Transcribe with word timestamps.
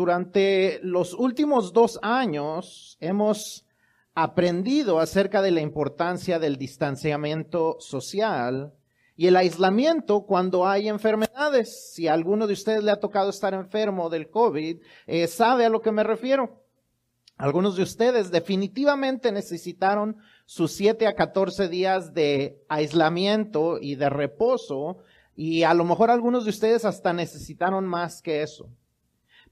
durante 0.00 0.80
los 0.82 1.12
últimos 1.12 1.74
dos 1.74 1.98
años 2.00 2.96
hemos 3.00 3.66
aprendido 4.14 4.98
acerca 4.98 5.42
de 5.42 5.50
la 5.50 5.60
importancia 5.60 6.38
del 6.38 6.56
distanciamiento 6.56 7.76
social 7.80 8.72
y 9.14 9.26
el 9.26 9.36
aislamiento 9.36 10.22
cuando 10.22 10.66
hay 10.66 10.88
enfermedades. 10.88 11.92
Si 11.92 12.08
a 12.08 12.14
alguno 12.14 12.46
de 12.46 12.54
ustedes 12.54 12.82
le 12.82 12.92
ha 12.92 12.98
tocado 12.98 13.28
estar 13.28 13.52
enfermo 13.52 14.08
del 14.08 14.30
COVID, 14.30 14.78
eh, 15.06 15.26
sabe 15.26 15.66
a 15.66 15.68
lo 15.68 15.82
que 15.82 15.92
me 15.92 16.02
refiero. 16.02 16.62
Algunos 17.36 17.76
de 17.76 17.82
ustedes 17.82 18.30
definitivamente 18.30 19.30
necesitaron 19.30 20.16
sus 20.46 20.72
7 20.72 21.08
a 21.08 21.14
14 21.14 21.68
días 21.68 22.14
de 22.14 22.64
aislamiento 22.70 23.76
y 23.78 23.96
de 23.96 24.08
reposo 24.08 24.96
y 25.36 25.62
a 25.64 25.74
lo 25.74 25.84
mejor 25.84 26.10
algunos 26.10 26.44
de 26.44 26.50
ustedes 26.50 26.86
hasta 26.86 27.12
necesitaron 27.12 27.86
más 27.86 28.22
que 28.22 28.40
eso. 28.40 28.70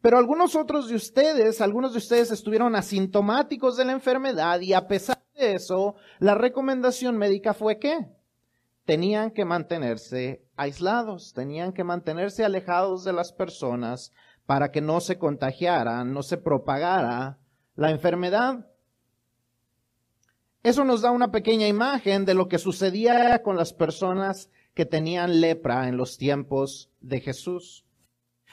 Pero 0.00 0.18
algunos 0.18 0.54
otros 0.54 0.88
de 0.88 0.94
ustedes, 0.94 1.60
algunos 1.60 1.92
de 1.92 1.98
ustedes 1.98 2.30
estuvieron 2.30 2.76
asintomáticos 2.76 3.76
de 3.76 3.84
la 3.84 3.92
enfermedad 3.92 4.60
y 4.60 4.72
a 4.72 4.86
pesar 4.86 5.22
de 5.34 5.54
eso, 5.54 5.96
la 6.20 6.34
recomendación 6.34 7.16
médica 7.16 7.52
fue 7.52 7.78
que 7.78 8.06
tenían 8.84 9.32
que 9.32 9.44
mantenerse 9.44 10.44
aislados, 10.56 11.32
tenían 11.34 11.72
que 11.72 11.84
mantenerse 11.84 12.44
alejados 12.44 13.04
de 13.04 13.12
las 13.12 13.32
personas 13.32 14.12
para 14.46 14.70
que 14.70 14.80
no 14.80 15.00
se 15.00 15.18
contagiara, 15.18 16.04
no 16.04 16.22
se 16.22 16.38
propagara 16.38 17.38
la 17.74 17.90
enfermedad. 17.90 18.66
Eso 20.62 20.84
nos 20.84 21.02
da 21.02 21.10
una 21.10 21.30
pequeña 21.30 21.66
imagen 21.66 22.24
de 22.24 22.34
lo 22.34 22.48
que 22.48 22.58
sucedía 22.58 23.42
con 23.42 23.56
las 23.56 23.72
personas 23.72 24.50
que 24.74 24.86
tenían 24.86 25.40
lepra 25.40 25.88
en 25.88 25.96
los 25.96 26.16
tiempos 26.18 26.90
de 27.00 27.20
Jesús. 27.20 27.84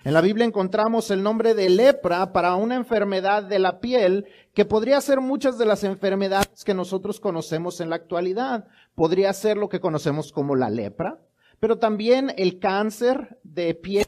En 0.05 0.13
la 0.13 0.21
Biblia 0.21 0.45
encontramos 0.45 1.09
el 1.09 1.23
nombre 1.23 1.55
de 1.55 1.67
lepra 1.67 2.31
para 2.31 2.53
una 2.53 2.75
enfermedad 2.75 3.41
de 3.41 3.57
la 3.57 3.79
piel 3.79 4.27
que 4.53 4.63
podría 4.63 5.01
ser 5.01 5.19
muchas 5.19 5.57
de 5.57 5.65
las 5.65 5.83
enfermedades 5.83 6.63
que 6.63 6.75
nosotros 6.75 7.19
conocemos 7.19 7.81
en 7.81 7.89
la 7.89 7.95
actualidad. 7.95 8.67
Podría 8.93 9.33
ser 9.33 9.57
lo 9.57 9.67
que 9.67 9.79
conocemos 9.79 10.31
como 10.31 10.55
la 10.55 10.69
lepra, 10.69 11.19
pero 11.59 11.79
también 11.79 12.31
el 12.37 12.59
cáncer 12.59 13.39
de 13.41 13.73
piel, 13.73 14.05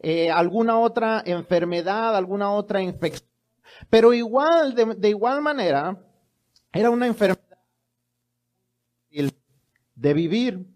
eh, 0.00 0.30
alguna 0.30 0.78
otra 0.78 1.22
enfermedad, 1.24 2.14
alguna 2.14 2.52
otra 2.52 2.82
infección. 2.82 3.30
Pero 3.88 4.12
igual, 4.12 4.74
de, 4.74 4.94
de 4.94 5.08
igual 5.08 5.40
manera, 5.40 5.98
era 6.70 6.90
una 6.90 7.06
enfermedad 7.06 7.58
de 9.94 10.12
vivir. 10.12 10.66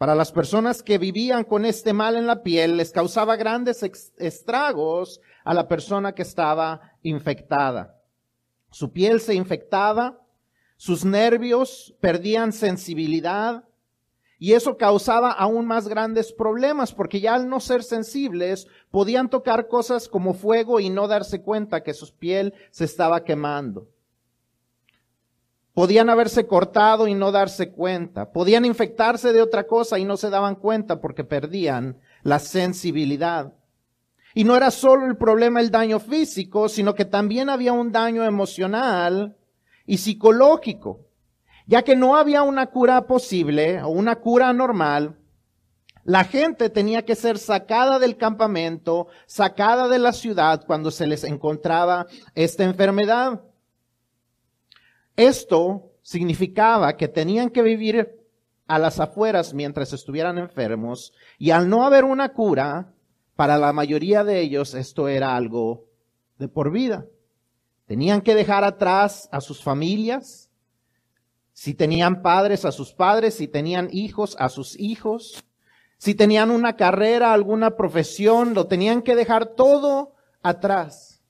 Para 0.00 0.14
las 0.14 0.32
personas 0.32 0.82
que 0.82 0.96
vivían 0.96 1.44
con 1.44 1.66
este 1.66 1.92
mal 1.92 2.16
en 2.16 2.26
la 2.26 2.42
piel, 2.42 2.78
les 2.78 2.90
causaba 2.90 3.36
grandes 3.36 3.82
estragos 4.16 5.20
a 5.44 5.52
la 5.52 5.68
persona 5.68 6.14
que 6.14 6.22
estaba 6.22 6.94
infectada. 7.02 8.00
Su 8.70 8.92
piel 8.92 9.20
se 9.20 9.34
infectaba, 9.34 10.18
sus 10.78 11.04
nervios 11.04 11.94
perdían 12.00 12.54
sensibilidad 12.54 13.64
y 14.38 14.54
eso 14.54 14.78
causaba 14.78 15.32
aún 15.32 15.66
más 15.66 15.86
grandes 15.86 16.32
problemas 16.32 16.94
porque 16.94 17.20
ya 17.20 17.34
al 17.34 17.46
no 17.46 17.60
ser 17.60 17.82
sensibles 17.82 18.68
podían 18.90 19.28
tocar 19.28 19.68
cosas 19.68 20.08
como 20.08 20.32
fuego 20.32 20.80
y 20.80 20.88
no 20.88 21.08
darse 21.08 21.42
cuenta 21.42 21.82
que 21.82 21.92
su 21.92 22.10
piel 22.16 22.54
se 22.70 22.86
estaba 22.86 23.22
quemando. 23.22 23.86
Podían 25.80 26.10
haberse 26.10 26.46
cortado 26.46 27.08
y 27.08 27.14
no 27.14 27.32
darse 27.32 27.70
cuenta. 27.70 28.32
Podían 28.32 28.66
infectarse 28.66 29.32
de 29.32 29.40
otra 29.40 29.66
cosa 29.66 29.98
y 29.98 30.04
no 30.04 30.18
se 30.18 30.28
daban 30.28 30.56
cuenta 30.56 31.00
porque 31.00 31.24
perdían 31.24 31.96
la 32.22 32.38
sensibilidad. 32.38 33.54
Y 34.34 34.44
no 34.44 34.56
era 34.56 34.70
solo 34.70 35.06
el 35.06 35.16
problema 35.16 35.58
el 35.58 35.70
daño 35.70 35.98
físico, 35.98 36.68
sino 36.68 36.94
que 36.94 37.06
también 37.06 37.48
había 37.48 37.72
un 37.72 37.92
daño 37.92 38.24
emocional 38.24 39.38
y 39.86 39.96
psicológico. 39.96 41.06
Ya 41.66 41.80
que 41.80 41.96
no 41.96 42.14
había 42.14 42.42
una 42.42 42.66
cura 42.66 43.06
posible 43.06 43.80
o 43.82 43.88
una 43.88 44.16
cura 44.16 44.52
normal, 44.52 45.16
la 46.04 46.24
gente 46.24 46.68
tenía 46.68 47.06
que 47.06 47.14
ser 47.14 47.38
sacada 47.38 47.98
del 47.98 48.18
campamento, 48.18 49.06
sacada 49.24 49.88
de 49.88 49.98
la 49.98 50.12
ciudad 50.12 50.62
cuando 50.66 50.90
se 50.90 51.06
les 51.06 51.24
encontraba 51.24 52.06
esta 52.34 52.64
enfermedad. 52.64 53.40
Esto 55.20 55.92
significaba 56.00 56.96
que 56.96 57.06
tenían 57.06 57.50
que 57.50 57.60
vivir 57.60 58.24
a 58.66 58.78
las 58.78 59.00
afueras 59.00 59.52
mientras 59.52 59.92
estuvieran 59.92 60.38
enfermos 60.38 61.12
y 61.38 61.50
al 61.50 61.68
no 61.68 61.84
haber 61.84 62.04
una 62.04 62.32
cura, 62.32 62.94
para 63.36 63.58
la 63.58 63.74
mayoría 63.74 64.24
de 64.24 64.40
ellos 64.40 64.72
esto 64.72 65.08
era 65.08 65.36
algo 65.36 65.84
de 66.38 66.48
por 66.48 66.70
vida. 66.70 67.04
Tenían 67.84 68.22
que 68.22 68.34
dejar 68.34 68.64
atrás 68.64 69.28
a 69.30 69.42
sus 69.42 69.62
familias, 69.62 70.48
si 71.52 71.74
tenían 71.74 72.22
padres 72.22 72.64
a 72.64 72.72
sus 72.72 72.94
padres, 72.94 73.34
si 73.34 73.46
tenían 73.46 73.90
hijos 73.92 74.36
a 74.38 74.48
sus 74.48 74.80
hijos, 74.80 75.44
si 75.98 76.14
tenían 76.14 76.50
una 76.50 76.76
carrera, 76.76 77.34
alguna 77.34 77.76
profesión, 77.76 78.54
lo 78.54 78.68
tenían 78.68 79.02
que 79.02 79.14
dejar 79.14 79.54
todo 79.54 80.14
atrás. 80.42 81.20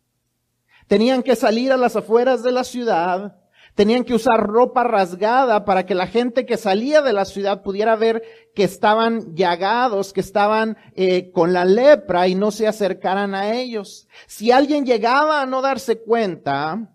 Tenían 0.86 1.24
que 1.24 1.34
salir 1.34 1.72
a 1.72 1.76
las 1.76 1.96
afueras 1.96 2.44
de 2.44 2.52
la 2.52 2.62
ciudad 2.62 3.39
Tenían 3.80 4.04
que 4.04 4.12
usar 4.12 4.46
ropa 4.46 4.84
rasgada 4.84 5.64
para 5.64 5.86
que 5.86 5.94
la 5.94 6.06
gente 6.06 6.44
que 6.44 6.58
salía 6.58 7.00
de 7.00 7.14
la 7.14 7.24
ciudad 7.24 7.62
pudiera 7.62 7.96
ver 7.96 8.22
que 8.54 8.62
estaban 8.62 9.34
llagados, 9.34 10.12
que 10.12 10.20
estaban 10.20 10.76
eh, 10.94 11.32
con 11.32 11.54
la 11.54 11.64
lepra 11.64 12.28
y 12.28 12.34
no 12.34 12.50
se 12.50 12.68
acercaran 12.68 13.34
a 13.34 13.54
ellos. 13.54 14.06
Si 14.26 14.52
alguien 14.52 14.84
llegaba 14.84 15.40
a 15.40 15.46
no 15.46 15.62
darse 15.62 15.98
cuenta, 15.98 16.94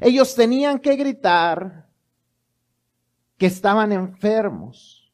ellos 0.00 0.34
tenían 0.34 0.80
que 0.80 0.96
gritar 0.96 1.86
que 3.38 3.46
estaban 3.46 3.92
enfermos, 3.92 5.12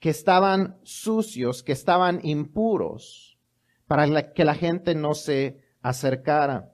que 0.00 0.10
estaban 0.10 0.76
sucios, 0.82 1.62
que 1.62 1.70
estaban 1.70 2.18
impuros, 2.24 3.38
para 3.86 4.32
que 4.32 4.44
la 4.44 4.56
gente 4.56 4.96
no 4.96 5.14
se 5.14 5.62
acercara 5.82 6.73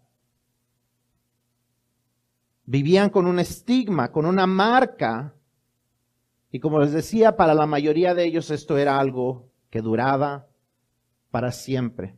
vivían 2.71 3.11
con 3.11 3.27
un 3.27 3.41
estigma, 3.41 4.13
con 4.13 4.27
una 4.27 4.47
marca. 4.47 5.35
Y 6.53 6.61
como 6.61 6.79
les 6.79 6.93
decía, 6.93 7.37
para 7.37 7.53
la 7.53 7.67
mayoría 7.67 8.15
de 8.15 8.25
ellos 8.25 8.49
esto 8.53 8.79
era 8.79 9.01
algo 9.01 9.49
que 9.71 9.81
duraba 9.81 10.47
para 11.33 11.51
siempre. 11.51 12.15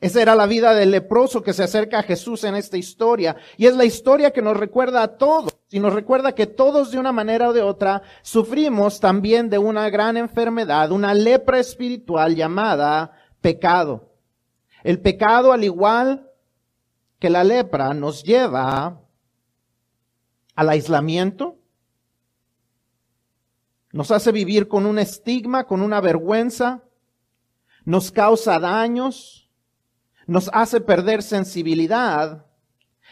Esa 0.00 0.20
era 0.20 0.34
la 0.34 0.44
vida 0.44 0.74
del 0.74 0.90
leproso 0.90 1.42
que 1.42 1.54
se 1.54 1.62
acerca 1.62 2.00
a 2.00 2.02
Jesús 2.02 2.44
en 2.44 2.56
esta 2.56 2.76
historia. 2.76 3.36
Y 3.56 3.64
es 3.64 3.74
la 3.74 3.86
historia 3.86 4.32
que 4.32 4.42
nos 4.42 4.54
recuerda 4.54 5.02
a 5.02 5.16
todos. 5.16 5.56
Y 5.70 5.80
nos 5.80 5.94
recuerda 5.94 6.34
que 6.34 6.46
todos 6.46 6.90
de 6.90 6.98
una 6.98 7.12
manera 7.12 7.48
o 7.48 7.52
de 7.54 7.62
otra 7.62 8.02
sufrimos 8.20 9.00
también 9.00 9.48
de 9.48 9.56
una 9.56 9.88
gran 9.88 10.18
enfermedad, 10.18 10.92
una 10.92 11.14
lepra 11.14 11.58
espiritual 11.58 12.36
llamada 12.36 13.12
pecado. 13.40 14.10
El 14.84 15.00
pecado, 15.00 15.52
al 15.52 15.64
igual 15.64 16.28
que 17.18 17.30
la 17.30 17.44
lepra, 17.44 17.94
nos 17.94 18.22
lleva 18.24 19.01
al 20.54 20.68
aislamiento, 20.68 21.58
nos 23.92 24.10
hace 24.10 24.32
vivir 24.32 24.68
con 24.68 24.86
un 24.86 24.98
estigma, 24.98 25.64
con 25.64 25.82
una 25.82 26.00
vergüenza, 26.00 26.82
nos 27.84 28.10
causa 28.10 28.58
daños, 28.58 29.50
nos 30.26 30.48
hace 30.52 30.80
perder 30.80 31.22
sensibilidad 31.22 32.46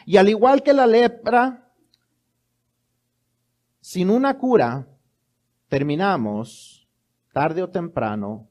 y 0.06 0.16
al 0.16 0.28
igual 0.28 0.62
que 0.62 0.72
la 0.72 0.86
lepra, 0.86 1.70
sin 3.80 4.10
una 4.10 4.38
cura, 4.38 4.86
terminamos 5.68 6.88
tarde 7.32 7.62
o 7.62 7.70
temprano 7.70 8.48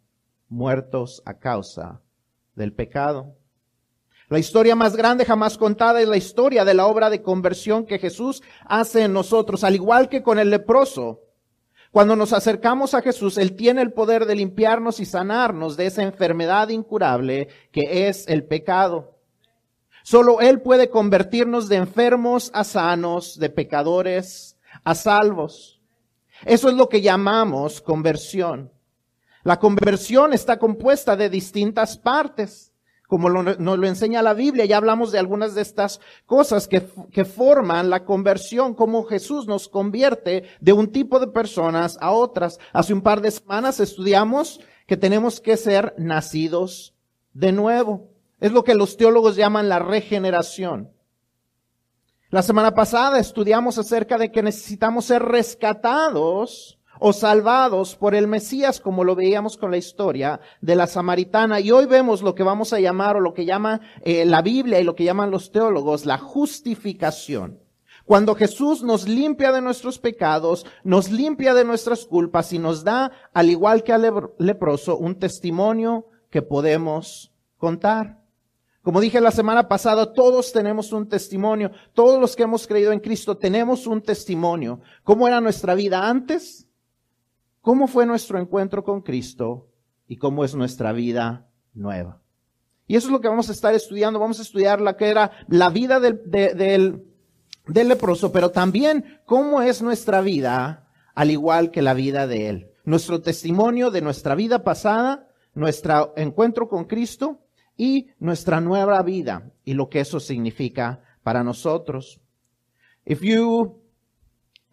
muertos 0.47 1.21
a 1.25 1.37
causa 1.37 2.01
del 2.55 2.73
pecado. 2.73 3.35
La 4.29 4.37
historia 4.37 4.75
más 4.75 4.95
grande 4.95 5.25
jamás 5.25 5.57
contada 5.57 5.99
es 6.01 6.07
la 6.07 6.15
historia 6.15 6.63
de 6.63 6.75
la 6.75 6.85
obra 6.85 7.09
de 7.09 7.23
conversión 7.23 7.87
que 7.87 7.97
Jesús 7.97 8.43
hace 8.65 9.01
en 9.03 9.13
nosotros, 9.13 9.63
al 9.63 9.73
igual 9.73 10.07
que 10.07 10.21
con 10.21 10.37
el 10.37 10.51
leproso. 10.51 11.21
Cuando 11.89 12.15
nos 12.15 12.31
acercamos 12.31 12.93
a 12.93 13.01
Jesús, 13.01 13.39
Él 13.39 13.55
tiene 13.55 13.81
el 13.81 13.91
poder 13.91 14.27
de 14.27 14.35
limpiarnos 14.35 14.99
y 14.99 15.05
sanarnos 15.05 15.77
de 15.77 15.87
esa 15.87 16.03
enfermedad 16.03 16.69
incurable 16.69 17.47
que 17.71 18.07
es 18.07 18.27
el 18.27 18.43
pecado. 18.43 19.17
Solo 20.03 20.41
Él 20.41 20.61
puede 20.61 20.91
convertirnos 20.91 21.67
de 21.67 21.77
enfermos 21.77 22.51
a 22.53 22.63
sanos, 22.63 23.39
de 23.39 23.49
pecadores 23.49 24.57
a 24.83 24.93
salvos. 24.93 25.81
Eso 26.45 26.69
es 26.69 26.75
lo 26.75 26.87
que 26.87 27.01
llamamos 27.01 27.81
conversión. 27.81 28.71
La 29.43 29.57
conversión 29.57 30.33
está 30.33 30.59
compuesta 30.59 31.15
de 31.15 31.31
distintas 31.31 31.97
partes 31.97 32.68
como 33.09 33.27
nos 33.31 33.79
lo 33.79 33.87
enseña 33.87 34.21
la 34.21 34.35
Biblia, 34.35 34.65
ya 34.65 34.77
hablamos 34.77 35.11
de 35.11 35.17
algunas 35.17 35.55
de 35.55 35.63
estas 35.63 35.99
cosas 36.27 36.67
que, 36.67 36.87
que 37.11 37.25
forman 37.25 37.89
la 37.89 38.05
conversión, 38.05 38.75
cómo 38.75 39.03
Jesús 39.03 39.47
nos 39.47 39.67
convierte 39.67 40.43
de 40.61 40.73
un 40.73 40.91
tipo 40.91 41.19
de 41.19 41.25
personas 41.25 41.97
a 42.01 42.11
otras. 42.11 42.59
Hace 42.71 42.93
un 42.93 43.01
par 43.01 43.21
de 43.21 43.31
semanas 43.31 43.79
estudiamos 43.79 44.59
que 44.85 44.95
tenemos 44.95 45.41
que 45.41 45.57
ser 45.57 45.95
nacidos 45.97 46.93
de 47.33 47.51
nuevo. 47.51 48.11
Es 48.39 48.51
lo 48.51 48.63
que 48.63 48.75
los 48.75 48.95
teólogos 48.95 49.35
llaman 49.35 49.69
la 49.69 49.79
regeneración. 49.79 50.91
La 52.29 52.43
semana 52.43 52.75
pasada 52.75 53.17
estudiamos 53.17 53.79
acerca 53.79 54.19
de 54.19 54.31
que 54.31 54.43
necesitamos 54.43 55.05
ser 55.05 55.23
rescatados 55.23 56.78
o 56.99 57.13
salvados 57.13 57.95
por 57.95 58.13
el 58.13 58.27
Mesías, 58.27 58.79
como 58.79 59.03
lo 59.03 59.15
veíamos 59.15 59.57
con 59.57 59.71
la 59.71 59.77
historia 59.77 60.39
de 60.61 60.75
la 60.75 60.85
samaritana. 60.85 61.59
Y 61.59 61.71
hoy 61.71 61.85
vemos 61.85 62.21
lo 62.21 62.35
que 62.35 62.43
vamos 62.43 62.73
a 62.73 62.79
llamar, 62.79 63.15
o 63.15 63.21
lo 63.21 63.33
que 63.33 63.45
llama 63.45 63.81
eh, 64.03 64.25
la 64.25 64.41
Biblia 64.41 64.79
y 64.79 64.83
lo 64.83 64.95
que 64.95 65.05
llaman 65.05 65.31
los 65.31 65.51
teólogos, 65.51 66.05
la 66.05 66.17
justificación. 66.17 67.59
Cuando 68.05 68.35
Jesús 68.35 68.83
nos 68.83 69.07
limpia 69.07 69.51
de 69.51 69.61
nuestros 69.61 69.99
pecados, 69.99 70.65
nos 70.83 71.11
limpia 71.11 71.53
de 71.53 71.63
nuestras 71.63 72.05
culpas 72.05 72.51
y 72.53 72.59
nos 72.59 72.83
da, 72.83 73.11
al 73.33 73.49
igual 73.49 73.83
que 73.83 73.93
al 73.93 74.31
leproso, 74.39 74.97
un 74.97 75.19
testimonio 75.19 76.07
que 76.29 76.41
podemos 76.41 77.31
contar. 77.57 78.19
Como 78.81 79.01
dije 79.01 79.21
la 79.21 79.31
semana 79.31 79.67
pasada, 79.67 80.13
todos 80.13 80.51
tenemos 80.51 80.91
un 80.91 81.07
testimonio. 81.07 81.71
Todos 81.93 82.19
los 82.19 82.35
que 82.35 82.43
hemos 82.43 82.65
creído 82.65 82.91
en 82.91 82.99
Cristo 82.99 83.37
tenemos 83.37 83.85
un 83.85 84.01
testimonio. 84.01 84.79
¿Cómo 85.03 85.27
era 85.27 85.41
nuestra 85.41 85.75
vida 85.75 86.09
antes? 86.09 86.68
¿Cómo 87.69 87.85
fue 87.85 88.07
nuestro 88.07 88.39
encuentro 88.39 88.83
con 88.83 89.01
Cristo? 89.01 89.67
¿Y 90.07 90.17
cómo 90.17 90.43
es 90.43 90.55
nuestra 90.55 90.91
vida 90.91 91.51
nueva? 91.75 92.19
Y 92.87 92.95
eso 92.95 93.09
es 93.09 93.11
lo 93.11 93.21
que 93.21 93.27
vamos 93.27 93.47
a 93.47 93.51
estar 93.51 93.75
estudiando. 93.75 94.17
Vamos 94.19 94.39
a 94.39 94.41
estudiar 94.41 94.81
la 94.81 94.97
que 94.97 95.07
era 95.07 95.29
la 95.47 95.69
vida 95.69 95.99
del, 95.99 96.19
del, 96.31 97.87
leproso, 97.87 98.31
pero 98.31 98.49
también 98.49 99.19
cómo 99.23 99.61
es 99.61 99.83
nuestra 99.83 100.21
vida 100.21 100.87
al 101.13 101.29
igual 101.29 101.69
que 101.69 101.83
la 101.83 101.93
vida 101.93 102.25
de 102.25 102.49
él. 102.49 102.71
Nuestro 102.85 103.21
testimonio 103.21 103.91
de 103.91 104.01
nuestra 104.01 104.33
vida 104.33 104.63
pasada, 104.63 105.27
nuestro 105.53 106.15
encuentro 106.17 106.69
con 106.69 106.85
Cristo 106.85 107.45
y 107.77 108.07
nuestra 108.17 108.61
nueva 108.61 108.99
vida 109.03 109.51
y 109.63 109.75
lo 109.75 109.89
que 109.89 109.99
eso 109.99 110.19
significa 110.19 111.03
para 111.21 111.43
nosotros. 111.43 112.19
If 113.05 113.21
you, 113.21 113.79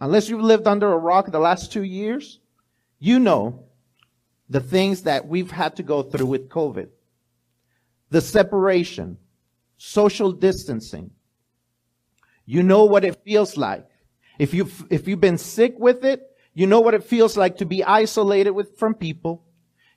unless 0.00 0.30
you've 0.30 0.42
lived 0.42 0.66
under 0.66 0.88
a 0.88 0.98
rock 0.98 1.30
the 1.30 1.38
last 1.38 1.70
two 1.70 1.84
years, 1.84 2.40
you 2.98 3.18
know 3.18 3.64
the 4.48 4.60
things 4.60 5.02
that 5.02 5.26
we've 5.26 5.50
had 5.50 5.76
to 5.76 5.82
go 5.82 6.02
through 6.02 6.26
with 6.26 6.48
COVID. 6.48 6.88
The 8.10 8.20
separation, 8.20 9.18
social 9.76 10.32
distancing. 10.32 11.10
You 12.44 12.62
know 12.62 12.84
what 12.84 13.04
it 13.04 13.22
feels 13.24 13.56
like. 13.56 13.86
If 14.38 14.54
you've, 14.54 14.86
if 14.90 15.08
you've 15.08 15.20
been 15.20 15.38
sick 15.38 15.74
with 15.78 16.04
it, 16.04 16.22
you 16.54 16.66
know 16.66 16.80
what 16.80 16.94
it 16.94 17.04
feels 17.04 17.36
like 17.36 17.58
to 17.58 17.66
be 17.66 17.82
isolated 17.82 18.50
with, 18.50 18.78
from 18.78 18.94
people. 18.94 19.44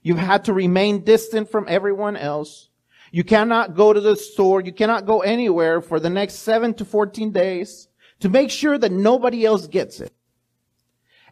You've 0.01 0.17
had 0.17 0.45
to 0.45 0.53
remain 0.53 1.03
distant 1.03 1.49
from 1.49 1.65
everyone 1.67 2.17
else. 2.17 2.69
You 3.11 3.23
cannot 3.23 3.75
go 3.75 3.93
to 3.93 4.01
the 4.01 4.15
store. 4.15 4.61
You 4.61 4.71
cannot 4.71 5.05
go 5.05 5.21
anywhere 5.21 5.81
for 5.81 5.99
the 5.99 6.09
next 6.09 6.35
seven 6.35 6.73
to 6.75 6.85
14 6.85 7.31
days 7.31 7.87
to 8.19 8.29
make 8.29 8.49
sure 8.49 8.77
that 8.77 8.91
nobody 8.91 9.45
else 9.45 9.67
gets 9.67 9.99
it. 9.99 10.13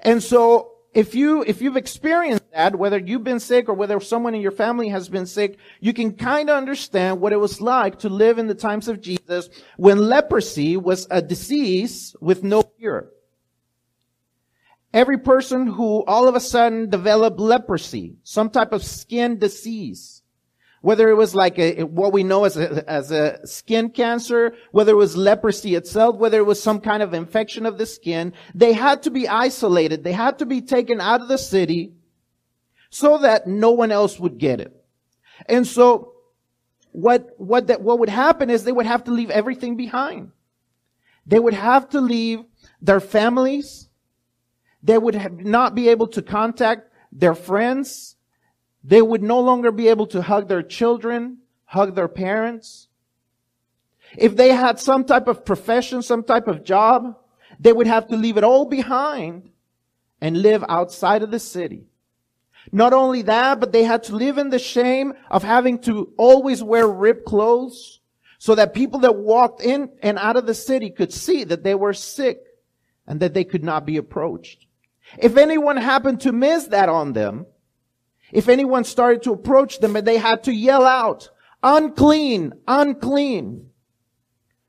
And 0.02 0.22
so 0.22 0.77
if 0.98 1.14
you, 1.14 1.44
if 1.44 1.62
you've 1.62 1.78
experienced 1.78 2.52
that, 2.54 2.76
whether 2.76 2.98
you've 2.98 3.24
been 3.24 3.40
sick 3.40 3.70
or 3.70 3.76
whether 3.76 4.00
someone 4.00 4.34
in 4.34 4.42
your 4.42 4.52
family 4.52 4.90
has 4.90 5.08
been 5.08 5.28
sick, 5.28 5.60
you 5.80 5.94
can 5.94 6.14
kind 6.14 6.50
of 6.50 6.58
understand 6.58 7.22
what 7.22 7.32
it 7.32 7.38
was 7.38 7.62
like 7.62 8.00
to 8.00 8.10
live 8.10 8.40
in 8.40 8.48
the 8.48 8.56
times 8.56 8.88
of 8.88 9.00
Jesus 9.00 9.48
when 9.78 10.00
leprosy 10.00 10.76
was 10.76 11.06
a 11.12 11.22
disease 11.22 12.16
with 12.20 12.44
no 12.44 12.64
cure. 12.64 13.12
Every 14.92 15.20
person 15.20 15.68
who 15.68 16.04
all 16.06 16.28
of 16.28 16.34
a 16.34 16.40
sudden 16.40 16.90
developed 16.90 17.40
leprosy, 17.40 18.16
some 18.24 18.50
type 18.50 18.74
of 18.74 18.84
skin 18.84 19.38
disease, 19.38 20.24
whether 20.88 21.10
it 21.10 21.16
was 21.16 21.36
like 21.36 21.60
a, 21.60 21.84
what 21.84 22.13
we 22.13 22.24
know 22.24 22.45
as 22.45 22.56
a, 22.56 22.89
as 22.89 23.12
a 23.12 23.45
skin 23.45 23.89
cancer, 23.89 24.54
whether 24.72 24.94
it 24.94 24.95
was 24.95 25.18
leprosy 25.18 25.75
itself, 25.75 26.16
whether 26.16 26.38
it 26.38 26.45
was 26.45 26.63
some 26.63 26.80
kind 26.80 27.04
of 27.04 27.13
infection 27.13 27.66
of 27.66 27.78
the 27.78 27.86
skin, 27.86 28.31
they 28.56 28.72
had 28.72 29.04
to 29.04 29.12
be 29.12 29.28
isolated. 29.28 30.06
They 30.06 30.13
had 30.13 30.39
to 30.39 30.45
be 30.45 30.62
taken 30.62 31.01
out 31.01 31.19
of 31.19 31.28
the 31.28 31.38
city 31.38 31.92
so 32.89 33.18
that 33.18 33.48
no 33.48 33.72
one 33.72 33.92
else 33.92 34.18
would 34.18 34.38
get 34.38 34.62
it. 34.62 34.74
And 35.45 35.68
so 35.68 36.13
what, 36.94 37.31
what 37.36 37.68
that, 37.68 37.81
what 37.81 38.00
would 38.00 38.07
happen 38.07 38.50
is 38.50 38.63
they 38.63 38.72
would 38.72 38.86
have 38.86 39.04
to 39.04 39.12
leave 39.12 39.30
everything 39.30 39.75
behind. 39.75 40.31
They 41.25 41.38
would 41.38 41.54
have 41.54 41.90
to 41.90 42.00
leave 42.00 42.45
their 42.81 43.01
families. 43.01 43.90
They 44.81 44.98
would 44.98 45.45
not 45.45 45.75
be 45.75 45.90
able 45.90 46.07
to 46.07 46.22
contact 46.22 46.94
their 47.12 47.36
friends. 47.36 48.16
They 48.88 49.01
would 49.01 49.22
no 49.22 49.42
longer 49.42 49.72
be 49.74 49.89
able 49.89 50.07
to 50.07 50.22
hug 50.22 50.48
their 50.48 50.63
children, 50.63 51.39
hug 51.66 51.94
their 51.94 52.07
parents. 52.07 52.88
If 54.18 54.38
they 54.38 54.50
had 54.54 54.80
some 54.80 55.04
type 55.04 55.28
of 55.28 55.44
profession, 55.44 56.01
some 56.01 56.24
type 56.24 56.48
of 56.48 56.63
job, 56.63 57.18
they 57.60 57.74
would 57.74 57.88
have 57.88 58.07
to 58.07 58.16
leave 58.16 58.38
it 58.38 58.45
all 58.45 58.63
behind 58.63 59.50
and 60.22 60.42
live 60.42 60.63
outside 60.69 61.22
of 61.22 61.31
the 61.31 61.39
city. 61.39 61.88
Not 62.72 62.94
only 62.94 63.24
that, 63.24 63.60
but 63.60 63.74
they 63.74 63.84
had 63.84 64.04
to 64.04 64.16
live 64.16 64.38
in 64.38 64.51
the 64.51 64.60
shame 64.60 65.13
of 65.30 65.44
having 65.44 65.80
to 65.80 66.13
always 66.18 66.63
wear 66.63 66.88
ripped 66.88 67.25
clothes 67.25 68.00
so 68.40 68.56
that 68.56 68.74
people 68.74 69.01
that 69.01 69.18
walked 69.18 69.62
in 69.62 69.92
and 70.01 70.18
out 70.18 70.38
of 70.38 70.45
the 70.45 70.54
city 70.54 70.90
could 70.92 71.12
see 71.12 71.44
that 71.44 71.63
they 71.63 71.75
were 71.75 71.94
sick 71.94 72.40
and 73.06 73.19
that 73.19 73.33
they 73.33 73.44
could 73.44 73.66
not 73.66 73.86
be 73.86 73.98
approached. 73.98 74.66
If 75.18 75.36
anyone 75.36 75.75
happened 75.75 76.22
to 76.22 76.31
miss 76.31 76.68
that 76.68 76.88
on 76.88 77.12
them, 77.12 77.48
if 78.32 78.50
anyone 78.50 78.84
started 78.84 79.24
to 79.24 79.34
approach 79.34 79.80
them, 79.80 79.94
they 79.94 80.18
had 80.18 80.44
to 80.44 80.54
yell 80.54 80.86
out, 80.86 81.30
unclean, 81.64 82.54
unclean, 82.68 83.70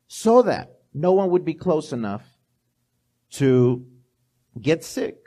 so 0.07 0.41
that 0.43 0.79
no 0.93 1.13
one 1.13 1.29
would 1.31 1.45
be 1.45 1.53
close 1.53 1.93
enough 1.93 2.23
to 3.31 3.85
get 4.59 4.83
sick 4.83 5.17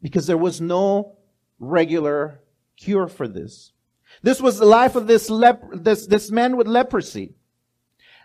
because 0.00 0.26
there 0.26 0.36
was 0.36 0.60
no 0.60 1.16
regular 1.58 2.40
cure 2.76 3.08
for 3.08 3.26
this. 3.26 3.72
This 4.22 4.40
was 4.40 4.58
the 4.58 4.66
life 4.66 4.94
of 4.94 5.06
this 5.06 5.30
this, 5.72 6.06
this 6.06 6.30
man 6.30 6.56
with 6.56 6.66
leprosy 6.66 7.34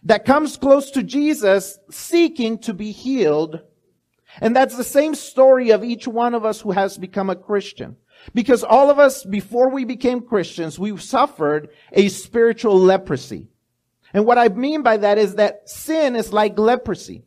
that 0.03 0.25
comes 0.25 0.57
close 0.57 0.91
to 0.91 1.03
Jesus 1.03 1.79
seeking 1.89 2.59
to 2.59 2.73
be 2.73 2.91
healed. 2.91 3.61
And 4.39 4.55
that's 4.55 4.77
the 4.77 4.83
same 4.83 5.15
story 5.15 5.71
of 5.71 5.83
each 5.83 6.07
one 6.07 6.33
of 6.33 6.45
us 6.45 6.61
who 6.61 6.71
has 6.71 6.97
become 6.97 7.29
a 7.29 7.35
Christian. 7.35 7.97
Because 8.33 8.63
all 8.63 8.89
of 8.89 8.99
us, 8.99 9.23
before 9.23 9.69
we 9.69 9.85
became 9.85 10.21
Christians, 10.21 10.77
we 10.77 10.95
suffered 10.97 11.69
a 11.91 12.07
spiritual 12.09 12.79
leprosy. 12.79 13.47
And 14.13 14.25
what 14.25 14.37
I 14.37 14.49
mean 14.49 14.83
by 14.83 14.97
that 14.97 15.17
is 15.17 15.35
that 15.35 15.69
sin 15.69 16.15
is 16.15 16.33
like 16.33 16.57
leprosy. 16.59 17.23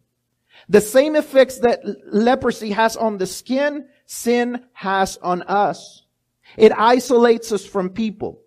The 0.69 0.81
same 0.81 1.17
effects 1.17 1.59
that 1.61 1.81
leprosy 2.07 2.71
has 2.71 2.97
on 2.97 3.19
the 3.19 3.27
skin, 3.27 3.89
sin 4.07 4.65
has 4.73 5.17
on 5.19 5.43
us. 5.43 6.03
It 6.57 6.73
isolates 6.73 7.53
us 7.53 7.67
from 7.67 7.91
people. 7.91 8.41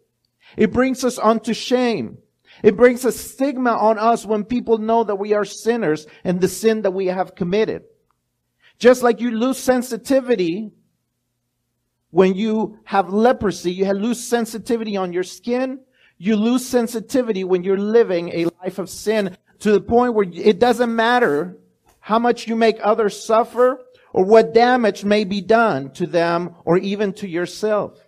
It 0.55 0.71
brings 0.71 1.03
us 1.03 1.19
onto 1.19 1.53
shame. 1.53 2.17
It 2.63 2.77
brings 2.77 3.05
a 3.05 3.11
stigma 3.11 3.71
on 3.71 3.99
us 3.99 4.25
when 4.25 4.45
people 4.45 4.77
know 4.77 5.03
that 5.03 5.15
we 5.15 5.33
are 5.33 5.45
sinners 5.45 6.07
and 6.23 6.41
the 6.41 6.47
sin 6.47 6.81
that 6.83 6.91
we 6.91 7.07
have 7.07 7.35
committed. 7.35 7.83
Just 8.79 9.03
like 9.03 9.19
you 9.19 9.31
lose 9.31 9.57
sensitivity 9.57 10.71
when 12.17 12.33
you 12.33 12.79
have 12.85 13.13
leprosy, 13.13 13.71
you 13.71 13.85
lose 13.93 14.19
sensitivity 14.19 14.97
on 14.97 15.13
your 15.13 15.21
skin. 15.21 15.81
You 16.17 16.35
lose 16.35 16.65
sensitivity 16.65 17.43
when 17.43 17.63
you're 17.63 17.77
living 17.77 18.29
a 18.29 18.45
life 18.59 18.79
of 18.79 18.89
sin 18.89 19.37
to 19.59 19.71
the 19.71 19.81
point 19.81 20.15
where 20.15 20.25
it 20.33 20.57
doesn't 20.57 20.95
matter 20.95 21.59
how 21.99 22.17
much 22.17 22.47
you 22.47 22.55
make 22.55 22.79
others 22.81 23.23
suffer 23.23 23.85
or 24.13 24.25
what 24.25 24.55
damage 24.55 25.05
may 25.05 25.25
be 25.25 25.41
done 25.41 25.91
to 25.91 26.07
them 26.07 26.55
or 26.65 26.79
even 26.79 27.13
to 27.13 27.27
yourself 27.27 27.99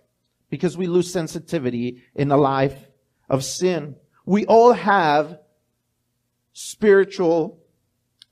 because 0.48 0.76
we 0.76 0.88
lose 0.88 1.12
sensitivity 1.12 2.02
in 2.16 2.32
a 2.32 2.36
life 2.36 2.88
of 3.28 3.44
sin. 3.44 3.94
We 4.26 4.44
all 4.46 4.72
have 4.72 5.38
spiritual 6.52 7.60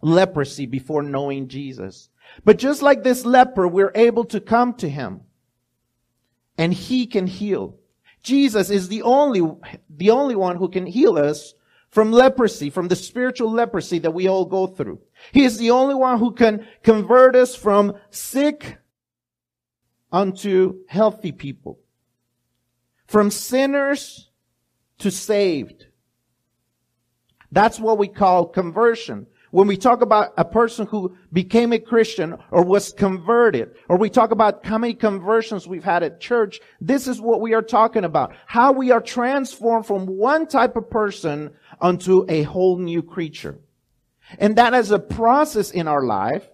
leprosy 0.02 0.66
before 0.66 1.04
knowing 1.04 1.46
Jesus. 1.46 2.10
But 2.44 2.58
just 2.58 2.82
like 2.82 3.04
this 3.04 3.24
leper, 3.24 3.68
we're 3.68 3.92
able 3.94 4.24
to 4.24 4.40
come 4.40 4.74
to 4.74 4.88
him 4.88 5.20
and 6.58 6.74
he 6.74 7.06
can 7.06 7.26
heal. 7.26 7.76
Jesus 8.22 8.68
is 8.68 8.88
the 8.88 9.02
only, 9.02 9.40
the 9.88 10.10
only 10.10 10.34
one 10.34 10.56
who 10.56 10.68
can 10.68 10.84
heal 10.84 11.16
us 11.16 11.54
from 11.90 12.12
leprosy, 12.12 12.68
from 12.68 12.88
the 12.88 12.96
spiritual 12.96 13.50
leprosy 13.50 13.98
that 14.00 14.12
we 14.12 14.28
all 14.28 14.44
go 14.44 14.66
through. 14.66 15.00
He 15.32 15.44
is 15.44 15.56
the 15.56 15.70
only 15.70 15.94
one 15.94 16.18
who 16.18 16.32
can 16.32 16.66
convert 16.82 17.34
us 17.34 17.54
from 17.54 17.94
sick 18.10 18.76
unto 20.12 20.84
healthy 20.88 21.32
people. 21.32 21.78
From 23.06 23.30
sinners 23.30 24.28
to 24.98 25.10
saved. 25.10 25.86
That's 27.50 27.80
what 27.80 27.96
we 27.96 28.08
call 28.08 28.46
conversion. 28.46 29.26
When 29.50 29.66
we 29.66 29.76
talk 29.76 30.02
about 30.02 30.32
a 30.36 30.44
person 30.44 30.86
who 30.86 31.16
became 31.32 31.72
a 31.72 31.78
Christian 31.78 32.36
or 32.50 32.64
was 32.64 32.92
converted, 32.92 33.74
or 33.88 33.96
we 33.96 34.10
talk 34.10 34.30
about 34.30 34.64
how 34.64 34.78
many 34.78 34.94
conversions 34.94 35.66
we've 35.66 35.84
had 35.84 36.02
at 36.02 36.20
church, 36.20 36.60
this 36.80 37.08
is 37.08 37.20
what 37.20 37.40
we 37.40 37.54
are 37.54 37.62
talking 37.62 38.04
about. 38.04 38.34
How 38.46 38.72
we 38.72 38.90
are 38.90 39.00
transformed 39.00 39.86
from 39.86 40.06
one 40.06 40.46
type 40.46 40.76
of 40.76 40.90
person 40.90 41.50
unto 41.80 42.26
a 42.28 42.42
whole 42.42 42.78
new 42.78 43.02
creature. 43.02 43.58
And 44.38 44.56
that 44.56 44.74
is 44.74 44.90
a 44.90 44.98
process 44.98 45.70
in 45.70 45.88
our 45.88 46.04
life. 46.04 46.46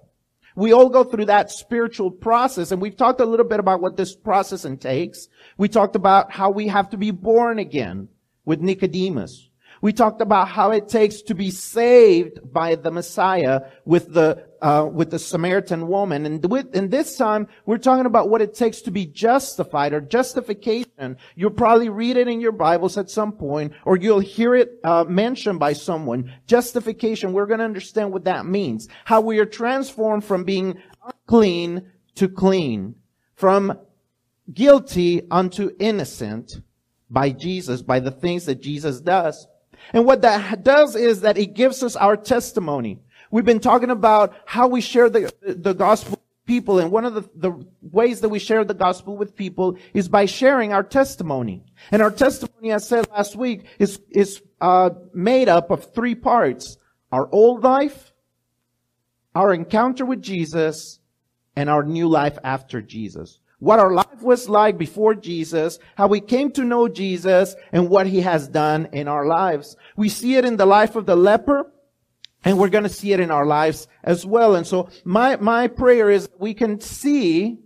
We 0.57 0.73
all 0.73 0.89
go 0.89 1.03
through 1.03 1.25
that 1.25 1.51
spiritual 1.51 2.13
process, 2.13 2.71
and 2.71 2.81
we've 2.81 2.97
talked 2.97 3.21
a 3.21 3.27
little 3.27 3.47
bit 3.47 3.59
about 3.59 3.81
what 3.81 3.97
this 3.97 4.15
process 4.15 4.65
entails. 4.65 5.29
We 5.59 5.69
talked 5.69 5.97
about 5.97 6.31
how 6.31 6.51
we 6.51 6.69
have 6.69 6.91
to 6.91 6.97
be 6.97 7.11
born 7.11 7.59
again 7.59 8.09
with 8.45 8.61
Nicodemus. 8.61 9.49
We 9.85 9.93
talked 9.93 10.23
about 10.23 10.49
how 10.49 10.71
it 10.71 10.89
takes 10.89 11.21
to 11.21 11.35
be 11.35 11.51
saved 11.51 12.41
by 12.51 12.75
the 12.75 12.91
Messiah 12.91 13.65
with 13.85 14.15
the 14.15 14.47
uh, 14.63 14.89
with 14.91 15.11
the 15.11 15.19
Samaritan 15.19 15.89
woman, 15.89 16.25
and 16.25 16.43
with 16.51 16.75
and 16.75 16.91
this 16.91 17.19
time 17.19 17.49
we're 17.67 17.77
talking 17.77 18.07
about 18.07 18.31
what 18.31 18.41
it 18.41 18.55
takes 18.55 18.81
to 18.81 18.91
be 18.91 19.05
justified 19.05 19.93
or 19.93 20.01
justification. 20.01 21.19
You'll 21.37 21.51
probably 21.51 21.91
read 21.91 22.17
it 22.17 22.29
in 22.29 22.41
your 22.41 22.53
Bibles 22.53 22.97
at 22.97 23.11
some 23.11 23.33
point, 23.33 23.75
or 23.85 23.99
you'll 23.99 24.21
hear 24.21 24.55
it 24.55 24.71
uh, 24.85 25.05
mentioned 25.05 25.59
by 25.59 25.75
someone. 25.75 26.33
Justification. 26.47 27.35
We're 27.35 27.45
going 27.45 27.59
to 27.59 27.67
understand 27.67 28.11
what 28.11 28.25
that 28.25 28.47
means. 28.47 28.89
How 29.05 29.21
we 29.21 29.39
are 29.39 29.45
transformed 29.45 30.25
from 30.25 30.45
being 30.45 30.81
unclean 31.07 31.93
to 32.15 32.27
clean, 32.27 32.95
from 33.35 33.79
guilty 34.51 35.29
unto 35.31 35.73
innocent 35.79 36.63
by 37.11 37.29
Jesus, 37.29 37.83
by 37.83 38.01
the 38.01 38.11
things 38.11 38.47
that 38.47 38.63
Jesus 38.63 39.03
does. 39.03 39.47
And 39.93 40.05
what 40.05 40.23
that 40.23 40.65
does 40.65 40.97
is 40.97 41.21
that 41.21 41.39
it 41.39 41.55
gives 41.55 41.83
us 41.83 41.97
our 41.97 42.17
testimony. 42.17 43.01
We've 43.31 43.45
been 43.45 43.61
talking 43.61 43.91
about 43.91 44.35
how 44.47 44.69
we 44.69 44.81
share 44.81 45.11
the, 45.11 45.33
the 45.43 45.75
gospel 45.75 46.13
with 46.13 46.47
people. 46.47 46.79
And 46.79 46.91
one 46.91 47.05
of 47.05 47.15
the, 47.15 47.29
the 47.35 47.67
ways 47.83 48.21
that 48.21 48.29
we 48.29 48.39
share 48.39 48.65
the 48.65 48.75
gospel 48.75 49.17
with 49.17 49.37
people 49.37 49.77
is 49.93 50.09
by 50.09 50.27
sharing 50.27 50.73
our 50.73 50.83
testimony. 50.83 51.65
And 51.91 52.03
our 52.03 52.11
testimony, 52.11 52.73
I 52.73 52.79
said 52.79 53.09
last 53.11 53.37
week, 53.37 53.67
is, 53.79 54.01
is 54.11 54.43
uh, 54.61 54.91
made 55.13 55.49
up 55.49 55.71
of 55.71 55.93
three 55.93 56.15
parts. 56.15 56.79
Our 57.13 57.29
old 57.31 57.63
life, 57.63 58.13
our 59.35 59.53
encounter 59.53 60.05
with 60.05 60.23
Jesus, 60.23 60.99
and 61.57 61.71
our 61.71 61.85
new 61.85 62.09
life 62.09 62.39
after 62.43 62.83
Jesus 62.83 63.39
what 63.65 63.79
our 63.79 63.95
life 63.95 64.21
was 64.21 64.47
like 64.47 64.77
before 64.77 65.15
Jesus, 65.15 65.79
how 65.97 66.07
we 66.07 66.21
came 66.21 66.51
to 66.53 66.63
know 66.63 66.87
Jesus, 66.87 67.57
and 67.73 67.89
what 67.89 68.07
he 68.07 68.21
has 68.21 68.47
done 68.47 68.91
in 68.93 69.09
our 69.09 69.25
lives. 69.25 69.75
We 69.97 70.11
see 70.11 70.37
it 70.37 70.45
in 70.45 70.59
the 70.59 70.67
life 70.67 70.97
of 70.97 71.07
the 71.07 71.17
leper, 71.17 71.73
and 72.45 72.59
we're 72.59 72.69
going 72.69 72.85
to 72.85 72.91
see 72.91 73.15
it 73.15 73.21
in 73.21 73.31
our 73.31 73.47
lives 73.47 73.89
as 74.03 74.27
well. 74.27 74.55
And 74.55 74.67
so 74.67 74.91
my, 75.05 75.37
my 75.37 75.67
prayer 75.69 76.11
is 76.11 76.29
we 76.39 76.53
can 76.53 76.79
see 76.79 77.59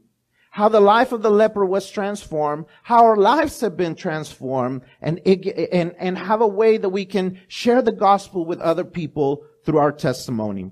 how 0.50 0.68
the 0.68 0.80
life 0.80 1.10
of 1.10 1.22
the 1.22 1.32
leper 1.32 1.66
was 1.66 1.90
transformed, 1.90 2.66
how 2.84 3.04
our 3.04 3.16
lives 3.16 3.60
have 3.60 3.76
been 3.76 3.96
transformed, 3.96 4.82
and, 5.02 5.20
and, 5.26 5.96
and 5.98 6.16
have 6.16 6.40
a 6.40 6.46
way 6.46 6.78
that 6.78 6.90
we 6.90 7.06
can 7.06 7.40
share 7.48 7.82
the 7.82 7.90
gospel 7.90 8.44
with 8.44 8.60
other 8.60 8.84
people 8.84 9.42
through 9.64 9.78
our 9.78 9.90
testimony. 9.90 10.70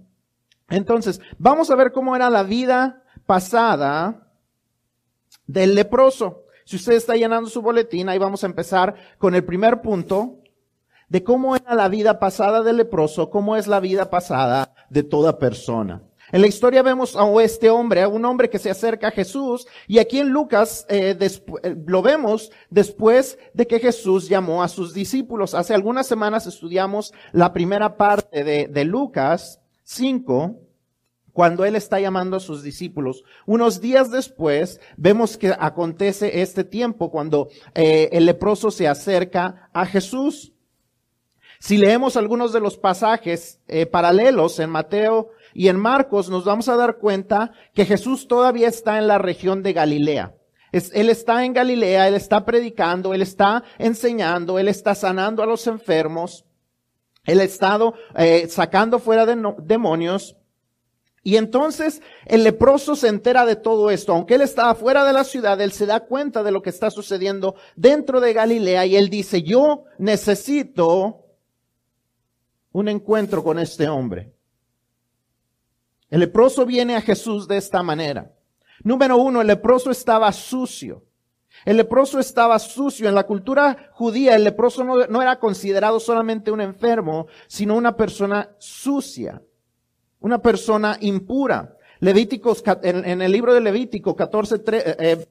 Entonces, 0.71 1.19
vamos 1.41 1.69
a 1.69 1.75
ver 1.75 1.91
cómo 1.91 2.15
era 2.15 2.31
la 2.31 2.45
vida 2.45 3.03
pasada 3.27 4.26
del 5.47 5.75
leproso. 5.75 6.45
Si 6.65 6.77
usted 6.77 6.95
está 6.95 7.15
llenando 7.15 7.49
su 7.49 7.63
boletín, 7.63 8.09
ahí 8.09 8.19
vamos 8.19 8.43
a 8.43 8.47
empezar 8.47 8.95
con 9.19 9.35
el 9.35 9.45
primer 9.45 9.81
punto 9.81 10.39
de 11.09 11.23
cómo 11.23 11.55
era 11.55 11.75
la 11.75 11.89
vida 11.89 12.19
pasada 12.19 12.63
del 12.63 12.79
leproso, 12.79 13.31
cómo 13.31 13.57
es 13.57 13.67
la 13.67 13.81
vida 13.81 14.11
pasada 14.11 14.75
de 14.91 15.03
toda 15.03 15.39
persona. 15.39 16.03
En 16.33 16.41
la 16.41 16.49
historia 16.49 16.83
vemos 16.83 17.15
a 17.15 17.25
este 17.43 17.71
hombre, 17.71 18.03
a 18.03 18.09
un 18.09 18.25
hombre 18.25 18.51
que 18.51 18.59
se 18.59 18.69
acerca 18.71 19.09
a 19.09 19.13
Jesús, 19.13 19.69
y 19.87 19.99
aquí 19.99 20.19
en 20.19 20.31
Lucas 20.31 20.85
eh, 20.89 21.17
eh, 21.21 21.77
lo 21.87 22.03
vemos 22.03 22.51
después 22.69 23.39
de 23.55 23.69
que 23.69 23.79
Jesús 23.79 24.29
llamó 24.29 24.65
a 24.65 24.69
sus 24.69 24.93
discípulos. 24.93 25.55
Hace 25.55 25.73
algunas 25.73 26.09
semanas 26.09 26.49
estudiamos 26.49 27.15
la 27.31 27.53
primera 27.53 27.97
parte 27.97 28.43
de, 28.43 28.67
de 28.67 28.85
Lucas 28.85 29.61
5, 29.85 30.57
cuando 31.37 31.67
Él 31.67 31.77
está 31.77 32.01
llamando 32.01 32.39
a 32.39 32.41
sus 32.41 32.63
discípulos. 32.63 33.23
Unos 33.45 33.83
días 33.83 34.11
después 34.11 34.81
vemos 34.97 35.37
que 35.37 35.55
acontece 35.59 36.41
este 36.41 36.65
tiempo 36.65 37.11
cuando 37.11 37.49
eh, 37.75 38.09
el 38.13 38.25
leproso 38.25 38.71
se 38.71 38.89
acerca 38.89 39.69
a 39.75 39.85
Jesús. 39.85 40.55
Si 41.61 41.77
leemos 41.77 42.17
algunos 42.17 42.55
de 42.55 42.61
los 42.61 42.79
pasajes 42.79 43.61
eh, 43.69 43.85
paralelos 43.85 44.59
en 44.61 44.71
Mateo 44.71 45.29
y 45.53 45.69
en 45.69 45.79
Marcos, 45.79 46.31
nos 46.31 46.47
vamos 46.47 46.71
a 46.71 46.77
dar 46.77 46.97
cuenta 46.97 47.53
que 47.75 47.85
Jesús 47.85 48.29
todavía 48.29 48.69
está 48.69 48.97
en 48.97 49.07
la 49.07 49.19
región 49.19 49.63
de 49.63 49.75
Galilea. 49.75 50.35
él 50.73 51.11
está 51.11 51.45
en 51.45 51.53
Galilea, 51.53 52.09
Él 52.09 52.15
está 52.15 52.47
predicando, 52.47 53.13
Él 53.13 53.21
está 53.21 53.63
enseñando, 53.77 54.59
Él 54.59 54.69
está 54.69 54.95
sanando 54.95 55.43
a 55.43 55.47
los 55.47 55.67
enfermos, 55.67 56.47
Él 57.25 57.41
ha 57.41 57.45
estado 57.45 57.93
eh, 58.15 58.49
sacando 58.49 58.99
fuera 58.99 59.27
de 59.27 59.37
demonios. 59.59 60.35
Y 61.27 61.39
entonces 61.39 62.03
el 62.25 62.45
leproso 62.45 62.95
se 62.95 63.09
entera 63.09 63.45
de 63.45 63.57
todo 63.57 63.91
esto. 63.91 64.13
Aunque 64.13 64.37
él 64.37 64.43
estaba 64.43 64.77
fuera 64.77 65.05
de 65.05 65.13
la 65.13 65.25
ciudad, 65.25 65.61
él 65.61 65.73
se 65.73 65.85
da 65.85 65.99
cuenta 65.99 66.45
de 66.45 66.53
lo 66.53 66.63
que 66.63 66.71
está 66.71 66.89
sucediendo 66.89 67.57
dentro 67.75 68.21
de 68.21 68.33
Galilea 68.33 68.87
y 68.87 68.95
él 68.95 69.11
dice, 69.11 69.43
yo 69.43 69.87
necesito 69.99 71.25
un 72.71 72.89
encuentro 72.89 73.43
con 73.43 73.59
este 73.59 73.89
hombre. 73.89 74.35
El 76.11 76.21
leproso 76.21 76.65
viene 76.65 76.95
a 76.95 77.01
Jesús 77.01 77.49
de 77.49 77.57
esta 77.57 77.83
manera. 77.83 78.31
Número 78.85 79.17
uno, 79.17 79.41
el 79.41 79.49
leproso 79.49 79.91
estaba 79.91 80.31
sucio. 80.31 81.03
El 81.65 81.79
leproso 81.79 82.21
estaba 82.21 82.57
sucio. 82.61 83.09
En 83.09 83.17
la 83.17 83.27
cultura 83.27 83.91
judía, 83.95 84.37
el 84.37 84.45
leproso 84.45 84.85
no, 84.85 85.09
no 85.09 85.21
era 85.21 85.41
considerado 85.41 85.99
solamente 85.99 86.53
un 86.53 86.61
enfermo, 86.61 87.27
sino 87.49 87.75
una 87.75 87.97
persona 87.97 88.55
sucia 88.59 89.43
una 90.21 90.41
persona 90.41 90.99
impura. 91.01 91.77
Levíticos, 92.01 92.63
en, 92.83 93.23
el 93.23 93.33
libro 93.33 93.55
de 93.55 93.61
Levítico 93.61 94.15
14, 94.15 94.57
eh, 94.73 95.27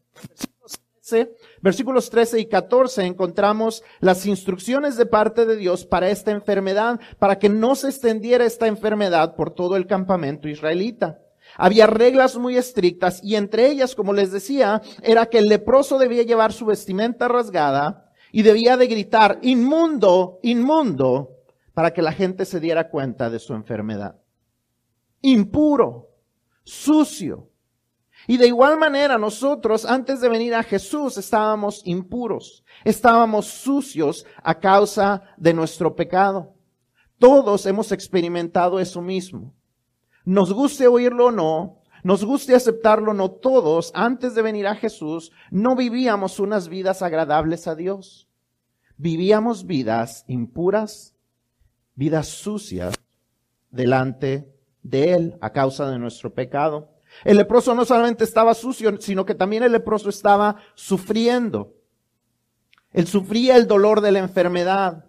eh, 1.12 1.36
versículos 1.62 2.10
13 2.10 2.40
y 2.40 2.46
14 2.48 3.04
encontramos 3.04 3.84
las 4.00 4.26
instrucciones 4.26 4.98
de 4.98 5.06
parte 5.06 5.46
de 5.46 5.58
Dios 5.58 5.86
para 5.86 6.10
esta 6.10 6.32
enfermedad, 6.32 7.00
para 7.20 7.38
que 7.38 7.50
no 7.50 7.76
se 7.76 7.90
extendiera 7.90 8.46
esta 8.46 8.68
enfermedad 8.68 9.36
por 9.36 9.52
todo 9.52 9.76
el 9.76 9.86
campamento 9.86 10.50
israelita. 10.50 11.20
Había 11.58 11.86
reglas 11.86 12.38
muy 12.38 12.58
estrictas 12.58 13.24
y 13.24 13.36
entre 13.36 13.68
ellas, 13.68 13.94
como 13.94 14.14
les 14.14 14.32
decía, 14.32 14.82
era 15.04 15.28
que 15.28 15.38
el 15.38 15.46
leproso 15.46 16.00
debía 16.00 16.24
llevar 16.24 16.52
su 16.52 16.66
vestimenta 16.66 17.28
rasgada 17.28 18.12
y 18.32 18.42
debía 18.42 18.76
de 18.76 18.88
gritar, 18.88 19.38
inmundo, 19.44 20.40
inmundo, 20.42 21.30
para 21.76 21.94
que 21.94 22.02
la 22.02 22.12
gente 22.12 22.46
se 22.46 22.60
diera 22.60 22.90
cuenta 22.90 23.30
de 23.30 23.38
su 23.40 23.54
enfermedad 23.54 24.16
impuro, 25.32 26.10
sucio. 26.64 27.50
Y 28.28 28.38
de 28.38 28.48
igual 28.48 28.78
manera 28.78 29.18
nosotros 29.18 29.86
antes 29.86 30.22
de 30.22 30.30
venir 30.30 30.56
a 30.56 30.64
Jesús 30.64 31.18
estábamos 31.18 31.82
impuros, 31.86 32.64
estábamos 32.84 33.46
sucios 33.46 34.26
a 34.44 34.60
causa 34.60 35.24
de 35.38 35.54
nuestro 35.54 35.96
pecado. 35.96 36.54
Todos 37.20 37.66
hemos 37.66 37.92
experimentado 37.92 38.80
eso 38.80 39.02
mismo. 39.02 39.54
Nos 40.26 40.52
guste 40.52 40.88
oírlo 40.88 41.28
o 41.28 41.32
no, 41.32 41.82
nos 42.04 42.24
guste 42.24 42.56
aceptarlo 42.56 43.12
o 43.12 43.14
no, 43.14 43.32
todos 43.32 43.92
antes 43.94 44.34
de 44.36 44.42
venir 44.42 44.68
a 44.68 44.76
Jesús 44.76 45.32
no 45.52 45.76
vivíamos 45.76 46.40
unas 46.40 46.68
vidas 46.68 47.02
agradables 47.02 47.68
a 47.68 47.76
Dios. 47.76 48.28
Vivíamos 48.98 49.66
vidas 49.66 50.24
impuras, 50.28 51.16
vidas 51.96 52.28
sucias 52.28 52.96
delante 53.70 54.55
de 54.86 55.14
él 55.14 55.38
a 55.42 55.52
causa 55.52 55.90
de 55.90 55.98
nuestro 55.98 56.34
pecado. 56.34 56.92
El 57.24 57.38
leproso 57.38 57.74
no 57.74 57.86
solamente 57.86 58.24
estaba 58.24 58.54
sucio, 58.54 58.96
sino 59.02 59.26
que 59.26 59.34
también 59.34 59.64
el 59.64 59.72
leproso 59.72 60.10
estaba 60.10 60.58
sufriendo. 60.76 61.74
Él 62.92 63.08
sufría 63.08 63.58
el 63.58 63.68
dolor 63.68 64.02
de 64.02 64.12
la 64.12 64.20
enfermedad, 64.20 65.06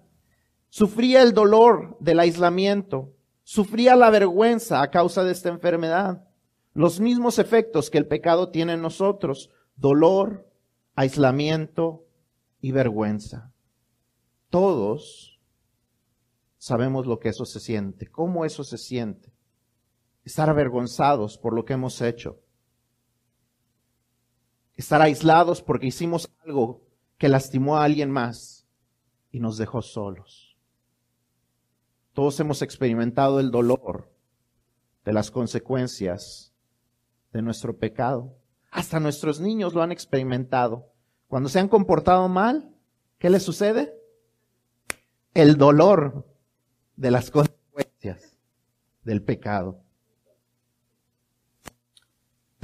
sufría 0.71 1.23
el 1.23 1.35
dolor 1.35 1.97
del 2.01 2.21
aislamiento, 2.21 3.13
sufría 3.45 3.97
la 3.97 4.09
vergüenza 4.11 4.81
a 4.81 4.91
causa 4.91 5.25
de 5.25 5.33
esta 5.33 5.51
enfermedad. 5.51 6.25
Los 6.73 6.99
mismos 6.99 7.39
efectos 7.39 7.91
que 7.91 7.99
el 7.99 8.07
pecado 8.07 8.49
tiene 8.49 8.73
en 8.73 8.83
nosotros, 8.83 9.51
dolor, 9.77 10.49
aislamiento 10.95 12.07
y 12.61 12.73
vergüenza. 12.73 13.53
Todos 14.49 15.39
sabemos 16.57 17.07
lo 17.07 17.19
que 17.19 17.29
eso 17.29 17.45
se 17.45 17.61
siente, 17.61 18.07
cómo 18.11 18.47
eso 18.47 18.65
se 18.65 18.79
siente 18.79 19.36
estar 20.27 20.51
avergonzados 20.51 21.39
por 21.39 21.55
lo 21.55 21.65
que 21.65 21.75
hemos 21.75 22.03
hecho, 22.03 22.43
estar 24.75 25.01
aislados 25.01 25.63
porque 25.63 25.87
hicimos 25.87 26.29
algo 26.45 26.83
que 27.17 27.29
lastimó 27.29 27.77
a 27.77 27.85
alguien 27.85 28.11
más 28.11 28.67
y 29.31 29.39
nos 29.39 29.57
dejó 29.57 29.83
solos. 29.83 30.59
Todos 32.13 32.41
hemos 32.41 32.61
experimentado 32.61 33.39
el 33.39 33.53
dolor 33.53 34.13
de 35.05 35.13
las 35.13 35.31
consecuencias 35.31 36.53
de 37.33 37.41
nuestro 37.41 37.79
pecado. 37.79 38.37
Hasta 38.73 38.99
nuestros 38.99 39.39
niños 39.39 39.75
lo 39.75 39.83
han 39.83 39.93
experimentado. 39.93 40.93
Cuando 41.29 41.49
se 41.49 41.61
han 41.61 41.69
comportado 41.69 42.29
mal, 42.29 42.75
¿qué 43.19 43.31
les 43.31 43.45
sucede? 43.45 43.95
El 45.35 45.57
dolor 45.57 46.27
de 46.97 47.13
las 47.13 47.31
consecuencias 47.31 48.37
del 49.05 49.23
pecado. 49.23 49.86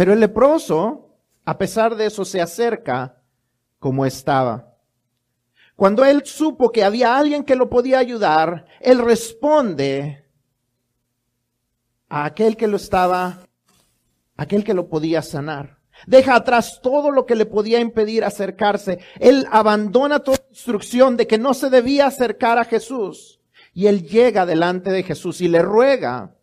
Pero 0.03 0.15
el 0.15 0.19
leproso, 0.19 1.15
a 1.45 1.57
pesar 1.57 1.95
de 1.95 2.07
eso, 2.07 2.25
se 2.25 2.41
acerca 2.41 3.23
como 3.79 4.05
estaba. 4.05 4.75
Cuando 5.77 6.05
él 6.05 6.23
supo 6.27 6.73
que 6.73 6.83
había 6.83 7.17
alguien 7.17 7.45
que 7.45 7.55
lo 7.55 7.71
podía 7.71 8.01
ayudar, 8.01 8.67
él 8.81 8.99
responde 8.99 10.29
a 12.09 12.25
aquel 12.25 12.57
que 12.57 12.67
lo 12.67 12.79
estaba, 12.79 13.47
aquel 14.37 14.65
que 14.65 14.75
lo 14.75 14.89
podía 14.89 15.23
sanar. 15.23 15.79
Deja 16.09 16.35
atrás 16.35 16.81
todo 16.83 17.13
lo 17.13 17.25
que 17.25 17.37
le 17.37 17.47
podía 17.47 17.79
impedir 17.79 18.25
acercarse. 18.25 18.99
Él 19.21 19.47
abandona 19.53 20.19
toda 20.19 20.45
instrucción 20.51 21.17
de 21.17 21.29
que 21.29 21.39
no 21.39 21.55
se 21.55 21.71
debía 21.71 22.09
acercar 22.09 22.59
a 22.59 22.65
Jesús. 22.65 23.41
Y 23.73 23.87
él 23.87 24.03
llega 24.09 24.47
delante 24.47 24.91
de 24.91 25.05
Jesús 25.05 25.41
y 25.41 25.47
le 25.47 25.63
ruega. 25.63 26.35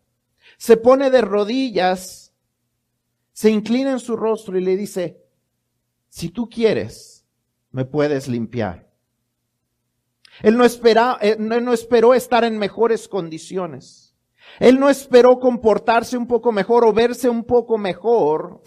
Se 0.56 0.78
pone 0.78 1.10
de 1.10 1.20
rodillas, 1.20 2.19
se 3.40 3.50
inclina 3.50 3.90
en 3.92 4.00
su 4.00 4.16
rostro 4.16 4.58
y 4.58 4.60
le 4.60 4.76
dice, 4.76 5.24
si 6.10 6.28
tú 6.28 6.50
quieres, 6.50 7.26
me 7.70 7.86
puedes 7.86 8.28
limpiar. 8.28 8.90
Él 10.42 10.58
no, 10.58 10.64
espera, 10.66 11.16
eh, 11.22 11.38
no 11.38 11.72
esperó 11.72 12.12
estar 12.12 12.44
en 12.44 12.58
mejores 12.58 13.08
condiciones. 13.08 14.14
Él 14.58 14.78
no 14.78 14.90
esperó 14.90 15.38
comportarse 15.38 16.18
un 16.18 16.26
poco 16.26 16.52
mejor 16.52 16.84
o 16.84 16.92
verse 16.92 17.30
un 17.30 17.44
poco 17.44 17.78
mejor 17.78 18.60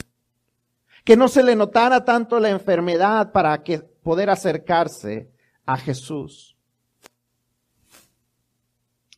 que 1.04 1.16
no 1.16 1.28
se 1.28 1.44
le 1.44 1.56
notara 1.56 2.04
tanto 2.04 2.40
la 2.40 2.50
enfermedad 2.50 3.32
para 3.32 3.62
que 3.62 3.78
poder 3.78 4.32
acercarse 4.32 5.30
a 5.68 5.78
Jesús. 5.78 6.58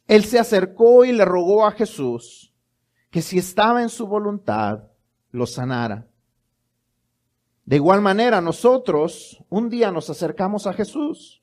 Él 0.05 0.25
se 0.25 0.37
acercó 0.37 1.05
y 1.05 1.13
le 1.13 1.23
rogó 1.23 1.65
a 1.65 1.71
Jesús 1.71 2.53
que 3.09 3.21
si 3.21 3.37
estaba 3.37 3.81
en 3.81 3.87
su 3.87 4.05
voluntad, 4.05 4.89
lo 5.35 5.45
sanara. 5.45 6.07
De 7.65 7.75
igual 7.75 8.01
manera, 8.01 8.41
nosotros 8.41 9.43
un 9.49 9.69
día 9.69 9.91
nos 9.91 10.09
acercamos 10.09 10.67
a 10.67 10.73
Jesús. 10.73 11.41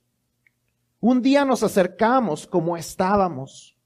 Un 1.01 1.21
día 1.21 1.45
nos 1.45 1.63
acercamos 1.63 2.47
como 2.47 2.77
estábamos. 2.77 3.77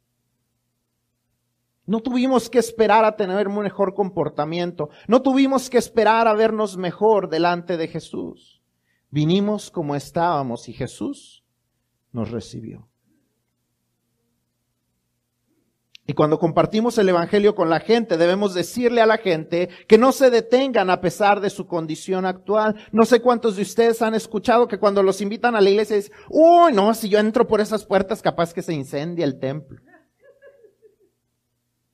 No 1.87 2.01
tuvimos 2.01 2.51
que 2.51 2.59
esperar 2.59 3.05
a 3.05 3.17
tener 3.17 3.49
un 3.49 3.59
mejor 3.63 3.95
comportamiento. 3.95 4.91
No 5.09 5.23
tuvimos 5.23 5.71
que 5.71 5.79
esperar 5.79 6.29
a 6.29 6.35
vernos 6.35 6.77
mejor 6.77 7.29
delante 7.29 7.77
de 7.77 7.89
Jesús. 7.89 8.63
Vinimos 9.11 9.71
como 9.71 9.95
estábamos 9.95 10.69
y 10.69 10.73
Jesús 10.73 11.45
nos 12.13 12.31
recibió. 12.31 12.89
Y 16.09 16.15
cuando 16.15 16.39
compartimos 16.39 16.97
el 16.99 17.09
Evangelio 17.09 17.57
con 17.57 17.69
la 17.69 17.81
gente, 17.81 18.17
debemos 18.17 18.55
decirle 18.55 19.01
a 19.01 19.07
la 19.07 19.19
gente 19.19 19.69
que 19.89 19.99
no 19.99 20.13
se 20.13 20.31
detengan 20.31 20.89
a 20.89 21.01
pesar 21.01 21.41
de 21.41 21.51
su 21.51 21.67
condición 21.67 22.27
actual. 22.27 22.77
No 22.93 23.05
sé 23.05 23.21
cuántos 23.21 23.57
de 23.57 23.63
ustedes 23.63 24.01
han 24.03 24.15
escuchado 24.15 24.69
que 24.69 24.79
cuando 24.79 25.03
los 25.03 25.21
invitan 25.21 25.57
a 25.57 25.61
la 25.61 25.69
iglesia 25.69 25.97
dicen, 25.97 26.15
uy, 26.29 26.73
no, 26.73 26.95
si 26.95 27.09
yo 27.09 27.19
entro 27.19 27.49
por 27.49 27.61
esas 27.61 27.85
puertas 27.85 28.23
capaz 28.23 28.55
que 28.55 28.63
se 28.63 28.73
incendia 28.73 29.25
el 29.25 29.41
templo. 29.41 29.81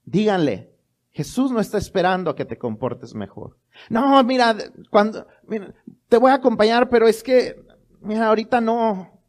Díganle, 0.04 0.74
Jesús 1.12 1.50
no 1.50 1.60
está 1.60 1.78
esperando 1.78 2.30
a 2.30 2.36
que 2.36 2.44
te 2.44 2.58
comportes 2.58 3.14
mejor. 3.14 3.56
No, 3.88 4.22
mira, 4.24 4.54
cuando, 4.90 5.26
mira, 5.46 5.72
te 6.08 6.18
voy 6.18 6.32
a 6.32 6.34
acompañar, 6.34 6.90
pero 6.90 7.08
es 7.08 7.22
que, 7.22 7.64
mira, 8.02 8.28
ahorita 8.28 8.60
no. 8.60 9.22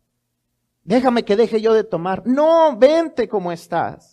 Déjame 0.84 1.24
que 1.24 1.38
deje 1.38 1.62
yo 1.62 1.74
de 1.74 1.86
tomar. 1.86 2.28
No, 2.28 2.76
vente 2.78 3.30
como 3.30 3.54
estás. 3.54 4.13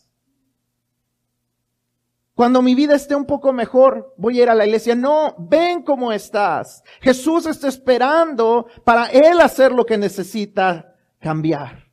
Cuando 2.41 2.63
mi 2.63 2.75
vida 2.75 2.95
esté 2.95 3.15
un 3.15 3.27
poco 3.27 3.53
mejor, 3.53 4.15
voy 4.17 4.41
a 4.41 4.43
ir 4.45 4.49
a 4.49 4.55
la 4.55 4.65
iglesia. 4.65 4.95
No, 4.95 5.37
ven 5.39 5.83
como 5.83 6.11
estás. 6.11 6.83
Jesús 7.03 7.45
está 7.45 7.69
esperando 7.69 8.67
para 8.83 9.09
Él 9.09 9.43
hacer 9.43 9.73
lo 9.73 9.85
que 9.85 9.99
necesita 9.99 10.97
cambiar. 11.19 11.91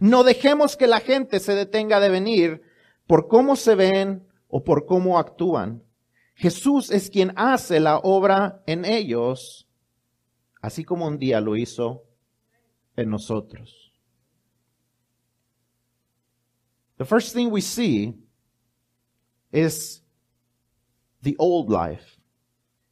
No 0.00 0.24
dejemos 0.24 0.76
que 0.76 0.88
la 0.88 0.98
gente 0.98 1.38
se 1.38 1.54
detenga 1.54 2.00
de 2.00 2.08
venir 2.08 2.62
por 3.06 3.28
cómo 3.28 3.54
se 3.54 3.76
ven 3.76 4.26
o 4.48 4.64
por 4.64 4.86
cómo 4.86 5.20
actúan. 5.20 5.84
Jesús 6.34 6.90
es 6.90 7.10
quien 7.10 7.32
hace 7.36 7.78
la 7.78 7.98
obra 7.98 8.60
en 8.66 8.84
ellos, 8.84 9.68
así 10.60 10.82
como 10.82 11.06
un 11.06 11.16
día 11.16 11.40
lo 11.40 11.54
hizo 11.54 12.02
en 12.96 13.08
nosotros. 13.10 13.83
The 16.98 17.04
first 17.04 17.32
thing 17.32 17.50
we 17.50 17.60
see 17.60 18.14
is 19.52 20.00
the 21.22 21.36
old 21.38 21.70
life. 21.70 22.18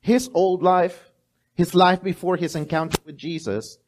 His 0.00 0.28
old 0.34 0.62
life, 0.62 1.12
his 1.54 1.74
life 1.74 2.02
before 2.02 2.36
his 2.36 2.56
encounter 2.56 2.98
with 3.04 3.16
Jesus, 3.16 3.78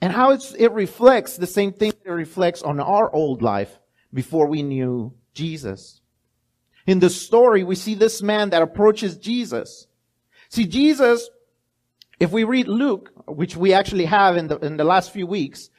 and 0.00 0.12
how 0.12 0.30
it 0.32 0.72
reflects 0.72 1.36
the 1.36 1.46
same 1.46 1.72
thing 1.72 1.92
that 1.92 2.10
it 2.10 2.12
reflects 2.12 2.62
on 2.62 2.80
our 2.80 3.14
old 3.14 3.42
life 3.42 3.78
before 4.12 4.46
we 4.46 4.62
knew 4.62 5.14
Jesus. 5.34 6.00
In 6.86 6.98
the 6.98 7.10
story, 7.10 7.62
we 7.62 7.76
see 7.76 7.94
this 7.94 8.22
man 8.22 8.50
that 8.50 8.62
approaches 8.62 9.16
Jesus. 9.16 9.86
See, 10.48 10.66
Jesus, 10.66 11.28
if 12.18 12.32
we 12.32 12.44
read 12.44 12.66
Luke, 12.66 13.12
which 13.26 13.56
we 13.56 13.72
actually 13.72 14.06
have 14.06 14.36
in 14.36 14.48
the, 14.48 14.58
in 14.58 14.76
the 14.76 14.84
last 14.84 15.12
few 15.12 15.26
weeks, 15.26 15.70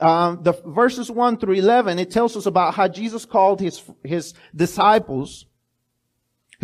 um, 0.00 0.42
the 0.42 0.52
verses 0.66 1.10
1 1.10 1.38
through 1.38 1.54
11, 1.54 1.98
it 1.98 2.10
tells 2.10 2.36
us 2.36 2.46
about 2.46 2.74
how 2.74 2.88
Jesus 2.88 3.24
called 3.24 3.60
his, 3.60 3.82
his 4.02 4.34
disciples 4.54 5.46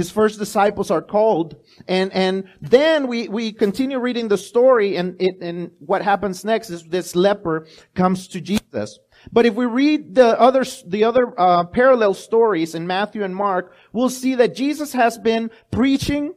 his 0.00 0.10
first 0.10 0.38
disciples 0.38 0.90
are 0.90 1.02
called. 1.02 1.56
And, 1.86 2.10
and 2.14 2.44
then 2.62 3.06
we, 3.06 3.28
we 3.28 3.52
continue 3.52 3.98
reading 3.98 4.28
the 4.28 4.38
story 4.38 4.96
and 4.96 5.20
it, 5.20 5.36
and 5.42 5.72
what 5.78 6.00
happens 6.02 6.42
next 6.42 6.70
is 6.70 6.84
this 6.84 7.14
leper 7.14 7.66
comes 7.94 8.28
to 8.28 8.40
Jesus. 8.40 8.98
But 9.30 9.44
if 9.44 9.54
we 9.54 9.66
read 9.66 10.14
the 10.14 10.40
other, 10.40 10.64
the 10.86 11.04
other, 11.04 11.38
uh, 11.38 11.64
parallel 11.64 12.14
stories 12.14 12.74
in 12.74 12.86
Matthew 12.86 13.22
and 13.22 13.36
Mark, 13.36 13.74
we'll 13.92 14.08
see 14.08 14.36
that 14.36 14.54
Jesus 14.54 14.94
has 14.94 15.18
been 15.18 15.50
preaching. 15.70 16.32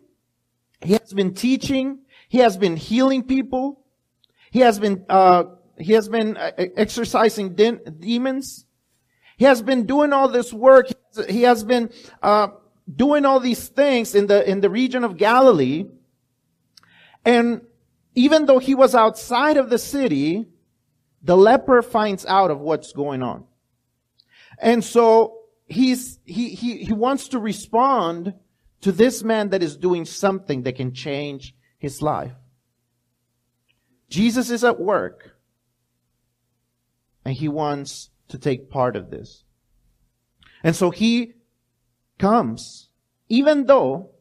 He 0.81 0.93
has 0.93 1.13
been 1.13 1.33
teaching. 1.33 1.99
He 2.27 2.39
has 2.39 2.57
been 2.57 2.75
healing 2.75 3.23
people. 3.23 3.85
He 4.51 4.59
has 4.59 4.77
been, 4.77 5.05
uh, 5.07 5.45
he 5.77 5.93
has 5.93 6.07
been 6.09 6.37
uh, 6.37 6.51
exorcising 6.57 7.55
de- 7.55 7.79
demons. 7.89 8.65
He 9.37 9.45
has 9.45 9.61
been 9.61 9.85
doing 9.85 10.13
all 10.13 10.27
this 10.27 10.53
work. 10.53 10.87
He 11.27 11.43
has 11.43 11.63
been, 11.63 11.91
uh, 12.21 12.47
doing 12.93 13.25
all 13.25 13.39
these 13.39 13.67
things 13.69 14.15
in 14.15 14.27
the, 14.27 14.49
in 14.49 14.61
the 14.61 14.69
region 14.69 15.03
of 15.03 15.17
Galilee. 15.17 15.85
And 17.25 17.61
even 18.15 18.45
though 18.45 18.59
he 18.59 18.75
was 18.75 18.93
outside 18.93 19.57
of 19.57 19.69
the 19.69 19.77
city, 19.77 20.45
the 21.21 21.37
leper 21.37 21.81
finds 21.81 22.25
out 22.25 22.51
of 22.51 22.59
what's 22.59 22.91
going 22.91 23.23
on. 23.23 23.45
And 24.59 24.83
so 24.83 25.39
he's, 25.65 26.19
he, 26.25 26.49
he, 26.49 26.83
he 26.83 26.93
wants 26.93 27.29
to 27.29 27.39
respond 27.39 28.33
to 28.81 28.91
this 28.91 29.23
man 29.23 29.49
that 29.49 29.63
is 29.63 29.77
doing 29.77 30.05
something 30.05 30.63
that 30.63 30.75
can 30.75 30.93
change 30.93 31.55
his 31.77 32.01
life. 32.01 32.33
Jesus 34.09 34.49
is 34.49 34.63
at 34.63 34.79
work 34.79 35.32
and 37.25 37.35
he 37.35 37.47
wants 37.47 38.09
to 38.29 38.37
take 38.37 38.69
part 38.69 38.95
of 38.95 39.09
this. 39.09 39.43
And 40.63 40.75
so 40.75 40.91
he 40.91 41.33
comes, 42.17 42.89
even 43.29 43.65
though, 43.65 44.11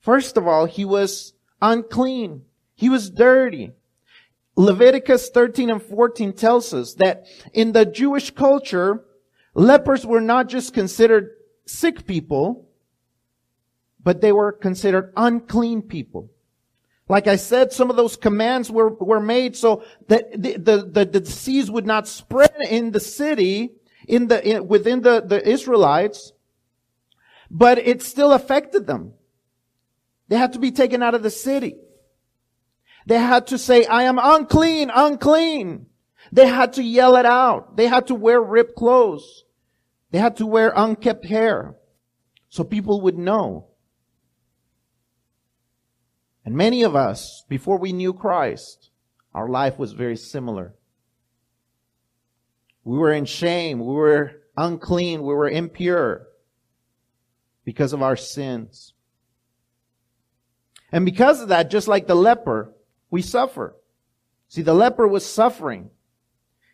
first 0.00 0.36
of 0.36 0.46
all, 0.46 0.66
he 0.66 0.84
was 0.84 1.34
unclean. 1.62 2.42
He 2.74 2.88
was 2.88 3.10
dirty. 3.10 3.72
Leviticus 4.56 5.30
13 5.30 5.70
and 5.70 5.82
14 5.82 6.32
tells 6.32 6.72
us 6.72 6.94
that 6.94 7.26
in 7.52 7.72
the 7.72 7.84
Jewish 7.84 8.30
culture, 8.30 9.04
lepers 9.54 10.06
were 10.06 10.20
not 10.20 10.48
just 10.48 10.74
considered 10.74 11.30
sick 11.66 12.06
people, 12.06 12.68
but 14.02 14.20
they 14.20 14.32
were 14.32 14.52
considered 14.52 15.12
unclean 15.16 15.82
people. 15.82 16.30
Like 17.08 17.26
I 17.26 17.36
said, 17.36 17.72
some 17.72 17.90
of 17.90 17.96
those 17.96 18.16
commands 18.16 18.70
were, 18.70 18.88
were 18.88 19.20
made 19.20 19.56
so 19.56 19.84
that 20.08 20.32
the, 20.32 20.56
the, 20.56 20.76
the, 20.78 21.04
the 21.04 21.20
disease 21.20 21.70
would 21.70 21.86
not 21.86 22.08
spread 22.08 22.54
in 22.68 22.92
the 22.92 23.00
city, 23.00 23.72
in 24.08 24.28
the, 24.28 24.46
in, 24.46 24.68
within 24.68 25.02
the, 25.02 25.20
the 25.20 25.46
Israelites, 25.46 26.32
but 27.50 27.78
it 27.78 28.02
still 28.02 28.32
affected 28.32 28.86
them. 28.86 29.12
They 30.28 30.36
had 30.36 30.54
to 30.54 30.58
be 30.58 30.70
taken 30.70 31.02
out 31.02 31.14
of 31.14 31.22
the 31.22 31.30
city. 31.30 31.76
They 33.06 33.18
had 33.18 33.48
to 33.48 33.58
say, 33.58 33.84
I 33.84 34.04
am 34.04 34.18
unclean, 34.18 34.90
unclean. 34.94 35.86
They 36.32 36.46
had 36.46 36.72
to 36.74 36.82
yell 36.82 37.16
it 37.16 37.26
out. 37.26 37.76
They 37.76 37.86
had 37.86 38.06
to 38.06 38.14
wear 38.14 38.40
ripped 38.40 38.76
clothes. 38.76 39.44
They 40.10 40.18
had 40.18 40.38
to 40.38 40.46
wear 40.46 40.72
unkept 40.74 41.26
hair 41.26 41.74
so 42.48 42.64
people 42.64 43.02
would 43.02 43.18
know. 43.18 43.66
And 46.44 46.54
many 46.54 46.82
of 46.82 46.94
us, 46.94 47.44
before 47.48 47.78
we 47.78 47.92
knew 47.92 48.12
Christ, 48.12 48.90
our 49.34 49.48
life 49.48 49.78
was 49.78 49.92
very 49.92 50.16
similar. 50.16 50.74
We 52.84 52.98
were 52.98 53.12
in 53.12 53.24
shame. 53.24 53.80
We 53.80 53.94
were 53.94 54.42
unclean. 54.56 55.22
We 55.22 55.34
were 55.34 55.48
impure 55.48 56.26
because 57.64 57.92
of 57.92 58.02
our 58.02 58.16
sins. 58.16 58.92
And 60.92 61.04
because 61.04 61.40
of 61.40 61.48
that, 61.48 61.70
just 61.70 61.88
like 61.88 62.06
the 62.06 62.14
leper, 62.14 62.72
we 63.10 63.22
suffer. 63.22 63.74
See, 64.48 64.62
the 64.62 64.74
leper 64.74 65.08
was 65.08 65.24
suffering. 65.26 65.90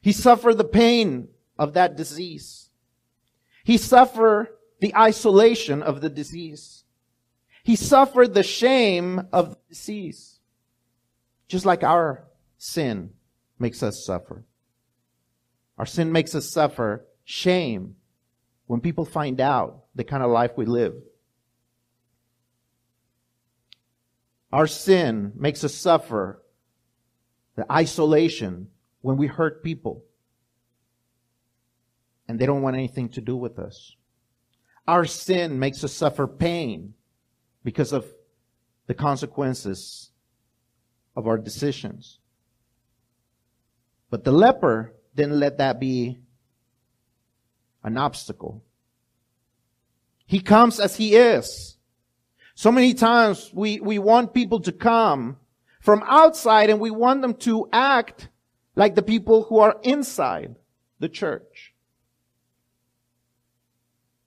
He 0.02 0.12
suffered 0.12 0.58
the 0.58 0.64
pain 0.64 1.28
of 1.58 1.74
that 1.74 1.96
disease. 1.96 2.70
He 3.64 3.76
suffered 3.76 4.48
the 4.80 4.94
isolation 4.96 5.82
of 5.82 6.00
the 6.00 6.10
disease. 6.10 6.79
He 7.70 7.76
suffered 7.76 8.34
the 8.34 8.42
shame 8.42 9.28
of 9.32 9.50
the 9.50 9.56
disease. 9.68 10.40
Just 11.46 11.64
like 11.64 11.84
our 11.84 12.26
sin 12.58 13.10
makes 13.60 13.84
us 13.84 14.04
suffer. 14.04 14.44
Our 15.78 15.86
sin 15.86 16.10
makes 16.10 16.34
us 16.34 16.50
suffer 16.50 17.06
shame 17.22 17.94
when 18.66 18.80
people 18.80 19.04
find 19.04 19.40
out 19.40 19.84
the 19.94 20.02
kind 20.02 20.24
of 20.24 20.32
life 20.32 20.50
we 20.56 20.66
live. 20.66 20.94
Our 24.52 24.66
sin 24.66 25.30
makes 25.36 25.62
us 25.62 25.72
suffer 25.72 26.42
the 27.54 27.70
isolation 27.70 28.66
when 29.00 29.16
we 29.16 29.28
hurt 29.28 29.62
people 29.62 30.04
and 32.26 32.36
they 32.36 32.46
don't 32.46 32.62
want 32.62 32.74
anything 32.74 33.10
to 33.10 33.20
do 33.20 33.36
with 33.36 33.60
us. 33.60 33.94
Our 34.88 35.04
sin 35.04 35.60
makes 35.60 35.84
us 35.84 35.92
suffer 35.92 36.26
pain 36.26 36.94
because 37.64 37.92
of 37.92 38.06
the 38.86 38.94
consequences 38.94 40.10
of 41.16 41.26
our 41.26 41.38
decisions. 41.38 42.18
But 44.10 44.24
the 44.24 44.32
leper 44.32 44.94
didn't 45.14 45.38
let 45.38 45.58
that 45.58 45.78
be 45.78 46.20
an 47.82 47.96
obstacle. 47.96 48.62
He 50.26 50.40
comes 50.40 50.80
as 50.80 50.96
he 50.96 51.16
is. 51.16 51.76
So 52.54 52.70
many 52.70 52.94
times 52.94 53.50
we, 53.54 53.80
we 53.80 53.98
want 53.98 54.34
people 54.34 54.60
to 54.60 54.72
come 54.72 55.38
from 55.80 56.02
outside 56.06 56.70
and 56.70 56.78
we 56.78 56.90
want 56.90 57.22
them 57.22 57.34
to 57.34 57.68
act 57.72 58.28
like 58.76 58.94
the 58.94 59.02
people 59.02 59.44
who 59.44 59.58
are 59.58 59.76
inside 59.82 60.56
the 60.98 61.08
church. 61.08 61.74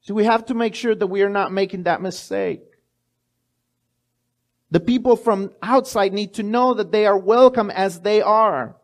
So 0.01 0.13
we 0.13 0.25
have 0.25 0.45
to 0.47 0.53
make 0.53 0.75
sure 0.75 0.95
that 0.95 1.07
we 1.07 1.21
are 1.21 1.29
not 1.29 1.51
making 1.51 1.83
that 1.83 2.01
mistake. 2.01 2.61
The 4.73 4.79
people 4.79 5.15
from 5.15 5.51
outside 5.61 6.13
need 6.13 6.33
to 6.33 6.41
know 6.41 6.73
that 6.73 6.91
they 6.91 7.05
are 7.05 7.15
welcome 7.15 7.69
as 7.69 8.01
they 8.01 8.23
are. 8.23 8.75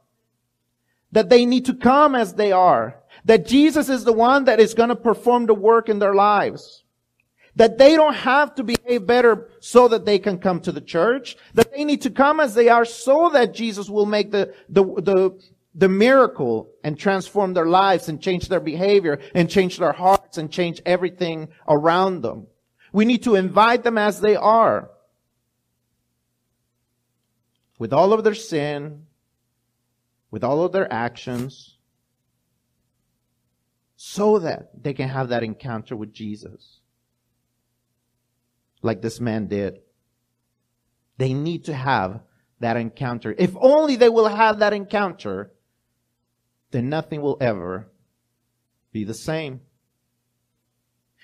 That 1.13 1.29
they 1.29 1.47
need 1.47 1.65
to 1.65 1.73
come 1.73 2.13
as 2.13 2.35
they 2.35 2.51
are. 2.51 3.01
That 3.25 3.47
Jesus 3.47 3.89
is 3.89 4.03
the 4.03 4.13
one 4.13 4.45
that 4.45 4.59
is 4.59 4.75
going 4.75 4.89
to 4.89 4.95
perform 4.95 5.47
the 5.47 5.55
work 5.55 5.89
in 5.89 5.97
their 5.97 6.13
lives. 6.13 6.83
That 7.55 7.79
they 7.79 7.95
don't 7.95 8.13
have 8.13 8.53
to 8.55 8.63
behave 8.63 9.07
better 9.07 9.49
so 9.61 9.87
that 9.87 10.05
they 10.05 10.19
can 10.19 10.37
come 10.37 10.59
to 10.59 10.71
the 10.71 10.79
church. 10.79 11.35
That 11.55 11.73
they 11.75 11.83
need 11.85 12.03
to 12.03 12.11
come 12.11 12.39
as 12.39 12.53
they 12.53 12.69
are 12.69 12.85
so 12.85 13.31
that 13.33 13.55
Jesus 13.55 13.89
will 13.89 14.05
make 14.05 14.29
the, 14.29 14.53
the, 14.69 14.83
the, 14.83 15.41
the 15.73 15.89
miracle 15.89 16.69
and 16.83 16.99
transform 16.99 17.55
their 17.55 17.65
lives 17.65 18.09
and 18.09 18.21
change 18.21 18.47
their 18.47 18.59
behavior 18.59 19.19
and 19.33 19.49
change 19.49 19.79
their 19.79 19.93
hearts 19.93 20.37
and 20.37 20.51
change 20.51 20.83
everything 20.85 21.47
around 21.67 22.21
them. 22.21 22.45
We 22.93 23.05
need 23.05 23.23
to 23.23 23.33
invite 23.33 23.81
them 23.81 23.97
as 23.97 24.21
they 24.21 24.35
are. 24.35 24.91
With 27.79 27.91
all 27.91 28.13
of 28.13 28.23
their 28.23 28.35
sin, 28.35 29.07
with 30.29 30.43
all 30.43 30.63
of 30.63 30.71
their 30.71 30.91
actions, 30.93 31.77
so 33.95 34.39
that 34.39 34.83
they 34.83 34.93
can 34.93 35.09
have 35.09 35.29
that 35.29 35.43
encounter 35.43 35.95
with 35.95 36.13
Jesus 36.13 36.79
like 38.81 39.01
this 39.01 39.19
man 39.19 39.47
did. 39.47 39.79
They 41.17 41.33
need 41.33 41.65
to 41.65 41.73
have 41.73 42.21
that 42.59 42.77
encounter. 42.77 43.35
If 43.37 43.55
only 43.59 43.95
they 43.95 44.09
will 44.09 44.27
have 44.27 44.59
that 44.59 44.73
encounter, 44.73 45.51
then 46.71 46.89
nothing 46.89 47.21
will 47.21 47.37
ever 47.41 47.91
be 48.91 49.03
the 49.03 49.13
same. 49.13 49.61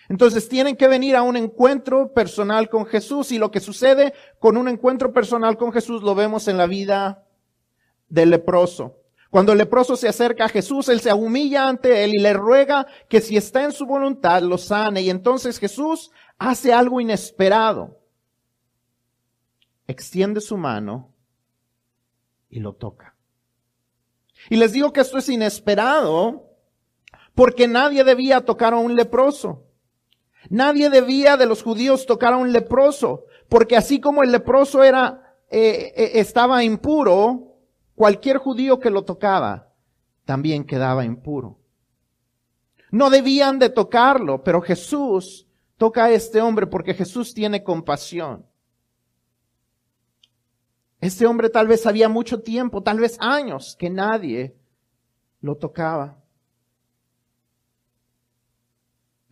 Entonces 0.10 0.48
tienen 0.48 0.76
que 0.76 0.88
venir 0.88 1.16
a 1.16 1.24
un 1.24 1.36
encuentro 1.36 2.14
personal 2.14 2.70
con 2.70 2.86
Jesús 2.86 3.32
y 3.32 3.38
lo 3.38 3.52
que 3.52 3.60
sucede 3.60 4.14
con 4.40 4.58
un 4.58 4.68
encuentro 4.68 5.12
personal 5.12 5.58
con 5.58 5.72
Jesús 5.72 6.04
lo 6.04 6.14
vemos 6.14 6.48
en 6.48 6.58
la 6.58 6.68
vida 6.68 7.24
del 8.08 8.30
leproso. 8.30 9.02
Cuando 9.32 9.52
el 9.52 9.58
leproso 9.58 9.98
se 9.98 10.08
acerca 10.08 10.46
a 10.46 10.50
Jesús, 10.50 10.88
él 10.88 11.02
se 11.02 11.12
humilla 11.12 11.68
ante 11.68 12.04
él 12.04 12.12
y 12.16 12.22
le 12.22 12.34
ruega 12.34 12.88
que 13.10 13.20
si 13.20 13.36
está 13.36 13.64
en 13.64 13.72
su 13.72 13.86
voluntad 13.86 14.42
lo 14.42 14.58
sane. 14.58 15.02
Y 15.02 15.10
entonces 15.10 15.60
Jesús 15.60 16.12
hace 16.38 16.72
algo 16.72 17.02
inesperado. 17.02 18.00
Extiende 19.88 20.40
su 20.40 20.56
mano 20.56 21.14
y 22.50 22.60
lo 22.60 22.74
toca. 22.74 23.16
Y 24.50 24.58
les 24.58 24.72
digo 24.72 24.94
que 24.94 25.02
esto 25.02 25.18
es 25.18 25.28
inesperado 25.28 26.50
porque 27.34 27.68
nadie 27.68 28.04
debía 28.04 28.46
tocar 28.46 28.74
a 28.74 28.78
un 28.78 28.96
leproso. 28.96 29.66
Nadie 30.50 30.90
debía 30.90 31.38
de 31.38 31.46
los 31.46 31.64
judíos 31.64 32.06
tocar 32.06 32.34
a 32.34 32.38
un 32.38 32.52
leproso, 32.52 33.26
porque 33.50 33.76
así 33.76 34.00
como 34.00 34.24
el 34.24 34.32
leproso 34.32 34.84
era, 34.84 35.38
eh, 35.50 35.94
eh, 35.96 36.12
estaba 36.16 36.64
impuro, 36.64 37.58
cualquier 37.96 38.38
judío 38.38 38.80
que 38.80 38.90
lo 38.90 39.04
tocaba 39.04 39.72
también 40.26 40.66
quedaba 40.66 41.06
impuro. 41.06 41.60
No 42.92 43.10
debían 43.10 43.60
de 43.60 43.70
tocarlo, 43.70 44.44
pero 44.44 44.62
Jesús 44.62 45.48
toca 45.78 46.06
a 46.06 46.12
este 46.12 46.42
hombre 46.42 46.68
porque 46.68 46.94
Jesús 46.94 47.34
tiene 47.34 47.64
compasión. 47.64 48.46
Este 51.00 51.26
hombre 51.26 51.50
tal 51.50 51.68
vez 51.68 51.86
había 51.86 52.10
mucho 52.10 52.42
tiempo, 52.42 52.82
tal 52.82 53.00
vez 53.00 53.18
años, 53.20 53.76
que 53.78 53.90
nadie 53.90 54.56
lo 55.42 55.56
tocaba. 55.56 56.18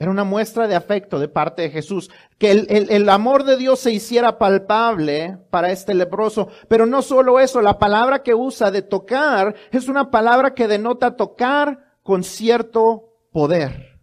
Era 0.04 0.12
una 0.12 0.26
muestra 0.26 0.68
de 0.68 0.76
afecto 0.76 1.18
de 1.18 1.30
parte 1.30 1.62
de 1.62 1.70
Jesús, 1.70 2.12
que 2.38 2.52
el, 2.52 2.68
el, 2.70 3.08
amor 3.08 3.46
de 3.46 3.56
Dios 3.56 3.80
se 3.80 3.94
hiciera 3.94 4.38
palpable 4.38 5.38
para 5.50 5.72
este 5.72 5.94
leproso. 5.94 6.50
Pero 6.68 6.86
no 6.86 7.02
solo 7.02 7.40
eso, 7.40 7.62
la 7.62 7.80
palabra 7.80 8.22
que 8.22 8.34
usa 8.34 8.70
de 8.70 8.82
tocar 8.82 9.56
es 9.72 9.88
una 9.88 10.12
palabra 10.12 10.54
que 10.54 10.68
denota 10.68 11.16
tocar 11.16 11.96
con 12.04 12.26
cierto 12.26 13.14
poder. 13.32 14.02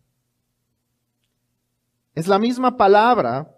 Es 2.14 2.28
la 2.28 2.38
misma 2.38 2.78
palabra 2.78 3.54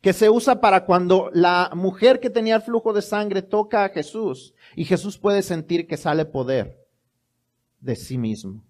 que 0.00 0.12
se 0.12 0.30
usa 0.30 0.60
para 0.60 0.86
cuando 0.86 1.30
la 1.32 1.70
mujer 1.72 2.18
que 2.18 2.30
tenía 2.30 2.56
el 2.56 2.62
flujo 2.62 2.92
de 2.92 3.02
sangre 3.02 3.42
toca 3.42 3.84
a 3.84 3.90
Jesús 3.90 4.56
y 4.74 4.84
Jesús 4.86 5.16
puede 5.16 5.42
sentir 5.42 5.86
que 5.86 5.96
sale 5.96 6.24
poder 6.24 6.84
de 7.78 7.94
sí 7.94 8.18
mismo. 8.18 8.67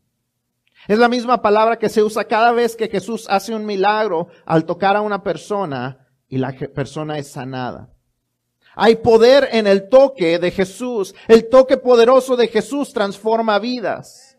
Es 0.88 0.98
la 0.98 1.08
misma 1.10 1.42
palabra 1.42 1.78
que 1.78 1.90
se 1.90 2.02
usa 2.02 2.24
cada 2.24 2.50
vez 2.52 2.74
que 2.74 2.88
Jesús 2.88 3.26
hace 3.28 3.54
un 3.54 3.66
milagro 3.66 4.28
al 4.46 4.64
tocar 4.64 4.96
a 4.96 5.02
una 5.02 5.22
persona 5.22 6.08
y 6.28 6.38
la 6.38 6.56
persona 6.74 7.18
es 7.18 7.28
sanada. 7.28 7.92
Hay 8.74 8.96
poder 8.96 9.50
en 9.52 9.66
el 9.66 9.90
toque 9.90 10.38
de 10.38 10.50
Jesús. 10.50 11.14
El 11.26 11.50
toque 11.50 11.76
poderoso 11.76 12.36
de 12.36 12.48
Jesús 12.48 12.94
transforma 12.94 13.58
vidas. 13.58 14.38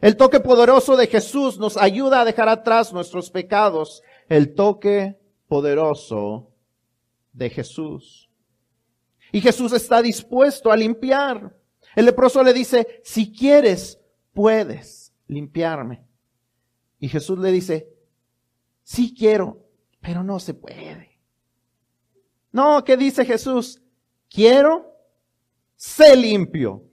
El 0.00 0.16
toque 0.16 0.40
poderoso 0.40 0.96
de 0.96 1.08
Jesús 1.08 1.58
nos 1.58 1.76
ayuda 1.76 2.22
a 2.22 2.24
dejar 2.24 2.48
atrás 2.48 2.90
nuestros 2.94 3.30
pecados. 3.30 4.02
El 4.30 4.54
toque 4.54 5.18
poderoso 5.46 6.52
de 7.34 7.50
Jesús. 7.50 8.30
Y 9.30 9.42
Jesús 9.42 9.74
está 9.74 10.00
dispuesto 10.00 10.72
a 10.72 10.76
limpiar. 10.76 11.54
El 11.94 12.06
leproso 12.06 12.42
le 12.42 12.54
dice, 12.54 13.02
si 13.04 13.30
quieres, 13.30 14.00
puedes 14.32 15.05
limpiarme. 15.28 16.04
Y 16.98 17.08
Jesús 17.08 17.38
le 17.38 17.52
dice, 17.52 17.88
sí 18.82 19.14
quiero, 19.16 19.66
pero 20.00 20.22
no 20.22 20.38
se 20.38 20.54
puede. 20.54 21.20
No, 22.52 22.82
¿qué 22.84 22.96
dice 22.96 23.24
Jesús? 23.24 23.82
Quiero, 24.30 24.94
sé 25.76 26.16
limpio. 26.16 26.84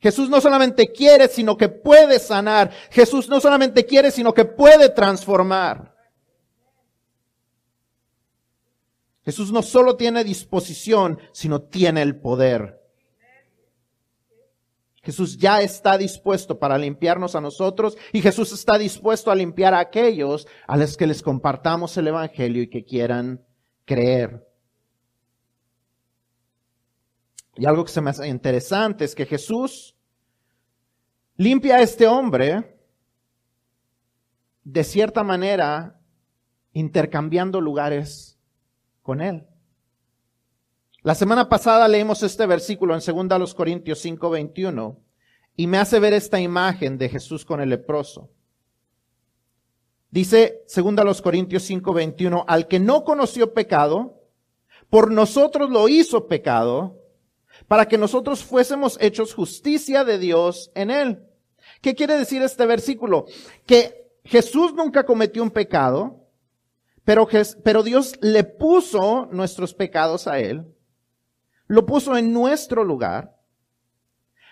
Jesús 0.00 0.28
no 0.28 0.40
solamente 0.40 0.92
quiere, 0.92 1.28
sino 1.28 1.56
que 1.56 1.68
puede 1.68 2.18
sanar. 2.18 2.70
Jesús 2.90 3.28
no 3.28 3.40
solamente 3.40 3.84
quiere, 3.84 4.10
sino 4.10 4.32
que 4.32 4.44
puede 4.44 4.90
transformar. 4.90 5.94
Jesús 9.24 9.52
no 9.52 9.62
solo 9.62 9.96
tiene 9.96 10.24
disposición, 10.24 11.18
sino 11.32 11.62
tiene 11.62 12.02
el 12.02 12.18
poder. 12.20 12.77
Jesús 15.08 15.38
ya 15.38 15.62
está 15.62 15.96
dispuesto 15.96 16.58
para 16.58 16.76
limpiarnos 16.76 17.34
a 17.34 17.40
nosotros 17.40 17.96
y 18.12 18.20
Jesús 18.20 18.52
está 18.52 18.76
dispuesto 18.76 19.30
a 19.30 19.34
limpiar 19.34 19.72
a 19.72 19.78
aquellos 19.78 20.46
a 20.66 20.76
los 20.76 20.98
que 20.98 21.06
les 21.06 21.22
compartamos 21.22 21.96
el 21.96 22.08
Evangelio 22.08 22.62
y 22.62 22.68
que 22.68 22.84
quieran 22.84 23.42
creer. 23.86 24.46
Y 27.56 27.64
algo 27.64 27.86
que 27.86 27.90
se 27.90 28.02
me 28.02 28.10
hace 28.10 28.28
interesante 28.28 29.06
es 29.06 29.14
que 29.14 29.24
Jesús 29.24 29.96
limpia 31.36 31.76
a 31.76 31.80
este 31.80 32.06
hombre 32.06 32.78
de 34.62 34.84
cierta 34.84 35.24
manera 35.24 35.98
intercambiando 36.74 37.62
lugares 37.62 38.38
con 39.00 39.22
él. 39.22 39.46
La 41.08 41.14
semana 41.14 41.48
pasada 41.48 41.88
leímos 41.88 42.22
este 42.22 42.44
versículo 42.44 42.94
en 42.94 43.00
2 43.00 43.54
Corintios 43.54 44.04
5:21 44.04 44.98
y 45.56 45.66
me 45.66 45.78
hace 45.78 46.00
ver 46.00 46.12
esta 46.12 46.38
imagen 46.38 46.98
de 46.98 47.08
Jesús 47.08 47.46
con 47.46 47.62
el 47.62 47.70
leproso. 47.70 48.28
Dice 50.10 50.66
2 50.68 51.22
Corintios 51.22 51.62
5:21, 51.62 52.44
al 52.46 52.68
que 52.68 52.78
no 52.78 53.04
conoció 53.04 53.54
pecado, 53.54 54.20
por 54.90 55.10
nosotros 55.10 55.70
lo 55.70 55.88
hizo 55.88 56.28
pecado, 56.28 56.98
para 57.68 57.88
que 57.88 57.96
nosotros 57.96 58.44
fuésemos 58.44 58.98
hechos 59.00 59.32
justicia 59.32 60.04
de 60.04 60.18
Dios 60.18 60.70
en 60.74 60.90
él. 60.90 61.22
¿Qué 61.80 61.94
quiere 61.94 62.18
decir 62.18 62.42
este 62.42 62.66
versículo? 62.66 63.24
Que 63.64 64.10
Jesús 64.24 64.74
nunca 64.74 65.06
cometió 65.06 65.42
un 65.42 65.52
pecado, 65.52 66.26
pero, 67.02 67.26
pero 67.64 67.82
Dios 67.82 68.18
le 68.20 68.44
puso 68.44 69.26
nuestros 69.32 69.72
pecados 69.72 70.26
a 70.26 70.38
él 70.40 70.66
lo 71.68 71.86
puso 71.86 72.16
en 72.16 72.32
nuestro 72.32 72.82
lugar 72.82 73.36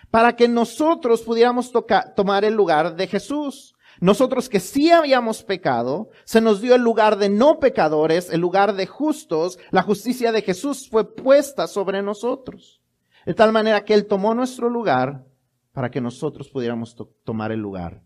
para 0.09 0.35
que 0.35 0.47
nosotros 0.47 1.21
pudiéramos 1.21 1.71
tomar 2.15 2.45
el 2.45 2.53
lugar 2.53 2.95
de 2.95 3.07
Jesús. 3.07 3.75
Nosotros 3.99 4.47
que 4.47 4.59
sí 4.59 4.91
habíamos 4.91 5.43
pecado, 5.43 6.09
se 6.23 6.39
nos 6.39 6.61
dio 6.61 6.75
el 6.75 6.81
lugar 6.81 7.17
de 7.17 7.29
no 7.29 7.59
pecadores, 7.59 8.29
el 8.29 8.39
lugar 8.39 8.75
de 8.75 8.85
justos, 8.85 9.57
la 9.71 9.81
justicia 9.81 10.31
de 10.31 10.43
Jesús 10.43 10.87
fue 10.89 11.15
puesta 11.15 11.67
sobre 11.67 12.01
nosotros. 12.03 12.79
De 13.25 13.33
tal 13.33 13.51
manera 13.51 13.83
que 13.83 13.93
Él 13.95 14.05
tomó 14.05 14.33
nuestro 14.35 14.69
lugar 14.69 15.25
para 15.73 15.89
que 15.89 15.99
nosotros 15.99 16.47
pudiéramos 16.49 16.95
tomar 17.23 17.51
el 17.51 17.59
lugar 17.59 18.01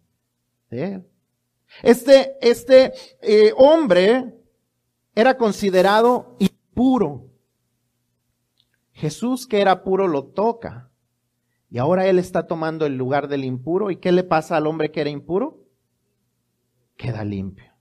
de 0.69 0.93
Él. 0.93 1.08
Este, 1.84 2.38
este 2.41 2.93
eh, 3.21 3.54
hombre 3.58 4.34
era 5.13 5.38
considerado 5.38 6.36
impuro. 6.39 7.31
Jesús 9.02 9.48
que 9.48 9.62
era 9.62 9.84
puro 9.84 10.08
lo 10.08 10.26
toca. 10.26 10.92
Y 11.72 11.80
ahora 11.80 12.06
Él 12.06 12.20
está 12.20 12.46
tomando 12.46 12.86
el 12.86 12.98
lugar 12.98 13.28
del 13.28 13.44
impuro. 13.44 13.90
¿Y 13.90 13.96
qué 13.96 14.12
le 14.12 14.24
pasa 14.24 14.58
al 14.58 14.68
hombre 14.68 14.92
que 14.92 15.02
era 15.02 15.10
impuro? 15.10 15.66
Queda 16.98 17.24
limpio. 17.24 17.74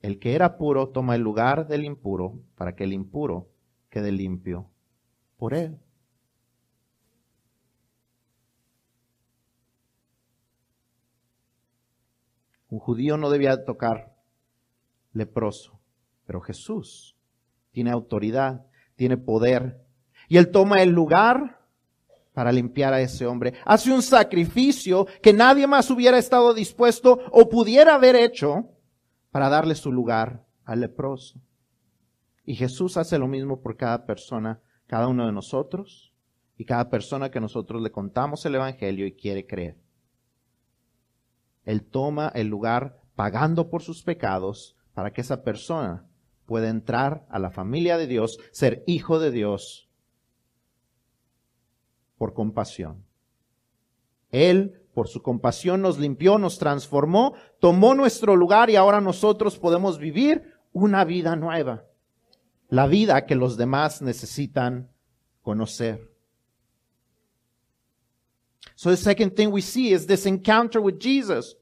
El 0.00 0.18
que 0.18 0.34
era 0.34 0.58
puro 0.58 0.88
toma 0.88 1.14
el 1.14 1.22
lugar 1.22 1.68
del 1.68 1.84
impuro 1.84 2.40
para 2.56 2.74
que 2.74 2.82
el 2.82 2.92
impuro 2.92 3.52
quede 3.88 4.10
limpio 4.10 4.68
por 5.36 5.54
Él. 5.54 5.78
Un 12.68 12.80
judío 12.80 13.16
no 13.16 13.30
debía 13.30 13.64
tocar 13.64 14.16
leproso, 15.12 15.78
pero 16.26 16.40
Jesús 16.40 17.13
tiene 17.74 17.90
autoridad, 17.90 18.64
tiene 18.94 19.16
poder. 19.16 19.84
Y 20.28 20.36
él 20.36 20.50
toma 20.52 20.80
el 20.80 20.90
lugar 20.90 21.60
para 22.32 22.52
limpiar 22.52 22.94
a 22.94 23.00
ese 23.00 23.26
hombre. 23.26 23.54
Hace 23.64 23.92
un 23.92 24.00
sacrificio 24.00 25.06
que 25.20 25.32
nadie 25.32 25.66
más 25.66 25.90
hubiera 25.90 26.16
estado 26.16 26.54
dispuesto 26.54 27.18
o 27.32 27.48
pudiera 27.48 27.96
haber 27.96 28.14
hecho 28.14 28.70
para 29.32 29.48
darle 29.48 29.74
su 29.74 29.90
lugar 29.90 30.46
al 30.64 30.80
leproso. 30.80 31.40
Y 32.46 32.54
Jesús 32.54 32.96
hace 32.96 33.18
lo 33.18 33.26
mismo 33.26 33.60
por 33.60 33.76
cada 33.76 34.06
persona, 34.06 34.60
cada 34.86 35.08
uno 35.08 35.26
de 35.26 35.32
nosotros 35.32 36.14
y 36.56 36.64
cada 36.64 36.88
persona 36.90 37.30
que 37.30 37.40
nosotros 37.40 37.82
le 37.82 37.90
contamos 37.90 38.46
el 38.46 38.54
Evangelio 38.54 39.04
y 39.04 39.16
quiere 39.16 39.46
creer. 39.46 39.76
Él 41.64 41.82
toma 41.82 42.30
el 42.36 42.46
lugar 42.46 43.00
pagando 43.16 43.68
por 43.68 43.82
sus 43.82 44.04
pecados 44.04 44.76
para 44.92 45.12
que 45.12 45.22
esa 45.22 45.42
persona 45.42 46.06
puede 46.46 46.68
entrar 46.68 47.26
a 47.30 47.38
la 47.38 47.50
familia 47.50 47.96
de 47.96 48.06
Dios, 48.06 48.38
ser 48.52 48.84
hijo 48.86 49.18
de 49.18 49.30
Dios 49.30 49.88
por 52.18 52.34
compasión. 52.34 53.04
Él, 54.30 54.82
por 54.94 55.08
su 55.08 55.22
compasión, 55.22 55.82
nos 55.82 55.98
limpió, 55.98 56.38
nos 56.38 56.58
transformó, 56.58 57.34
tomó 57.60 57.94
nuestro 57.94 58.36
lugar 58.36 58.70
y 58.70 58.76
ahora 58.76 59.00
nosotros 59.00 59.58
podemos 59.58 59.98
vivir 59.98 60.54
una 60.72 61.04
vida 61.04 61.36
nueva. 61.36 61.84
La 62.68 62.86
vida 62.86 63.26
que 63.26 63.36
los 63.36 63.56
demás 63.56 64.02
necesitan 64.02 64.90
conocer. 65.42 66.10
So 68.74 68.90
the 68.90 68.96
second 68.96 69.36
thing 69.36 69.48
we 69.48 69.62
see 69.62 69.92
is 69.92 70.06
this 70.06 70.26
encounter 70.26 70.80
with 70.80 70.98
Jesus. 70.98 71.56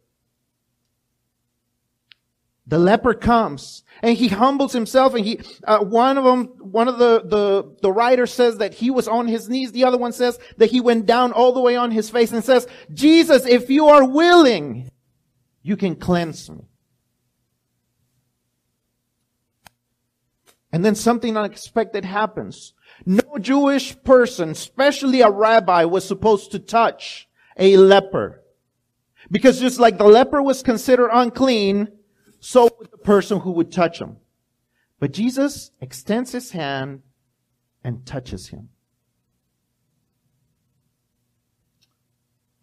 The 2.66 2.78
leper 2.78 3.14
comes 3.14 3.82
and 4.02 4.16
he 4.16 4.28
humbles 4.28 4.72
himself 4.72 5.14
and 5.14 5.24
he, 5.24 5.40
uh, 5.64 5.80
one 5.80 6.16
of 6.16 6.24
them, 6.24 6.44
one 6.60 6.86
of 6.86 6.98
the, 6.98 7.22
the, 7.24 7.76
the 7.82 7.90
writer 7.90 8.26
says 8.26 8.58
that 8.58 8.74
he 8.74 8.90
was 8.90 9.08
on 9.08 9.26
his 9.26 9.48
knees. 9.48 9.72
The 9.72 9.84
other 9.84 9.98
one 9.98 10.12
says 10.12 10.38
that 10.58 10.70
he 10.70 10.80
went 10.80 11.06
down 11.06 11.32
all 11.32 11.52
the 11.52 11.60
way 11.60 11.74
on 11.74 11.90
his 11.90 12.08
face 12.08 12.30
and 12.30 12.44
says, 12.44 12.68
Jesus, 12.94 13.46
if 13.46 13.68
you 13.68 13.88
are 13.88 14.08
willing, 14.08 14.90
you 15.62 15.76
can 15.76 15.96
cleanse 15.96 16.48
me. 16.50 16.68
And 20.70 20.84
then 20.84 20.94
something 20.94 21.36
unexpected 21.36 22.04
happens. 22.04 22.74
No 23.04 23.38
Jewish 23.40 24.00
person, 24.04 24.50
especially 24.50 25.20
a 25.20 25.30
rabbi, 25.30 25.84
was 25.84 26.06
supposed 26.06 26.52
to 26.52 26.60
touch 26.60 27.28
a 27.58 27.76
leper. 27.76 28.42
Because 29.30 29.60
just 29.60 29.80
like 29.80 29.98
the 29.98 30.04
leper 30.04 30.40
was 30.42 30.62
considered 30.62 31.10
unclean, 31.12 31.88
so 32.44 32.68
would 32.76 32.90
the 32.90 32.98
person 32.98 33.38
who 33.38 33.52
would 33.52 33.70
touch 33.70 34.00
him. 34.00 34.16
But 34.98 35.12
Jesus 35.12 35.70
extends 35.80 36.32
his 36.32 36.50
hand 36.50 37.02
and 37.84 38.04
touches 38.04 38.48
him. 38.48 38.68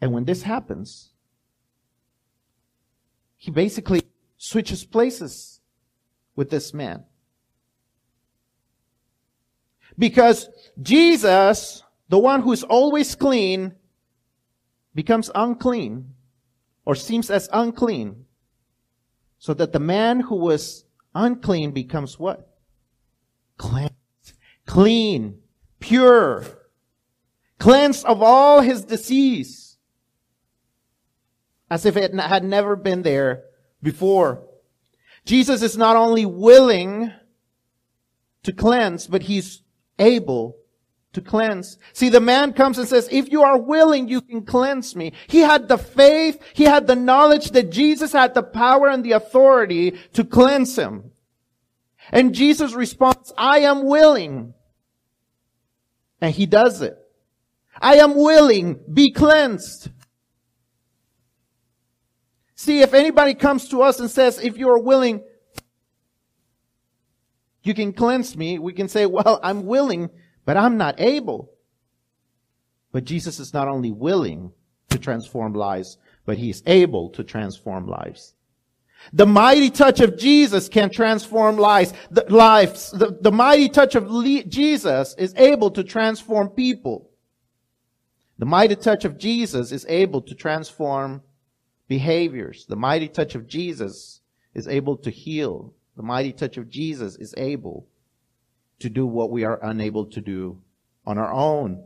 And 0.01 0.11
when 0.11 0.25
this 0.25 0.43
happens, 0.43 1.13
he 3.37 3.51
basically 3.51 4.01
switches 4.37 4.83
places 4.83 5.61
with 6.35 6.49
this 6.49 6.73
man. 6.73 7.05
Because 9.97 10.49
Jesus, 10.81 11.83
the 12.09 12.19
one 12.19 12.41
who 12.41 12.51
is 12.51 12.63
always 12.63 13.15
clean, 13.15 13.75
becomes 14.93 15.31
unclean 15.33 16.15
or 16.83 16.95
seems 16.95 17.31
as 17.31 17.47
unclean 17.53 18.25
so 19.39 19.53
that 19.53 19.71
the 19.71 19.79
man 19.79 20.19
who 20.19 20.35
was 20.35 20.85
unclean 21.15 21.71
becomes 21.71 22.19
what? 22.19 22.55
Cleansed, 23.57 23.95
clean, 24.65 25.39
pure, 25.79 26.45
cleansed 27.57 28.05
of 28.05 28.21
all 28.21 28.61
his 28.61 28.83
disease, 28.83 29.77
as 31.71 31.85
if 31.85 31.97
it 31.97 32.13
had 32.13 32.43
never 32.43 32.75
been 32.75 33.01
there 33.01 33.43
before. 33.81 34.45
Jesus 35.25 35.61
is 35.61 35.77
not 35.77 35.95
only 35.95 36.25
willing 36.25 37.11
to 38.43 38.53
cleanse, 38.53 39.07
but 39.07 39.23
he's 39.23 39.61
able 39.97 40.57
to 41.13 41.21
cleanse. 41.21 41.77
See, 41.93 42.09
the 42.09 42.19
man 42.19 42.53
comes 42.53 42.77
and 42.77 42.87
says, 42.87 43.09
if 43.11 43.31
you 43.31 43.43
are 43.43 43.57
willing, 43.57 44.07
you 44.07 44.21
can 44.21 44.45
cleanse 44.45 44.95
me. 44.95 45.13
He 45.27 45.39
had 45.39 45.67
the 45.67 45.77
faith, 45.77 46.39
he 46.53 46.65
had 46.65 46.87
the 46.87 46.95
knowledge 46.95 47.51
that 47.51 47.71
Jesus 47.71 48.11
had 48.11 48.33
the 48.33 48.43
power 48.43 48.87
and 48.87 49.03
the 49.03 49.13
authority 49.13 49.97
to 50.13 50.23
cleanse 50.23 50.77
him. 50.77 51.11
And 52.11 52.33
Jesus 52.35 52.73
responds, 52.73 53.33
I 53.37 53.59
am 53.59 53.85
willing. 53.85 54.53
And 56.21 56.33
he 56.33 56.45
does 56.45 56.81
it. 56.81 56.95
I 57.81 57.95
am 57.95 58.15
willing, 58.15 58.79
be 58.91 59.11
cleansed. 59.11 59.89
See, 62.55 62.81
if 62.81 62.93
anybody 62.93 63.35
comes 63.35 63.69
to 63.69 63.81
us 63.81 63.99
and 63.99 64.11
says, 64.11 64.37
if 64.37 64.57
you 64.57 64.69
are 64.69 64.79
willing, 64.79 65.23
you 67.63 67.73
can 67.73 67.93
cleanse 67.93 68.35
me, 68.35 68.59
we 68.59 68.73
can 68.73 68.89
say, 68.89 69.05
well, 69.05 69.39
I'm 69.41 69.65
willing, 69.65 70.09
but 70.45 70.57
I'm 70.57 70.77
not 70.77 70.99
able. 70.99 71.51
But 72.91 73.03
Jesus 73.03 73.39
is 73.39 73.53
not 73.53 73.67
only 73.67 73.91
willing 73.91 74.51
to 74.89 74.97
transform 74.97 75.53
lives, 75.53 75.97
but 76.25 76.37
he's 76.37 76.63
able 76.65 77.09
to 77.11 77.23
transform 77.23 77.87
lives. 77.87 78.33
The 79.13 79.25
mighty 79.25 79.69
touch 79.69 80.01
of 80.01 80.17
Jesus 80.17 80.67
can 80.67 80.89
transform 80.89 81.57
lives. 81.57 81.93
The, 82.11 82.25
lives. 82.29 82.91
The, 82.91 83.17
the 83.21 83.31
mighty 83.31 83.69
touch 83.69 83.95
of 83.95 84.09
le- 84.09 84.43
Jesus 84.43 85.15
is 85.17 85.33
able 85.37 85.71
to 85.71 85.83
transform 85.83 86.49
people. 86.49 87.09
The 88.37 88.45
mighty 88.45 88.75
touch 88.75 89.05
of 89.05 89.17
Jesus 89.17 89.71
is 89.71 89.85
able 89.87 90.21
to 90.23 90.35
transform 90.35 91.21
behaviors. 91.87 92.65
The 92.65 92.75
mighty 92.75 93.07
touch 93.07 93.35
of 93.35 93.47
Jesus 93.47 94.21
is 94.53 94.67
able 94.67 94.97
to 94.97 95.09
heal. 95.09 95.73
The 95.95 96.03
mighty 96.03 96.31
touch 96.31 96.57
of 96.57 96.69
Jesus 96.69 97.15
is 97.17 97.33
able 97.37 97.87
to 98.79 98.89
do 98.89 99.05
what 99.05 99.29
we 99.29 99.43
are 99.43 99.59
unable 99.61 100.05
to 100.05 100.21
do 100.21 100.61
on 101.05 101.17
our 101.17 101.31
own. 101.31 101.83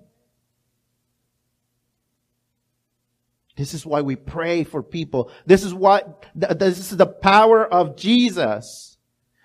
This 3.56 3.74
is 3.74 3.86
why 3.86 4.02
we 4.02 4.16
pray 4.16 4.64
for 4.64 4.82
people. 4.82 5.32
This 5.46 5.64
is 5.64 5.74
what, 5.74 6.26
this 6.36 6.80
is 6.80 6.98
the 6.98 7.06
power 7.06 7.66
of 7.66 7.96
Jesus 7.96 8.98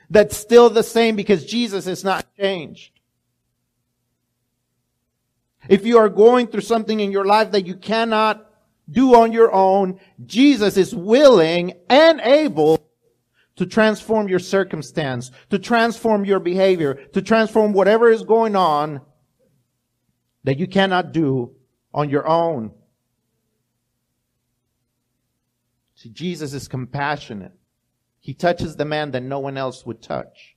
that's 0.08 0.36
still 0.36 0.70
the 0.70 0.82
same 0.82 1.16
because 1.16 1.44
Jesus 1.44 1.86
is 1.86 2.02
not 2.04 2.26
changed. 2.36 2.98
If 5.68 5.84
you 5.84 5.98
are 5.98 6.08
going 6.08 6.46
through 6.46 6.62
something 6.62 6.98
in 6.98 7.12
your 7.12 7.26
life 7.26 7.50
that 7.50 7.66
you 7.66 7.74
cannot 7.74 8.50
do 8.90 9.14
on 9.14 9.32
your 9.32 9.52
own, 9.52 10.00
Jesus 10.24 10.78
is 10.78 10.94
willing 10.94 11.74
and 11.90 12.20
able 12.20 12.87
to 13.58 13.66
transform 13.66 14.28
your 14.28 14.38
circumstance, 14.38 15.30
to 15.50 15.58
transform 15.58 16.24
your 16.24 16.40
behavior, 16.40 16.94
to 17.12 17.20
transform 17.20 17.72
whatever 17.72 18.08
is 18.08 18.22
going 18.22 18.56
on 18.56 19.00
that 20.44 20.58
you 20.58 20.66
cannot 20.66 21.12
do 21.12 21.54
on 21.92 22.08
your 22.08 22.26
own. 22.26 22.72
See, 25.96 26.08
Jesus 26.08 26.54
is 26.54 26.68
compassionate. 26.68 27.52
He 28.20 28.32
touches 28.32 28.76
the 28.76 28.84
man 28.84 29.10
that 29.10 29.24
no 29.24 29.40
one 29.40 29.56
else 29.56 29.84
would 29.84 30.00
touch. 30.00 30.56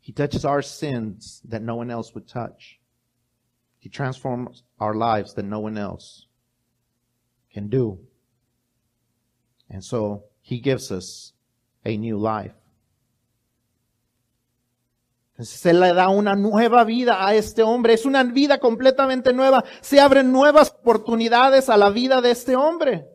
He 0.00 0.12
touches 0.12 0.44
our 0.44 0.62
sins 0.62 1.42
that 1.46 1.62
no 1.62 1.74
one 1.74 1.90
else 1.90 2.14
would 2.14 2.28
touch. 2.28 2.78
He 3.80 3.88
transforms 3.88 4.62
our 4.78 4.94
lives 4.94 5.34
that 5.34 5.44
no 5.44 5.58
one 5.58 5.76
else 5.76 6.26
can 7.52 7.68
do. 7.68 7.98
And 9.68 9.82
so 9.82 10.24
he 10.48 10.60
gives 10.62 10.90
us 10.90 11.34
a 11.84 11.96
new 11.96 12.18
life. 12.18 12.54
Se 15.40 15.72
le 15.72 15.92
da 15.92 16.10
una 16.10 16.36
nueva 16.36 16.84
vida 16.84 17.26
a 17.26 17.34
este 17.34 17.62
hombre. 17.62 17.94
Es 17.94 18.06
una 18.06 18.22
vida 18.22 18.58
completamente 18.58 19.32
nueva. 19.32 19.64
Se 19.80 20.00
abren 20.00 20.30
nuevas 20.30 20.70
oportunidades 20.70 21.68
a 21.68 21.76
la 21.76 21.90
vida 21.90 22.20
de 22.20 22.30
este 22.30 22.54
hombre. 22.54 23.08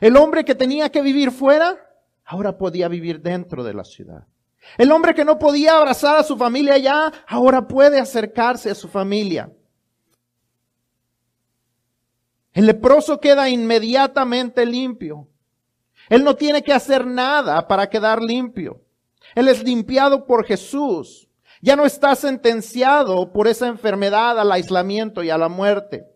El 0.00 0.16
hombre 0.16 0.44
que 0.44 0.54
tenía 0.54 0.90
que 0.90 1.02
vivir 1.02 1.30
fuera, 1.30 1.76
ahora 2.24 2.56
podía 2.56 2.88
vivir 2.88 3.20
dentro 3.20 3.62
de 3.64 3.74
la 3.74 3.84
ciudad. 3.84 4.26
El 4.78 4.92
hombre 4.92 5.14
que 5.14 5.26
no 5.26 5.38
podía 5.38 5.76
abrazar 5.76 6.16
a 6.16 6.22
su 6.22 6.38
familia 6.38 6.78
ya, 6.78 7.12
ahora 7.26 7.68
puede 7.68 8.00
acercarse 8.00 8.70
a 8.70 8.74
su 8.74 8.88
familia. 8.88 9.52
El 12.54 12.66
leproso 12.66 13.20
queda 13.20 13.50
inmediatamente 13.50 14.64
limpio. 14.64 15.28
Él 16.08 16.24
no 16.24 16.36
tiene 16.36 16.62
que 16.62 16.72
hacer 16.72 17.06
nada 17.06 17.66
para 17.68 17.88
quedar 17.88 18.22
limpio. 18.22 18.80
Él 19.34 19.48
es 19.48 19.62
limpiado 19.62 20.26
por 20.26 20.44
Jesús. 20.44 21.28
Ya 21.60 21.76
no 21.76 21.86
está 21.86 22.14
sentenciado 22.14 23.32
por 23.32 23.46
esa 23.46 23.68
enfermedad 23.68 24.38
al 24.38 24.50
aislamiento 24.50 25.22
y 25.22 25.30
a 25.30 25.38
la 25.38 25.48
muerte. 25.48 26.06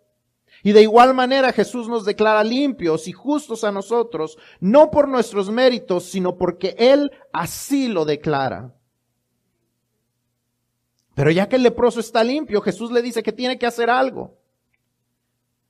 Y 0.63 0.73
de 0.73 0.83
igual 0.83 1.15
manera 1.15 1.53
Jesús 1.53 1.89
nos 1.89 2.05
declara 2.05 2.43
limpios 2.43 3.07
y 3.07 3.13
justos 3.13 3.63
a 3.63 3.71
nosotros, 3.71 4.37
no 4.59 4.91
por 4.91 5.07
nuestros 5.07 5.51
méritos, 5.51 6.05
sino 6.07 6.37
porque 6.37 6.75
Él 6.79 7.13
así 7.33 7.87
lo 7.87 8.05
declara. 8.05 8.75
Pero 11.15 11.31
ya 11.31 11.49
que 11.49 11.57
el 11.57 11.63
leproso 11.63 12.01
está 12.01 12.25
limpio, 12.25 12.61
Jesús 12.61 12.91
le 12.91 13.01
dice 13.01 13.23
que 13.23 13.33
tiene 13.33 13.59
que 13.59 13.67
hacer 13.67 13.89
algo. 13.89 14.37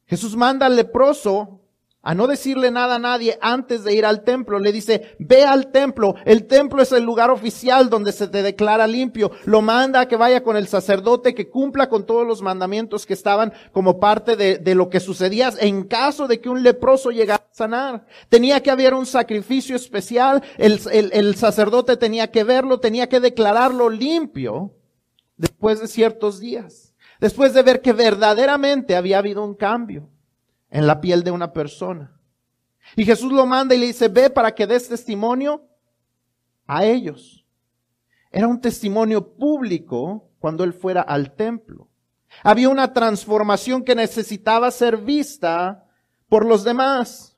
Jesús 0.06 0.34
manda 0.34 0.66
al 0.66 0.76
leproso 0.76 1.60
a 2.06 2.14
no 2.14 2.28
decirle 2.28 2.70
nada 2.70 2.94
a 2.94 2.98
nadie 3.00 3.36
antes 3.40 3.82
de 3.82 3.92
ir 3.92 4.06
al 4.06 4.22
templo. 4.22 4.60
Le 4.60 4.70
dice, 4.70 5.16
ve 5.18 5.42
al 5.42 5.72
templo. 5.72 6.14
El 6.24 6.46
templo 6.46 6.80
es 6.80 6.92
el 6.92 7.02
lugar 7.02 7.32
oficial 7.32 7.90
donde 7.90 8.12
se 8.12 8.28
te 8.28 8.44
declara 8.44 8.86
limpio. 8.86 9.32
Lo 9.44 9.60
manda 9.60 9.98
a 9.98 10.06
que 10.06 10.14
vaya 10.14 10.44
con 10.44 10.56
el 10.56 10.68
sacerdote 10.68 11.34
que 11.34 11.50
cumpla 11.50 11.88
con 11.88 12.06
todos 12.06 12.24
los 12.24 12.42
mandamientos 12.42 13.06
que 13.06 13.14
estaban 13.14 13.52
como 13.72 13.98
parte 13.98 14.36
de, 14.36 14.58
de 14.58 14.76
lo 14.76 14.88
que 14.88 15.00
sucedía 15.00 15.52
en 15.58 15.82
caso 15.82 16.28
de 16.28 16.40
que 16.40 16.48
un 16.48 16.62
leproso 16.62 17.10
llegara 17.10 17.42
a 17.42 17.54
sanar. 17.54 18.06
Tenía 18.28 18.62
que 18.62 18.70
haber 18.70 18.94
un 18.94 19.04
sacrificio 19.04 19.74
especial. 19.74 20.44
El, 20.58 20.78
el, 20.92 21.10
el 21.12 21.34
sacerdote 21.34 21.96
tenía 21.96 22.30
que 22.30 22.44
verlo, 22.44 22.78
tenía 22.78 23.08
que 23.08 23.18
declararlo 23.18 23.90
limpio 23.90 24.76
después 25.36 25.80
de 25.80 25.88
ciertos 25.88 26.38
días. 26.38 26.94
Después 27.18 27.52
de 27.52 27.62
ver 27.64 27.80
que 27.82 27.92
verdaderamente 27.92 28.94
había 28.94 29.18
habido 29.18 29.42
un 29.42 29.56
cambio 29.56 30.08
en 30.70 30.86
la 30.86 31.00
piel 31.00 31.22
de 31.22 31.30
una 31.30 31.52
persona. 31.52 32.18
Y 32.94 33.04
Jesús 33.04 33.32
lo 33.32 33.46
manda 33.46 33.74
y 33.74 33.78
le 33.78 33.86
dice, 33.86 34.08
ve 34.08 34.30
para 34.30 34.54
que 34.54 34.66
des 34.66 34.88
testimonio 34.88 35.66
a 36.66 36.84
ellos. 36.84 37.44
Era 38.30 38.46
un 38.46 38.60
testimonio 38.60 39.34
público 39.34 40.30
cuando 40.38 40.64
él 40.64 40.72
fuera 40.72 41.00
al 41.02 41.34
templo. 41.34 41.88
Había 42.42 42.68
una 42.68 42.92
transformación 42.92 43.82
que 43.82 43.94
necesitaba 43.94 44.70
ser 44.70 44.98
vista 44.98 45.86
por 46.28 46.44
los 46.44 46.64
demás. 46.64 47.36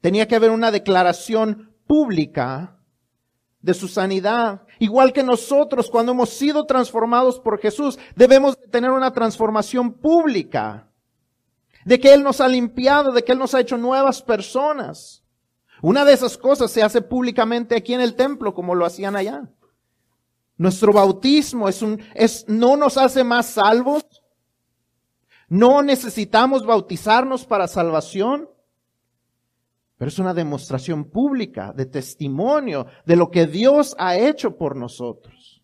Tenía 0.00 0.26
que 0.26 0.36
haber 0.36 0.50
una 0.50 0.70
declaración 0.70 1.74
pública 1.86 2.78
de 3.60 3.74
su 3.74 3.88
sanidad. 3.88 4.62
Igual 4.78 5.12
que 5.12 5.22
nosotros, 5.22 5.90
cuando 5.90 6.12
hemos 6.12 6.30
sido 6.30 6.66
transformados 6.66 7.40
por 7.40 7.60
Jesús, 7.60 7.98
debemos 8.14 8.58
tener 8.70 8.90
una 8.90 9.12
transformación 9.12 9.92
pública 9.92 10.90
de 11.86 12.00
que 12.00 12.12
Él 12.12 12.24
nos 12.24 12.40
ha 12.40 12.48
limpiado, 12.48 13.12
de 13.12 13.22
que 13.22 13.30
Él 13.30 13.38
nos 13.38 13.54
ha 13.54 13.60
hecho 13.60 13.78
nuevas 13.78 14.20
personas. 14.20 15.22
Una 15.80 16.04
de 16.04 16.14
esas 16.14 16.36
cosas 16.36 16.72
se 16.72 16.82
hace 16.82 17.00
públicamente 17.00 17.76
aquí 17.76 17.94
en 17.94 18.00
el 18.00 18.16
templo, 18.16 18.52
como 18.54 18.74
lo 18.74 18.84
hacían 18.84 19.14
allá. 19.14 19.48
Nuestro 20.56 20.92
bautismo 20.92 21.68
es 21.68 21.82
un, 21.82 22.02
es, 22.14 22.44
no 22.48 22.76
nos 22.76 22.98
hace 22.98 23.22
más 23.22 23.46
salvos. 23.46 24.04
No 25.48 25.80
necesitamos 25.80 26.66
bautizarnos 26.66 27.46
para 27.46 27.68
salvación. 27.68 28.50
Pero 29.96 30.08
es 30.08 30.18
una 30.18 30.34
demostración 30.34 31.04
pública 31.04 31.72
de 31.72 31.86
testimonio 31.86 32.86
de 33.04 33.14
lo 33.14 33.30
que 33.30 33.46
Dios 33.46 33.94
ha 33.96 34.16
hecho 34.16 34.56
por 34.56 34.74
nosotros 34.74 35.62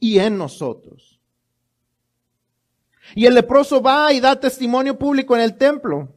y 0.00 0.18
en 0.18 0.36
nosotros. 0.36 1.13
Y 3.14 3.26
el 3.26 3.34
leproso 3.34 3.82
va 3.82 4.12
y 4.12 4.20
da 4.20 4.38
testimonio 4.38 4.98
público 4.98 5.34
en 5.34 5.42
el 5.42 5.56
templo. 5.56 6.08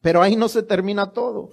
Pero 0.00 0.20
ahí 0.20 0.36
no 0.36 0.48
se 0.48 0.62
termina 0.62 1.12
todo. 1.12 1.50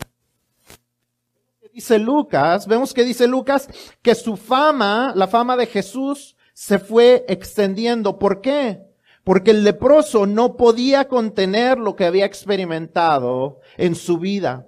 Dice 1.71 1.99
Lucas, 1.99 2.67
vemos 2.67 2.93
que 2.93 3.03
dice 3.03 3.27
Lucas 3.27 3.69
que 4.01 4.15
su 4.15 4.35
fama, 4.35 5.13
la 5.15 5.27
fama 5.27 5.55
de 5.55 5.67
Jesús, 5.67 6.35
se 6.53 6.79
fue 6.79 7.23
extendiendo. 7.29 8.19
¿Por 8.19 8.41
qué? 8.41 8.81
Porque 9.23 9.51
el 9.51 9.63
leproso 9.63 10.25
no 10.25 10.57
podía 10.57 11.07
contener 11.07 11.77
lo 11.77 11.95
que 11.95 12.05
había 12.05 12.25
experimentado 12.25 13.61
en 13.77 13.95
su 13.95 14.17
vida. 14.17 14.67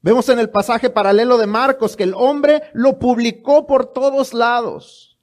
Vemos 0.00 0.28
en 0.28 0.38
el 0.38 0.48
pasaje 0.48 0.88
paralelo 0.88 1.36
de 1.36 1.48
Marcos 1.48 1.96
que 1.96 2.04
el 2.04 2.14
hombre 2.14 2.62
lo 2.72 2.98
publicó 2.98 3.66
por 3.66 3.92
todos 3.92 4.32
lados. 4.32 5.15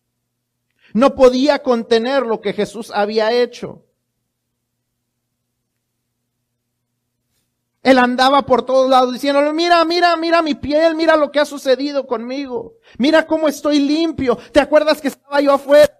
No 0.93 1.15
podía 1.15 1.59
contener 1.63 2.23
lo 2.23 2.39
que 2.39 2.53
Jesús 2.53 2.91
había 2.93 3.31
hecho. 3.31 3.83
Él 7.81 7.99
andaba 7.99 8.43
por 8.43 8.65
todos 8.65 8.89
lados 8.89 9.11
diciéndole, 9.11 9.51
mira, 9.51 9.83
mira, 9.83 10.15
mira 10.15 10.41
mi 10.41 10.55
piel, 10.55 10.95
mira 10.95 11.17
lo 11.17 11.31
que 11.31 11.41
ha 11.41 11.45
sucedido 11.45 12.07
conmigo. 12.07 12.75
Mira 12.97 13.27
cómo 13.27 13.49
estoy 13.49 13.79
limpio. 13.79 14.37
¿Te 14.53 14.61
acuerdas 14.61 15.01
que 15.01 15.09
estaba 15.09 15.41
yo 15.41 15.51
afuera? 15.51 15.93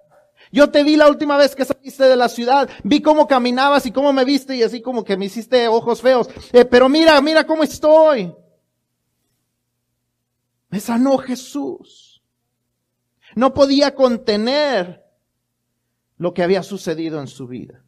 Yo 0.49 0.69
te 0.69 0.83
vi 0.83 0.95
la 0.95 1.09
última 1.09 1.35
vez 1.35 1.55
que 1.55 1.65
saliste 1.65 2.03
de 2.05 2.15
la 2.15 2.29
ciudad. 2.29 2.69
Vi 2.83 3.01
cómo 3.01 3.27
caminabas 3.27 3.85
y 3.85 3.91
cómo 3.91 4.13
me 4.13 4.23
viste 4.23 4.55
y 4.55 4.63
así 4.63 4.81
como 4.81 5.03
que 5.03 5.17
me 5.17 5.25
hiciste 5.25 5.67
ojos 5.67 5.99
feos. 5.99 6.29
Eh, 6.53 6.63
pero 6.63 6.87
mira, 6.87 7.19
mira 7.19 7.45
cómo 7.45 7.63
estoy. 7.63 8.33
Me 10.69 10.79
sanó 10.79 11.17
Jesús. 11.17 12.12
No 13.35 13.53
podía 13.53 13.95
contener 13.95 15.03
lo 16.17 16.33
que 16.33 16.43
había 16.43 16.63
sucedido 16.63 17.19
en 17.19 17.27
su 17.27 17.47
vida. 17.47 17.83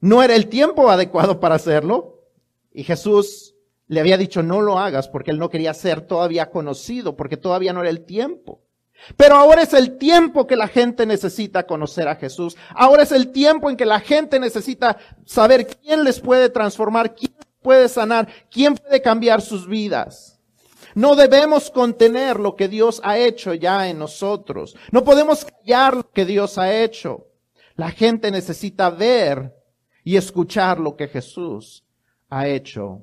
No 0.00 0.22
era 0.22 0.34
el 0.34 0.48
tiempo 0.48 0.90
adecuado 0.90 1.38
para 1.40 1.54
hacerlo. 1.54 2.24
Y 2.72 2.84
Jesús 2.84 3.54
le 3.86 4.00
había 4.00 4.16
dicho, 4.16 4.42
no 4.42 4.60
lo 4.60 4.78
hagas 4.78 5.08
porque 5.08 5.30
él 5.30 5.38
no 5.38 5.50
quería 5.50 5.74
ser 5.74 6.00
todavía 6.00 6.50
conocido, 6.50 7.16
porque 7.16 7.36
todavía 7.36 7.72
no 7.72 7.80
era 7.80 7.90
el 7.90 8.04
tiempo. 8.04 8.62
Pero 9.16 9.36
ahora 9.36 9.62
es 9.62 9.72
el 9.74 9.98
tiempo 9.98 10.46
que 10.46 10.56
la 10.56 10.68
gente 10.68 11.06
necesita 11.06 11.66
conocer 11.66 12.08
a 12.08 12.16
Jesús. 12.16 12.56
Ahora 12.70 13.02
es 13.02 13.12
el 13.12 13.32
tiempo 13.32 13.68
en 13.68 13.76
que 13.76 13.84
la 13.84 14.00
gente 14.00 14.38
necesita 14.38 14.98
saber 15.24 15.66
quién 15.66 16.04
les 16.04 16.20
puede 16.20 16.48
transformar, 16.48 17.14
quién 17.14 17.32
puede 17.60 17.88
sanar, 17.88 18.28
quién 18.50 18.74
puede 18.74 19.02
cambiar 19.02 19.40
sus 19.40 19.66
vidas. 19.66 20.40
No 20.94 21.16
debemos 21.16 21.70
contener 21.70 22.38
lo 22.38 22.56
que 22.56 22.68
Dios 22.68 23.00
ha 23.04 23.18
hecho 23.18 23.54
ya 23.54 23.88
en 23.88 23.98
nosotros. 23.98 24.76
No 24.90 25.04
podemos 25.04 25.44
callar 25.44 25.96
lo 25.96 26.10
que 26.10 26.24
Dios 26.24 26.58
ha 26.58 26.82
hecho. 26.82 27.28
La 27.76 27.90
gente 27.90 28.30
necesita 28.30 28.90
ver 28.90 29.54
y 30.04 30.16
escuchar 30.16 30.78
lo 30.78 30.96
que 30.96 31.08
Jesús 31.08 31.84
ha 32.28 32.48
hecho 32.48 33.02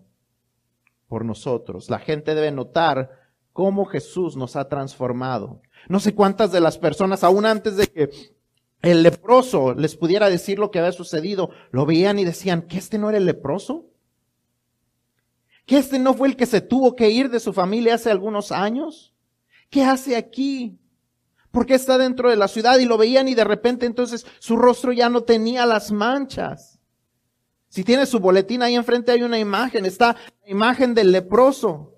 por 1.07 1.25
nosotros. 1.25 1.89
La 1.89 1.99
gente 1.99 2.35
debe 2.35 2.51
notar 2.51 3.11
cómo 3.53 3.85
Jesús 3.85 4.35
nos 4.35 4.55
ha 4.55 4.67
transformado. 4.67 5.61
No 5.87 5.99
sé 5.99 6.13
cuántas 6.13 6.51
de 6.51 6.61
las 6.61 6.77
personas, 6.77 7.23
aún 7.23 7.45
antes 7.45 7.75
de 7.75 7.87
que 7.87 8.09
el 8.81 9.03
leproso 9.03 9.73
les 9.73 9.95
pudiera 9.95 10.29
decir 10.29 10.59
lo 10.59 10.71
que 10.71 10.79
había 10.79 10.91
sucedido, 10.91 11.49
lo 11.71 11.85
veían 11.85 12.19
y 12.19 12.25
decían, 12.25 12.61
¿que 12.61 12.77
este 12.77 12.97
no 12.97 13.09
era 13.09 13.17
el 13.17 13.25
leproso? 13.25 13.87
¿Que 15.70 15.78
este 15.78 15.99
no 15.99 16.15
fue 16.15 16.30
el 16.30 16.36
que 16.36 16.47
se 16.47 16.61
tuvo 16.61 16.95
que 16.95 17.11
ir 17.11 17.30
de 17.30 17.39
su 17.39 17.53
familia 17.53 17.93
hace 17.93 18.09
algunos 18.09 18.51
años? 18.51 19.13
¿Qué 19.70 19.84
hace 19.84 20.15
aquí? 20.15 20.80
¿Por 21.51 21.67
qué 21.67 21.76
está 21.76 21.99
dentro 21.99 22.32
de 22.32 22.38
la 22.38 22.47
ciudad? 22.47 22.80
Y 22.80 22.86
lo 22.86 22.97
veían 22.97 23.28
y 23.28 23.36
de 23.36 23.43
repente 23.43 23.86
entonces 23.86 24.26
su 24.39 24.57
rostro 24.57 24.93
ya 24.93 25.09
no 25.09 25.22
tenía 25.22 25.67
las 25.67 25.91
manchas. 25.91 26.80
Si 27.67 27.84
tiene 27.84 28.07
su 28.07 28.20
boletín 28.20 28.63
ahí 28.63 28.74
enfrente 28.74 29.11
hay 29.11 29.22
una 29.22 29.38
imagen, 29.38 29.86
está 29.86 30.15
la 30.43 30.49
imagen 30.49 30.95
del 30.95 31.11
leproso. 31.11 31.93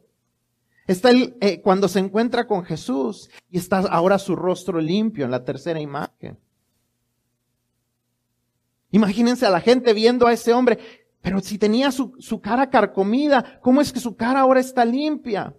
Está 0.86 1.11
el, 1.11 1.38
eh, 1.39 1.61
cuando 1.61 1.88
se 1.88 1.99
encuentra 1.99 2.47
con 2.47 2.65
Jesús 2.65 3.30
y 3.49 3.57
está 3.57 3.78
ahora 3.78 4.19
su 4.19 4.36
rostro 4.36 4.82
limpio 4.82 5.24
en 5.24 5.32
la 5.32 5.45
tercera 5.45 5.80
imagen. 5.80 6.38
Imagínense 8.91 9.45
a 9.45 9.49
la 9.49 9.61
gente 9.61 9.93
viendo 9.93 10.28
a 10.28 10.34
ese 10.34 10.51
hombre, 10.51 10.78
pero 11.22 11.39
si 11.39 11.57
tenía 11.57 11.91
su, 11.91 12.15
su 12.19 12.41
cara 12.41 12.69
carcomida, 12.69 13.59
¿cómo 13.61 13.82
es 13.82 13.93
que 13.93 13.99
su 13.99 14.15
cara 14.15 14.41
ahora 14.41 14.59
está 14.59 14.86
limpia? 14.86 15.55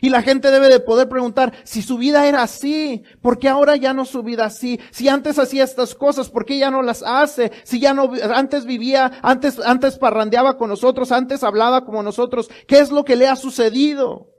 Y 0.00 0.10
la 0.10 0.22
gente 0.22 0.50
debe 0.50 0.68
de 0.68 0.80
poder 0.80 1.08
preguntar, 1.08 1.52
si 1.64 1.82
su 1.82 1.98
vida 1.98 2.26
era 2.26 2.42
así, 2.42 3.02
¿por 3.20 3.38
qué 3.38 3.48
ahora 3.48 3.74
ya 3.76 3.92
no 3.92 4.04
su 4.04 4.22
vida 4.22 4.44
así? 4.44 4.78
Si 4.90 5.08
antes 5.08 5.38
hacía 5.38 5.64
estas 5.64 5.94
cosas, 5.94 6.30
¿por 6.30 6.44
qué 6.44 6.58
ya 6.58 6.70
no 6.70 6.82
las 6.82 7.02
hace? 7.02 7.50
Si 7.64 7.80
ya 7.80 7.94
no, 7.94 8.12
antes 8.34 8.64
vivía, 8.64 9.18
antes, 9.22 9.58
antes 9.58 9.98
parrandeaba 9.98 10.56
con 10.56 10.68
nosotros, 10.68 11.10
antes 11.10 11.42
hablaba 11.42 11.84
como 11.84 12.02
nosotros, 12.02 12.48
¿qué 12.66 12.78
es 12.78 12.90
lo 12.90 13.04
que 13.04 13.16
le 13.16 13.26
ha 13.26 13.34
sucedido? 13.34 14.30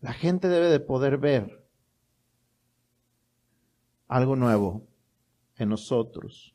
La 0.00 0.12
gente 0.12 0.48
debe 0.48 0.68
de 0.68 0.80
poder 0.80 1.18
ver 1.18 1.66
algo 4.06 4.36
nuevo 4.36 4.86
en 5.56 5.68
nosotros. 5.68 6.54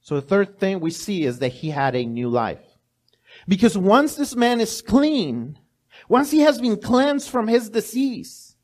So 0.00 0.16
the 0.16 0.22
third 0.22 0.58
thing 0.58 0.80
we 0.80 0.90
see 0.90 1.24
is 1.24 1.38
that 1.38 1.48
he 1.48 1.70
had 1.70 1.94
a 1.94 2.04
new 2.04 2.28
life. 2.28 2.60
Because 3.46 3.76
once 3.76 4.16
this 4.16 4.34
man 4.34 4.60
is 4.60 4.82
clean, 4.82 5.58
once 6.08 6.30
he 6.30 6.40
has 6.40 6.60
been 6.60 6.80
cleansed 6.80 7.28
from 7.28 7.48
his 7.48 7.70
disease, 7.70 8.56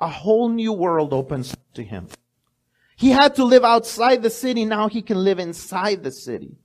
a 0.00 0.08
whole 0.08 0.48
new 0.48 0.72
world 0.72 1.12
opens 1.12 1.56
to 1.74 1.82
him. 1.82 2.08
He 2.96 3.10
had 3.10 3.34
to 3.36 3.44
live 3.44 3.64
outside 3.64 4.22
the 4.22 4.30
city. 4.30 4.64
Now 4.64 4.88
he 4.88 5.02
can 5.02 5.16
live 5.16 5.38
inside 5.38 6.02
the 6.02 6.12
city. 6.12 6.56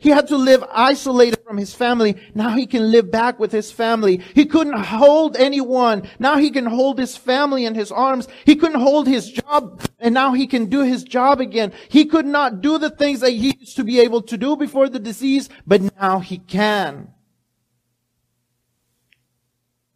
He 0.00 0.10
had 0.10 0.28
to 0.28 0.36
live 0.36 0.64
isolated 0.70 1.33
from 1.44 1.58
his 1.58 1.74
family. 1.74 2.16
Now 2.34 2.56
he 2.56 2.66
can 2.66 2.90
live 2.90 3.10
back 3.10 3.38
with 3.38 3.52
his 3.52 3.70
family. 3.70 4.22
He 4.34 4.46
couldn't 4.46 4.78
hold 4.78 5.36
anyone. 5.36 6.08
Now 6.18 6.38
he 6.38 6.50
can 6.50 6.64
hold 6.64 6.98
his 6.98 7.18
family 7.18 7.66
in 7.66 7.74
his 7.74 7.92
arms. 7.92 8.28
He 8.46 8.56
couldn't 8.56 8.80
hold 8.80 9.06
his 9.06 9.30
job 9.30 9.82
and 9.98 10.14
now 10.14 10.32
he 10.32 10.46
can 10.46 10.66
do 10.66 10.80
his 10.80 11.04
job 11.04 11.40
again. 11.40 11.72
He 11.90 12.06
could 12.06 12.24
not 12.24 12.62
do 12.62 12.78
the 12.78 12.88
things 12.88 13.20
that 13.20 13.30
he 13.30 13.56
used 13.60 13.76
to 13.76 13.84
be 13.84 14.00
able 14.00 14.22
to 14.22 14.38
do 14.38 14.56
before 14.56 14.88
the 14.88 14.98
disease, 14.98 15.50
but 15.66 15.82
now 16.00 16.20
he 16.20 16.38
can. 16.38 17.08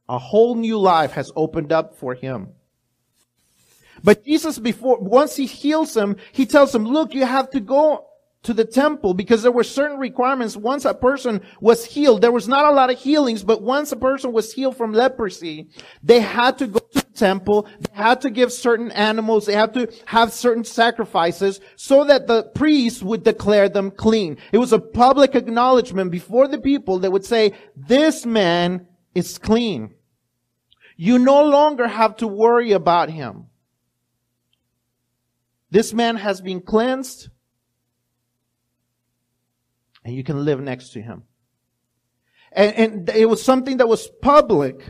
A 0.06 0.18
whole 0.18 0.54
new 0.54 0.78
life 0.78 1.12
has 1.12 1.32
opened 1.34 1.72
up 1.72 1.96
for 1.96 2.14
him. 2.14 2.48
But 4.04 4.24
Jesus 4.24 4.58
before, 4.58 4.98
once 5.00 5.34
he 5.36 5.46
heals 5.46 5.96
him, 5.96 6.16
he 6.32 6.44
tells 6.44 6.74
him, 6.74 6.84
look, 6.84 7.14
you 7.14 7.24
have 7.24 7.50
to 7.50 7.60
go 7.60 8.07
to 8.48 8.54
the 8.54 8.64
temple 8.64 9.12
because 9.12 9.42
there 9.42 9.52
were 9.52 9.62
certain 9.62 9.98
requirements. 9.98 10.56
Once 10.56 10.86
a 10.86 10.94
person 10.94 11.42
was 11.60 11.84
healed, 11.84 12.22
there 12.22 12.32
was 12.32 12.48
not 12.48 12.64
a 12.64 12.70
lot 12.70 12.88
of 12.88 12.98
healings, 12.98 13.42
but 13.42 13.60
once 13.60 13.92
a 13.92 13.96
person 13.96 14.32
was 14.32 14.54
healed 14.54 14.74
from 14.74 14.94
leprosy, 14.94 15.68
they 16.02 16.20
had 16.20 16.56
to 16.56 16.66
go 16.66 16.78
to 16.78 17.04
the 17.04 17.12
temple, 17.12 17.68
they 17.78 17.92
had 17.92 18.22
to 18.22 18.30
give 18.30 18.50
certain 18.50 18.90
animals, 18.92 19.44
they 19.44 19.52
had 19.52 19.74
to 19.74 19.92
have 20.06 20.32
certain 20.32 20.64
sacrifices 20.64 21.60
so 21.76 22.04
that 22.04 22.26
the 22.26 22.44
priest 22.54 23.02
would 23.02 23.22
declare 23.22 23.68
them 23.68 23.90
clean. 23.90 24.38
It 24.50 24.56
was 24.56 24.72
a 24.72 24.78
public 24.78 25.34
acknowledgement 25.34 26.10
before 26.10 26.48
the 26.48 26.58
people 26.58 27.00
that 27.00 27.12
would 27.12 27.26
say, 27.26 27.52
this 27.76 28.24
man 28.24 28.86
is 29.14 29.36
clean. 29.36 29.94
You 30.96 31.18
no 31.18 31.44
longer 31.44 31.86
have 31.86 32.16
to 32.16 32.26
worry 32.26 32.72
about 32.72 33.10
him. 33.10 33.48
This 35.70 35.92
man 35.92 36.16
has 36.16 36.40
been 36.40 36.62
cleansed 36.62 37.28
and 40.08 40.16
you 40.16 40.24
can 40.24 40.42
live 40.42 40.58
next 40.58 40.88
to 40.94 41.02
him. 41.02 41.24
And, 42.50 42.74
and 42.74 43.10
it 43.10 43.26
was 43.26 43.42
something 43.42 43.76
that 43.76 43.88
was 43.88 44.08
public. 44.22 44.80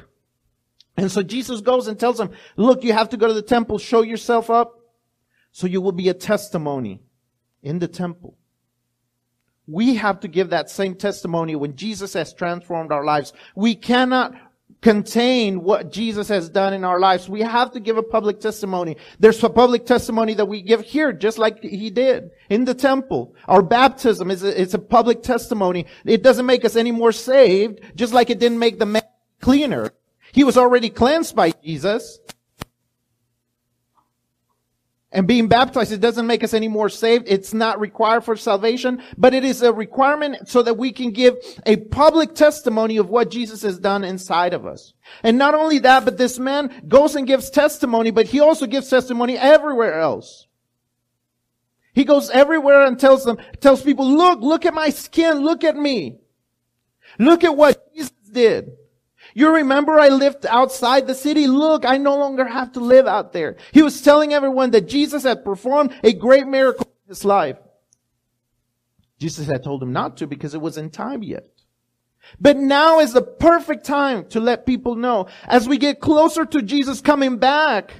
And 0.96 1.10
so 1.10 1.24
Jesus 1.24 1.60
goes 1.60 1.88
and 1.88 1.98
tells 1.98 2.20
him, 2.20 2.30
look, 2.56 2.84
you 2.84 2.92
have 2.92 3.08
to 3.08 3.16
go 3.16 3.26
to 3.26 3.34
the 3.34 3.42
temple, 3.42 3.78
show 3.78 4.02
yourself 4.02 4.48
up, 4.48 4.78
so 5.50 5.66
you 5.66 5.80
will 5.80 5.90
be 5.90 6.08
a 6.08 6.14
testimony 6.14 7.02
in 7.64 7.80
the 7.80 7.88
temple. 7.88 8.38
We 9.66 9.96
have 9.96 10.20
to 10.20 10.28
give 10.28 10.50
that 10.50 10.70
same 10.70 10.94
testimony 10.94 11.56
when 11.56 11.74
Jesus 11.74 12.12
has 12.12 12.32
transformed 12.32 12.92
our 12.92 13.04
lives. 13.04 13.32
We 13.56 13.74
cannot 13.74 14.34
contain 14.80 15.62
what 15.62 15.90
Jesus 15.90 16.28
has 16.28 16.48
done 16.48 16.72
in 16.72 16.84
our 16.84 17.00
lives. 17.00 17.28
We 17.28 17.40
have 17.40 17.72
to 17.72 17.80
give 17.80 17.96
a 17.96 18.02
public 18.02 18.40
testimony. 18.40 18.96
There's 19.18 19.42
a 19.42 19.50
public 19.50 19.86
testimony 19.86 20.34
that 20.34 20.46
we 20.46 20.62
give 20.62 20.82
here, 20.82 21.12
just 21.12 21.38
like 21.38 21.62
he 21.62 21.90
did 21.90 22.30
in 22.48 22.64
the 22.64 22.74
temple. 22.74 23.34
Our 23.46 23.62
baptism 23.62 24.30
is 24.30 24.44
a, 24.44 24.60
it's 24.60 24.74
a 24.74 24.78
public 24.78 25.22
testimony. 25.22 25.86
It 26.04 26.22
doesn't 26.22 26.46
make 26.46 26.64
us 26.64 26.76
any 26.76 26.92
more 26.92 27.12
saved, 27.12 27.80
just 27.96 28.12
like 28.12 28.30
it 28.30 28.38
didn't 28.38 28.58
make 28.58 28.78
the 28.78 28.86
man 28.86 29.02
cleaner. 29.40 29.92
He 30.32 30.44
was 30.44 30.56
already 30.56 30.90
cleansed 30.90 31.34
by 31.34 31.50
Jesus. 31.50 32.20
And 35.10 35.26
being 35.26 35.48
baptized, 35.48 35.90
it 35.90 36.02
doesn't 36.02 36.26
make 36.26 36.44
us 36.44 36.52
any 36.52 36.68
more 36.68 36.90
saved. 36.90 37.28
It's 37.28 37.54
not 37.54 37.80
required 37.80 38.24
for 38.24 38.36
salvation, 38.36 39.02
but 39.16 39.32
it 39.32 39.42
is 39.42 39.62
a 39.62 39.72
requirement 39.72 40.48
so 40.48 40.62
that 40.62 40.76
we 40.76 40.92
can 40.92 41.12
give 41.12 41.36
a 41.64 41.76
public 41.76 42.34
testimony 42.34 42.98
of 42.98 43.08
what 43.08 43.30
Jesus 43.30 43.62
has 43.62 43.78
done 43.78 44.04
inside 44.04 44.52
of 44.52 44.66
us. 44.66 44.92
And 45.22 45.38
not 45.38 45.54
only 45.54 45.78
that, 45.78 46.04
but 46.04 46.18
this 46.18 46.38
man 46.38 46.82
goes 46.86 47.16
and 47.16 47.26
gives 47.26 47.48
testimony, 47.48 48.10
but 48.10 48.26
he 48.26 48.40
also 48.40 48.66
gives 48.66 48.90
testimony 48.90 49.38
everywhere 49.38 49.98
else. 49.98 50.46
He 51.94 52.04
goes 52.04 52.28
everywhere 52.28 52.84
and 52.84 53.00
tells 53.00 53.24
them, 53.24 53.38
tells 53.60 53.82
people, 53.82 54.08
look, 54.08 54.40
look 54.40 54.66
at 54.66 54.74
my 54.74 54.90
skin, 54.90 55.38
look 55.38 55.64
at 55.64 55.74
me. 55.74 56.18
Look 57.18 57.44
at 57.44 57.56
what 57.56 57.92
Jesus 57.94 58.12
did. 58.30 58.72
You 59.38 59.54
remember 59.54 60.00
I 60.00 60.08
lived 60.08 60.46
outside 60.46 61.06
the 61.06 61.14
city? 61.14 61.46
Look, 61.46 61.84
I 61.84 61.96
no 61.96 62.16
longer 62.16 62.44
have 62.44 62.72
to 62.72 62.80
live 62.80 63.06
out 63.06 63.32
there. 63.32 63.54
He 63.70 63.82
was 63.82 64.02
telling 64.02 64.32
everyone 64.32 64.72
that 64.72 64.88
Jesus 64.88 65.22
had 65.22 65.44
performed 65.44 65.94
a 66.02 66.12
great 66.12 66.48
miracle 66.48 66.90
in 67.04 67.08
his 67.10 67.24
life. 67.24 67.56
Jesus 69.20 69.46
had 69.46 69.62
told 69.62 69.80
him 69.80 69.92
not 69.92 70.16
to 70.16 70.26
because 70.26 70.54
it 70.54 70.60
wasn't 70.60 70.92
time 70.92 71.22
yet. 71.22 71.46
But 72.40 72.56
now 72.56 72.98
is 72.98 73.12
the 73.12 73.22
perfect 73.22 73.84
time 73.84 74.24
to 74.30 74.40
let 74.40 74.66
people 74.66 74.96
know. 74.96 75.28
As 75.46 75.68
we 75.68 75.78
get 75.78 76.00
closer 76.00 76.44
to 76.44 76.60
Jesus 76.60 77.00
coming 77.00 77.36
back, 77.36 77.92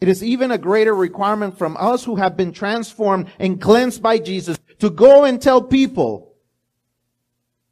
it 0.00 0.06
is 0.06 0.22
even 0.22 0.52
a 0.52 0.58
greater 0.58 0.94
requirement 0.94 1.58
from 1.58 1.76
us 1.76 2.04
who 2.04 2.14
have 2.14 2.36
been 2.36 2.52
transformed 2.52 3.26
and 3.40 3.60
cleansed 3.60 4.00
by 4.00 4.20
Jesus 4.20 4.56
to 4.78 4.88
go 4.88 5.24
and 5.24 5.42
tell 5.42 5.60
people 5.60 6.36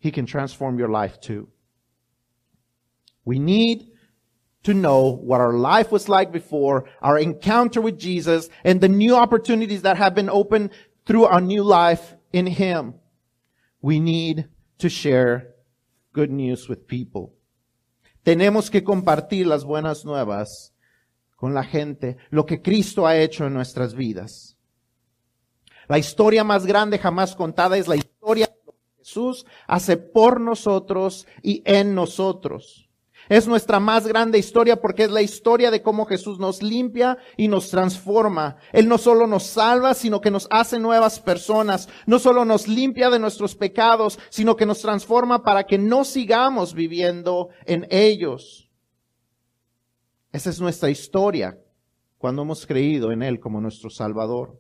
he 0.00 0.10
can 0.10 0.26
transform 0.26 0.80
your 0.80 0.88
life 0.88 1.20
too. 1.20 1.46
We 3.29 3.39
need 3.39 3.93
to 4.62 4.72
know 4.72 5.11
what 5.11 5.43
our 5.43 5.53
life 5.53 5.93
was 5.93 6.09
like 6.09 6.33
before, 6.33 6.87
our 7.03 7.18
encounter 7.18 7.79
with 7.79 7.99
Jesus, 7.99 8.49
and 8.64 8.81
the 8.81 8.89
new 8.89 9.14
opportunities 9.14 9.83
that 9.83 9.99
have 9.99 10.14
been 10.14 10.31
opened 10.31 10.70
through 11.05 11.26
our 11.26 11.43
new 11.43 11.62
life 11.62 12.16
in 12.33 12.47
Him. 12.47 12.95
We 13.83 14.01
need 14.01 14.49
to 14.79 14.89
share 14.89 15.49
good 16.14 16.31
news 16.31 16.70
with 16.70 16.87
people. 16.87 17.35
Tenemos 18.24 18.70
que 18.70 18.83
compartir 18.83 19.45
las 19.47 19.62
buenas 19.62 20.07
nuevas 20.07 20.72
con 21.37 21.53
la 21.53 21.64
gente, 21.64 22.16
lo 22.31 22.47
que 22.47 22.62
Cristo 22.62 23.07
ha 23.07 23.18
hecho 23.18 23.45
en 23.45 23.53
nuestras 23.53 23.93
vidas. 23.93 24.57
La 25.87 25.99
historia 25.99 26.45
más 26.45 26.64
grande 26.64 26.99
jamás 26.99 27.37
contada 27.37 27.76
es 27.76 27.89
la 27.89 27.97
historia 27.97 28.47
que 28.47 28.72
Jesús 28.97 29.45
hace 29.66 29.99
por 29.99 30.41
nosotros 30.41 31.26
y 31.43 31.62
en 31.66 31.95
nosotros. 31.95 32.88
Es 33.29 33.47
nuestra 33.47 33.79
más 33.79 34.07
grande 34.07 34.39
historia 34.39 34.81
porque 34.81 35.05
es 35.05 35.11
la 35.11 35.22
historia 35.22 35.70
de 35.70 35.83
cómo 35.83 36.07
Jesús 36.07 36.39
nos 36.39 36.62
limpia 36.62 37.18
y 37.37 37.49
nos 37.49 37.68
transforma. 37.68 38.57
Él 38.72 38.89
no 38.89 38.97
solo 38.97 39.26
nos 39.26 39.45
salva, 39.45 39.95
sino 39.95 40.20
que 40.20 40.31
nos 40.31 40.49
hace 40.51 40.79
nuevas 40.79 41.20
personas. 41.20 41.89
No 42.07 42.18
solo 42.18 42.45
nos 42.45 42.68
limpia 42.68 43.11
de 43.11 43.18
nuestros 43.18 43.55
pecados, 43.55 44.18
sino 44.31 44.57
que 44.57 44.66
nos 44.66 44.81
transforma 44.81 45.43
para 45.43 45.64
que 45.64 45.79
no 45.79 46.05
sigamos 46.05 46.74
viviendo 46.74 47.51
en 47.66 47.87
ellos. 47.91 48.70
Esa 50.33 50.51
es 50.51 50.61
nuestra 50.61 50.91
historia 50.91 51.59
cuando 52.16 52.43
hemos 52.43 52.66
creído 52.66 53.12
en 53.12 53.22
Él 53.22 53.41
como 53.41 53.61
nuestro 53.61 53.91
Salvador. 53.91 54.59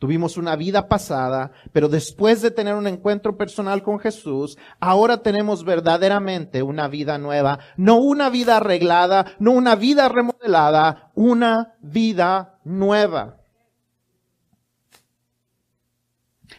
Tuvimos 0.00 0.38
una 0.38 0.56
vida 0.56 0.88
pasada, 0.88 1.52
pero 1.72 1.86
después 1.86 2.40
de 2.40 2.50
tener 2.50 2.74
un 2.74 2.86
encuentro 2.86 3.36
personal 3.36 3.82
con 3.82 3.98
Jesús, 3.98 4.56
ahora 4.80 5.22
tenemos 5.22 5.62
verdaderamente 5.62 6.62
una 6.62 6.88
vida 6.88 7.18
nueva. 7.18 7.58
No 7.76 7.98
una 7.98 8.30
vida 8.30 8.56
arreglada, 8.56 9.36
no 9.38 9.52
una 9.52 9.76
vida 9.76 10.08
remodelada, 10.08 11.12
una 11.14 11.74
vida 11.82 12.58
nueva. 12.64 13.42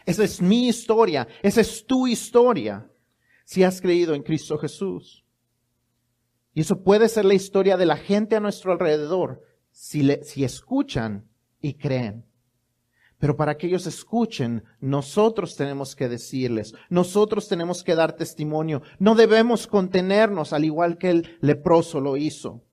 Esa 0.05 0.23
es 0.23 0.39
mi 0.39 0.67
historia, 0.67 1.27
esa 1.41 1.61
es 1.61 1.83
tu 1.87 2.05
historia, 2.05 2.91
si 3.43 3.63
has 3.63 3.81
creído 3.81 4.13
en 4.13 4.21
Cristo 4.21 4.59
Jesús. 4.59 5.25
Y 6.53 6.61
eso 6.61 6.83
puede 6.83 7.09
ser 7.09 7.25
la 7.25 7.33
historia 7.33 7.75
de 7.75 7.87
la 7.87 7.97
gente 7.97 8.35
a 8.35 8.39
nuestro 8.39 8.71
alrededor, 8.71 9.41
si, 9.71 10.03
le, 10.03 10.23
si 10.23 10.43
escuchan 10.43 11.27
y 11.59 11.73
creen. 11.73 12.30
Pero 13.21 13.37
para 13.37 13.55
que 13.55 13.67
ellos 13.67 13.85
escuchen, 13.85 14.63
nosotros 14.79 15.55
tenemos 15.55 15.95
que 15.95 16.09
decirles, 16.09 16.73
nosotros 16.89 17.47
tenemos 17.47 17.83
que 17.83 17.93
dar 17.93 18.13
testimonio. 18.13 18.81
No 18.97 19.13
debemos 19.13 19.67
contenernos 19.67 20.53
al 20.53 20.65
igual 20.65 20.97
que 20.97 21.11
el 21.11 21.37
leproso 21.39 22.01
lo 22.01 22.17
hizo. 22.17 22.63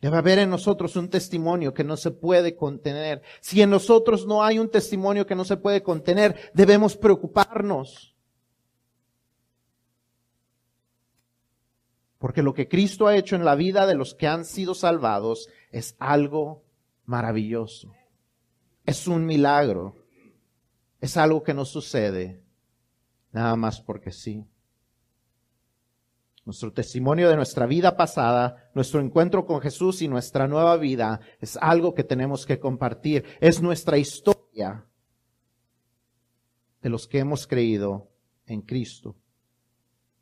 Debe 0.00 0.16
haber 0.16 0.38
en 0.38 0.48
nosotros 0.48 0.96
un 0.96 1.10
testimonio 1.10 1.74
que 1.74 1.84
no 1.84 1.98
se 1.98 2.10
puede 2.10 2.56
contener. 2.56 3.20
Si 3.42 3.60
en 3.60 3.68
nosotros 3.68 4.26
no 4.26 4.42
hay 4.42 4.58
un 4.58 4.70
testimonio 4.70 5.26
que 5.26 5.34
no 5.34 5.44
se 5.44 5.58
puede 5.58 5.82
contener, 5.82 6.50
debemos 6.54 6.96
preocuparnos. 6.96 8.16
Porque 12.16 12.42
lo 12.42 12.54
que 12.54 12.66
Cristo 12.66 13.08
ha 13.08 13.16
hecho 13.16 13.36
en 13.36 13.44
la 13.44 13.56
vida 13.56 13.86
de 13.86 13.94
los 13.94 14.14
que 14.14 14.26
han 14.26 14.46
sido 14.46 14.74
salvados 14.74 15.50
es 15.70 15.96
algo 15.98 16.64
maravilloso 17.04 17.92
es 18.88 19.06
un 19.06 19.26
milagro. 19.26 19.96
Es 20.98 21.18
algo 21.18 21.42
que 21.42 21.52
no 21.52 21.66
sucede 21.66 22.42
nada 23.32 23.54
más 23.54 23.82
porque 23.82 24.10
sí. 24.10 24.46
Nuestro 26.46 26.72
testimonio 26.72 27.28
de 27.28 27.36
nuestra 27.36 27.66
vida 27.66 27.98
pasada, 27.98 28.70
nuestro 28.74 29.02
encuentro 29.02 29.44
con 29.44 29.60
Jesús 29.60 30.00
y 30.00 30.08
nuestra 30.08 30.48
nueva 30.48 30.78
vida 30.78 31.20
es 31.38 31.58
algo 31.58 31.92
que 31.92 32.02
tenemos 32.02 32.46
que 32.46 32.58
compartir. 32.58 33.26
Es 33.40 33.60
nuestra 33.60 33.98
historia 33.98 34.86
de 36.80 36.88
los 36.88 37.06
que 37.06 37.18
hemos 37.18 37.46
creído 37.46 38.08
en 38.46 38.62
Cristo. 38.62 39.16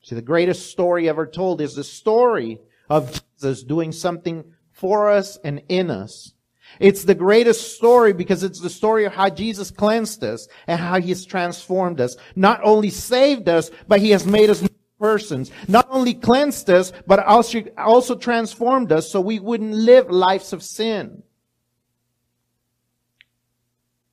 See, 0.00 0.16
the 0.16 0.22
greatest 0.22 0.70
story 0.70 1.08
ever 1.08 1.30
told 1.30 1.60
is 1.60 1.76
the 1.76 1.84
story 1.84 2.60
of 2.88 3.12
Jesus 3.12 3.64
doing 3.64 3.92
something 3.92 4.42
for 4.72 5.08
us 5.08 5.38
and 5.44 5.62
in 5.68 5.88
us. 5.88 6.35
It's 6.78 7.04
the 7.04 7.14
greatest 7.14 7.76
story 7.76 8.12
because 8.12 8.42
it's 8.42 8.60
the 8.60 8.70
story 8.70 9.04
of 9.04 9.14
how 9.14 9.30
Jesus 9.30 9.70
cleansed 9.70 10.22
us 10.24 10.48
and 10.66 10.78
how 10.78 11.00
he 11.00 11.08
has 11.10 11.24
transformed 11.24 12.00
us. 12.00 12.16
Not 12.34 12.60
only 12.62 12.90
saved 12.90 13.48
us, 13.48 13.70
but 13.88 14.00
he 14.00 14.10
has 14.10 14.26
made 14.26 14.50
us 14.50 14.62
new 14.62 14.68
persons. 14.98 15.50
Not 15.68 15.86
only 15.90 16.14
cleansed 16.14 16.68
us, 16.70 16.92
but 17.06 17.20
also, 17.20 17.64
also 17.78 18.14
transformed 18.14 18.92
us 18.92 19.10
so 19.10 19.20
we 19.20 19.40
wouldn't 19.40 19.72
live 19.72 20.10
lives 20.10 20.52
of 20.52 20.62
sin. 20.62 21.22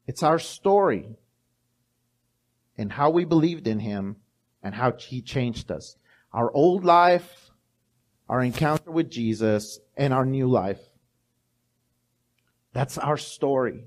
It's 0.08 0.24
our 0.24 0.40
story 0.40 1.18
and 2.78 2.92
how 2.92 3.10
we 3.10 3.26
believed 3.26 3.68
in 3.68 3.80
him 3.80 4.18
and 4.62 4.74
how 4.74 4.94
he 4.94 5.22
changed 5.22 5.72
us. 5.72 5.96
Our 6.32 6.52
old 6.52 6.84
life, 6.84 7.52
our 8.28 8.42
encounter 8.42 8.92
with 8.92 9.10
Jesus, 9.10 9.80
and 9.96 10.14
our 10.14 10.26
new 10.26 10.48
life. 10.48 10.80
That's 12.74 12.98
our 12.98 13.18
story. 13.18 13.86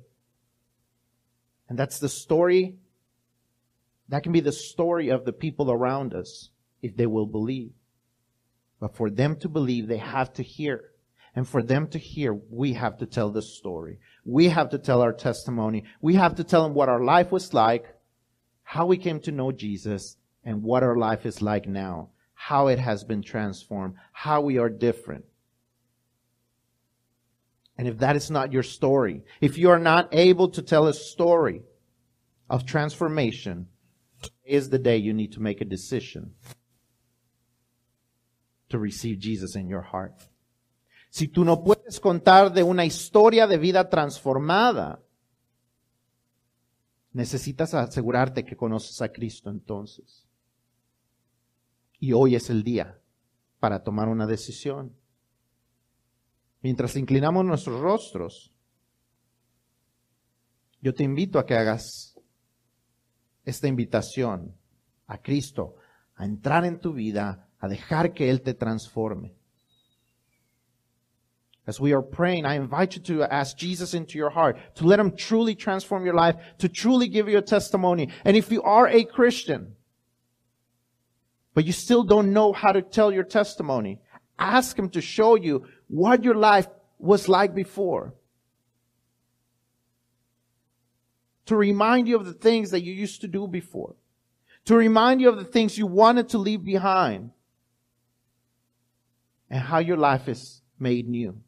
And 1.69 1.79
that's 1.79 1.99
the 1.99 2.09
story, 2.09 2.77
that 4.09 4.23
can 4.23 4.33
be 4.33 4.41
the 4.41 4.53
story 4.53 5.09
of 5.09 5.25
the 5.25 5.33
people 5.33 5.71
around 5.71 6.15
us 6.15 6.51
if 6.81 6.97
they 6.97 7.07
will 7.07 7.27
believe. 7.27 7.73
But 8.79 8.95
for 8.95 9.11
them 9.11 9.37
to 9.37 9.49
believe, 9.49 9.89
they 9.89 9.97
have 9.97 10.33
to 10.35 10.43
hear. 10.43 10.93
And 11.35 11.47
for 11.47 11.63
them 11.63 11.89
to 11.89 11.99
hear, 11.99 12.33
we 12.33 12.75
have 12.75 12.99
to 12.99 13.07
tell 13.07 13.31
the 13.31 13.43
story. 13.43 13.99
We 14.25 14.49
have 14.49 14.71
to 14.71 14.79
tell 14.79 15.03
our 15.03 15.13
testimony. 15.13 15.85
We 16.01 16.15
have 16.15 16.37
to 16.37 16.45
tell 16.45 16.63
them 16.63 16.75
what 16.75 16.89
our 16.89 17.03
life 17.03 17.33
was 17.33 17.53
like, 17.53 17.87
how 18.63 18.87
we 18.87 18.97
came 18.97 19.21
to 19.21 19.33
know 19.33 19.53
Jesus, 19.53 20.17
and 20.45 20.63
what 20.63 20.83
our 20.83 20.97
life 20.97 21.27
is 21.27 21.43
like 21.43 21.67
now, 21.67 22.11
how 22.35 22.69
it 22.69 22.79
has 22.79 23.03
been 23.03 23.23
transformed, 23.23 23.95
how 24.13 24.41
we 24.41 24.59
are 24.59 24.69
different. 24.69 25.25
And 27.79 27.87
if 27.87 27.99
that 27.99 28.17
is 28.17 28.31
not 28.31 28.53
your 28.53 28.63
story, 28.63 29.23
if 29.41 29.59
you 29.59 29.71
are 29.71 29.79
not 29.79 30.09
able 30.13 30.49
to 30.51 30.63
tell 30.63 30.87
a 30.87 30.95
story 30.95 31.63
of 32.49 32.65
transformation, 32.65 33.69
is 34.45 34.71
the 34.71 34.79
day 34.79 34.97
you 34.97 35.13
need 35.13 35.33
to 35.33 35.41
make 35.41 35.61
a 35.61 35.65
decision 35.65 36.35
to 38.69 38.79
receive 38.79 39.19
Jesus 39.19 39.57
in 39.57 39.69
your 39.69 39.83
heart. 39.83 40.15
Si 41.11 41.29
tú 41.29 41.45
no 41.45 41.63
puedes 41.63 42.01
contar 42.01 42.53
de 42.53 42.63
una 42.63 42.85
historia 42.85 43.47
de 43.47 43.59
vida 43.59 43.89
transformada, 43.89 45.01
necesitas 47.13 47.75
asegurarte 47.75 48.45
que 48.45 48.57
conoces 48.57 49.01
a 49.01 49.09
Cristo 49.09 49.51
entonces. 49.51 50.27
Y 51.99 52.13
hoy 52.13 52.35
es 52.35 52.51
el 52.51 52.63
día 52.63 53.01
para 53.59 53.83
tomar 53.83 54.09
una 54.09 54.27
decisión 54.27 54.95
mientras 56.63 56.97
inclinamos 56.97 57.45
nuestros 57.45 57.81
rostros, 57.81 58.53
yo 60.81 60.95
te 60.95 61.05
invito 61.05 61.39
a 61.39 61.47
que 61.47 61.55
hagas 61.55 62.17
esta 63.45 63.69
invitación 63.69 64.55
a 65.07 65.19
Cristo, 65.19 65.77
a 66.17 66.25
entrar 66.25 66.65
en 66.65 66.81
tu 66.81 66.93
vida, 66.93 67.49
a 67.59 67.69
dejar 67.69 68.13
que 68.13 68.31
Él 68.31 68.43
te 68.43 68.55
transforme. 68.55 69.35
As 71.67 71.81
we 71.81 71.93
are 71.93 72.03
praying, 72.03 72.47
I 72.47 72.55
invite 72.55 72.95
you 72.95 73.03
to 73.03 73.25
ask 73.25 73.57
Jesus 73.57 73.93
into 73.93 74.17
your 74.17 74.31
heart, 74.31 74.57
to 74.77 74.85
let 74.85 75.01
Him 75.01 75.17
truly 75.17 75.57
transform 75.57 76.05
your 76.05 76.15
life, 76.15 76.37
to 76.59 76.69
truly 76.69 77.09
give 77.09 77.29
you 77.29 77.39
a 77.39 77.43
testimony. 77.43 78.09
And 78.25 78.37
if 78.37 78.53
you 78.53 78.63
are 78.63 78.87
a 78.87 79.03
Christian, 79.05 79.75
but 81.55 81.65
you 81.65 81.73
still 81.73 82.05
don't 82.05 82.33
know 82.33 82.53
how 82.53 82.71
to 82.71 82.83
tell 82.83 83.13
your 83.13 83.25
testimony, 83.25 83.99
ask 84.39 84.79
Him 84.79 84.91
to 84.91 85.01
show 85.01 85.35
you 85.35 85.67
what 85.89 86.25
your 86.25 86.35
life 86.35 86.69
was 86.99 87.29
like 87.29 87.55
before. 87.55 88.15
To 91.47 91.57
remind 91.57 92.09
you 92.09 92.17
of 92.17 92.27
the 92.27 92.33
things 92.33 92.71
that 92.71 92.83
you 92.83 92.93
used 92.93 93.21
to 93.21 93.29
do 93.29 93.47
before. 93.47 93.95
To 94.65 94.77
remind 94.77 95.21
you 95.21 95.29
of 95.29 95.37
the 95.37 95.45
things 95.45 95.79
you 95.79 95.87
wanted 95.87 96.29
to 96.31 96.39
leave 96.39 96.65
behind. 96.65 97.31
And 99.49 99.61
how 99.61 99.79
your 99.79 99.97
life 99.97 100.29
is 100.29 100.63
made 100.79 101.09
new. 101.09 101.41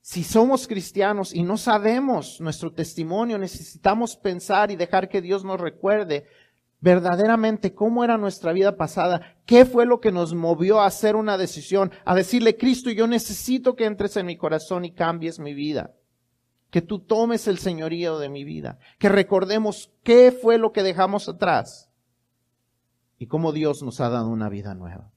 Si 0.00 0.24
somos 0.24 0.66
cristianos 0.66 1.34
y 1.34 1.42
no 1.42 1.58
sabemos 1.58 2.40
nuestro 2.40 2.72
testimonio, 2.72 3.36
necesitamos 3.36 4.16
pensar 4.16 4.70
y 4.70 4.76
dejar 4.76 5.08
que 5.08 5.20
Dios 5.20 5.44
nos 5.44 5.60
recuerde 5.60 6.26
verdaderamente 6.80 7.74
cómo 7.74 8.04
era 8.04 8.16
nuestra 8.18 8.52
vida 8.52 8.76
pasada, 8.76 9.36
qué 9.46 9.64
fue 9.64 9.86
lo 9.86 10.00
que 10.00 10.12
nos 10.12 10.34
movió 10.34 10.80
a 10.80 10.86
hacer 10.86 11.16
una 11.16 11.36
decisión, 11.36 11.90
a 12.04 12.14
decirle, 12.14 12.56
Cristo, 12.56 12.90
yo 12.90 13.06
necesito 13.06 13.74
que 13.74 13.84
entres 13.84 14.16
en 14.16 14.26
mi 14.26 14.36
corazón 14.36 14.84
y 14.84 14.92
cambies 14.92 15.38
mi 15.38 15.54
vida, 15.54 15.94
que 16.70 16.82
tú 16.82 17.00
tomes 17.00 17.48
el 17.48 17.58
señorío 17.58 18.18
de 18.18 18.28
mi 18.28 18.44
vida, 18.44 18.78
que 18.98 19.08
recordemos 19.08 19.92
qué 20.02 20.32
fue 20.32 20.58
lo 20.58 20.72
que 20.72 20.82
dejamos 20.82 21.28
atrás 21.28 21.90
y 23.18 23.26
cómo 23.26 23.52
Dios 23.52 23.82
nos 23.82 24.00
ha 24.00 24.08
dado 24.08 24.28
una 24.28 24.48
vida 24.48 24.74
nueva. 24.74 25.10